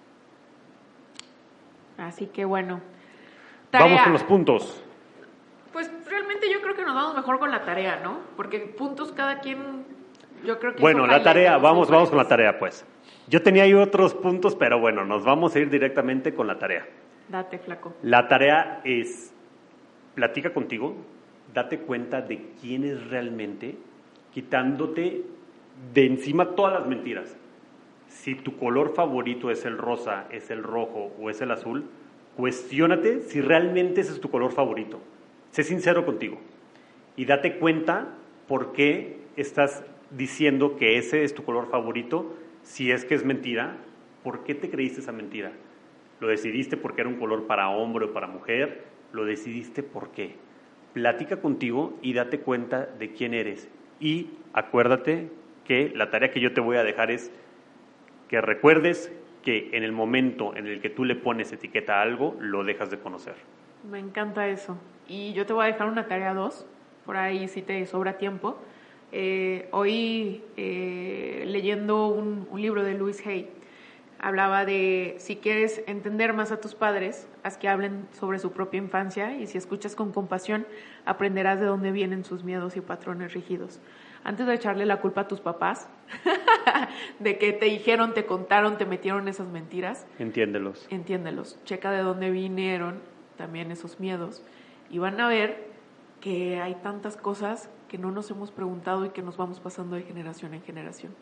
Así 1.99 2.25
que 2.29 2.47
bueno. 2.47 2.81
Vamos 3.71 4.01
con 4.01 4.13
los 4.15 4.25
puntos. 4.25 4.83
Pues 5.75 5.91
realmente 6.09 6.51
yo 6.51 6.63
creo 6.63 6.75
que 6.75 6.85
nos 6.87 6.95
vamos 6.95 7.15
mejor 7.15 7.39
con 7.39 7.51
la 7.51 7.67
tarea, 7.67 8.01
¿no? 8.03 8.21
Porque 8.35 8.61
puntos 8.61 9.13
cada 9.13 9.41
quien, 9.41 9.85
yo 10.45 10.59
creo 10.59 10.75
que... 10.75 10.81
Bueno, 10.81 11.07
la 11.07 11.23
tarea, 11.23 11.59
vamos, 11.59 11.91
vamos 11.91 12.09
con 12.09 12.19
la 12.19 12.29
tarea 12.29 12.59
pues. 12.59 12.85
Yo 13.29 13.43
tenía 13.43 13.65
ahí 13.65 13.75
otros 13.75 14.15
puntos, 14.15 14.57
pero 14.57 14.79
bueno, 14.81 15.05
nos 15.05 15.25
vamos 15.25 15.55
a 15.55 15.61
ir 15.61 15.71
directamente 15.71 16.35
con 16.35 16.47
la 16.47 16.59
tarea. 16.59 16.87
Date, 17.29 17.59
flaco. 17.59 17.95
La 18.03 18.29
tarea 18.29 18.81
es, 18.85 19.33
platica 20.15 20.53
contigo, 20.53 20.97
date 21.55 21.79
cuenta 21.79 22.21
de 22.21 22.51
quién 22.61 22.85
es 22.85 23.09
realmente, 23.09 23.77
quitándote 24.33 25.23
de 25.95 26.07
encima 26.07 26.51
todas 26.51 26.75
las 26.75 26.87
mentiras 26.87 27.37
si 28.13 28.35
tu 28.35 28.57
color 28.57 28.95
favorito 28.95 29.51
es 29.51 29.65
el 29.65 29.79
rosa, 29.79 30.27
es 30.31 30.51
el 30.51 30.63
rojo 30.63 31.13
o 31.21 31.31
es 31.31 31.41
el 31.41 31.51
azul, 31.51 31.87
cuestiónate 32.37 33.23
si 33.23 33.41
realmente 33.41 34.03
ese 34.03 34.13
es 34.13 34.21
tu 34.21 34.31
color 34.31 34.53
favorito. 34.53 35.01
Sé 35.51 35.65
sincero 35.65 36.05
contigo 36.05 36.39
y 37.17 37.25
date 37.25 37.59
cuenta 37.59 38.09
por 38.47 38.73
qué 38.73 39.19
estás 39.37 39.83
diciendo 40.17 40.77
que 40.77 40.99
ese 40.99 41.25
es 41.25 41.35
tu 41.35 41.45
color 41.45 41.69
favorito, 41.71 42.35
si 42.63 42.91
es 42.91 43.05
que 43.05 43.15
es 43.15 43.25
mentira, 43.25 43.77
¿por 44.23 44.45
qué 44.45 44.55
te 44.55 44.71
creíste 44.71 45.01
esa 45.01 45.13
mentira? 45.13 45.53
¿Lo 46.21 46.29
decidiste 46.29 46.77
porque 46.77 47.01
era 47.01 47.11
un 47.11 47.19
color 47.19 47.47
para 47.47 47.69
hombre 47.71 48.07
o 48.07 48.13
para 48.13 48.27
mujer? 48.27 48.85
¿Lo 49.13 49.25
decidiste 49.25 49.83
por 49.83 50.11
qué? 50.11 50.37
Platica 50.93 51.41
contigo 51.41 51.99
y 52.03 52.13
date 52.13 52.41
cuenta 52.41 52.87
de 52.87 53.13
quién 53.13 53.35
eres. 53.35 53.69
Y 53.99 54.31
acuérdate 54.53 55.31
que 55.65 55.93
la 55.95 56.11
tarea 56.11 56.31
que 56.31 56.41
yo 56.41 56.53
te 56.53 56.61
voy 56.61 56.77
a 56.77 56.85
dejar 56.85 57.11
es 57.11 57.33
que 58.29 58.41
recuerdes 58.41 59.13
que 59.43 59.71
en 59.73 59.83
el 59.83 59.93
momento 59.93 60.55
en 60.57 60.67
el 60.67 60.81
que 60.81 60.91
tú 60.91 61.05
le 61.05 61.17
pones 61.17 61.53
etiqueta 61.53 61.99
a 61.99 62.03
algo, 62.03 62.37
lo 62.39 62.63
dejas 62.65 62.91
de 62.91 62.99
conocer. 62.99 63.35
Me 63.91 63.99
encanta 63.99 64.47
eso. 64.49 64.79
Y 65.09 65.33
yo 65.33 65.45
te 65.47 65.53
voy 65.53 65.65
a 65.65 65.67
dejar 65.69 65.89
una 65.89 66.07
tarea 66.07 66.33
dos, 66.35 66.67
por 67.05 67.17
ahí 67.17 67.49
si 67.49 67.63
te 67.63 67.85
sobra 67.87 68.19
tiempo. 68.19 68.59
Eh, 69.13 69.69
hoy 69.73 70.43
eh, 70.57 71.45
leyendo 71.47 72.09
un, 72.09 72.49
un, 72.51 72.63
libro 72.63 72.83
de 72.83 72.95
Louis 72.95 73.25
Hay, 73.27 73.51
hablaba 74.19 74.65
de 74.65 75.17
si 75.19 75.37
quieres 75.37 75.83
entender 75.87 76.33
más 76.33 76.51
a 76.51 76.61
tus 76.61 76.75
padres, 76.75 77.29
haz 77.43 77.59
que 77.59 77.69
hablen 77.69 78.09
sobre 78.13 78.39
su 78.39 78.53
propia 78.53 78.79
infancia 78.79 79.37
y 79.37 79.47
si 79.47 79.59
escuchas 79.59 79.95
con 79.95 80.13
compasión, 80.13 80.67
aprenderás 81.05 81.61
de 81.61 81.67
dónde 81.67 81.93
vienen 81.93 82.25
sus 82.25 82.43
miedos 82.43 82.77
y 82.77 82.81
patrones 82.81 83.35
rígidos 83.35 83.81
antes 84.25 84.47
de 84.47 84.55
echarle 84.55 84.87
la 84.87 85.01
culpa 85.01 85.23
a 85.23 85.29
tus 85.29 85.41
papás 85.41 85.89
de 87.19 87.39
que 87.39 87.53
te 87.53 87.67
dijeron, 87.67 88.15
te 88.15 88.25
contaron, 88.25 88.79
te 88.79 88.87
metieron 88.87 89.29
esas 89.29 89.49
mentiras. 89.49 90.07
Entiéndelos. 90.19 90.87
Entiéndelos. 90.91 91.59
Checa 91.65 91.91
de 91.91 92.03
dónde 92.03 92.31
vinieron 92.31 93.01
también 93.37 93.71
esos 93.73 94.01
miedos 94.01 94.43
y 94.91 94.99
van 94.99 95.21
a 95.21 95.29
ver 95.29 95.73
que 96.21 96.61
hay 96.61 96.77
tantas 96.77 97.17
cosas 97.17 97.69
que 97.93 97.99
no 97.99 98.11
nos 98.11 98.31
hemos 98.31 98.51
preguntado 98.51 99.05
y 99.05 99.11
que 99.11 99.21
nos 99.21 99.37
vamos 99.37 99.61
pasando 99.61 99.97
de 99.97 100.03
generación 100.03 100.55
en 100.55 100.63
generación. 100.63 101.13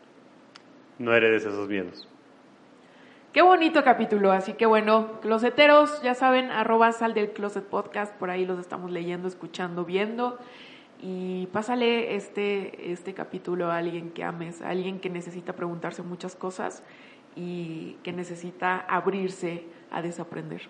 No 0.99 1.13
heredes 1.13 1.43
esos 1.43 1.67
miedos. 1.67 2.07
Qué 3.33 3.41
bonito 3.41 3.83
capítulo, 3.83 4.31
así 4.31 4.53
que 4.53 4.65
bueno, 4.65 5.19
closeteros, 5.19 6.01
ya 6.01 6.15
saben, 6.15 6.49
arroba 6.49 6.93
sal 6.93 7.13
del 7.13 7.31
closet 7.31 7.65
podcast, 7.65 8.15
por 8.15 8.29
ahí 8.29 8.45
los 8.45 8.57
estamos 8.57 8.89
leyendo, 8.89 9.27
escuchando, 9.27 9.83
viendo 9.83 10.39
y 11.01 11.47
pásale 11.47 12.15
este, 12.15 12.93
este 12.93 13.13
capítulo 13.13 13.69
a 13.69 13.75
alguien 13.75 14.11
que 14.11 14.23
ames, 14.23 14.61
a 14.61 14.69
alguien 14.69 15.01
que 15.01 15.09
necesita 15.09 15.51
preguntarse 15.51 16.03
muchas 16.03 16.37
cosas 16.37 16.83
y 17.35 17.97
que 18.01 18.13
necesita 18.13 18.79
abrirse 18.79 19.65
a 19.91 20.01
desaprender. 20.01 20.61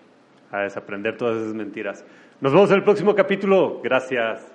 A 0.50 0.62
desaprender 0.62 1.16
todas 1.16 1.36
esas 1.36 1.54
mentiras. 1.54 2.04
Nos 2.40 2.52
vemos 2.52 2.70
en 2.70 2.76
el 2.78 2.82
próximo 2.82 3.14
capítulo. 3.14 3.80
Gracias. 3.84 4.52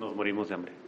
Nos 0.00 0.16
morimos 0.16 0.48
de 0.48 0.54
hambre. 0.54 0.79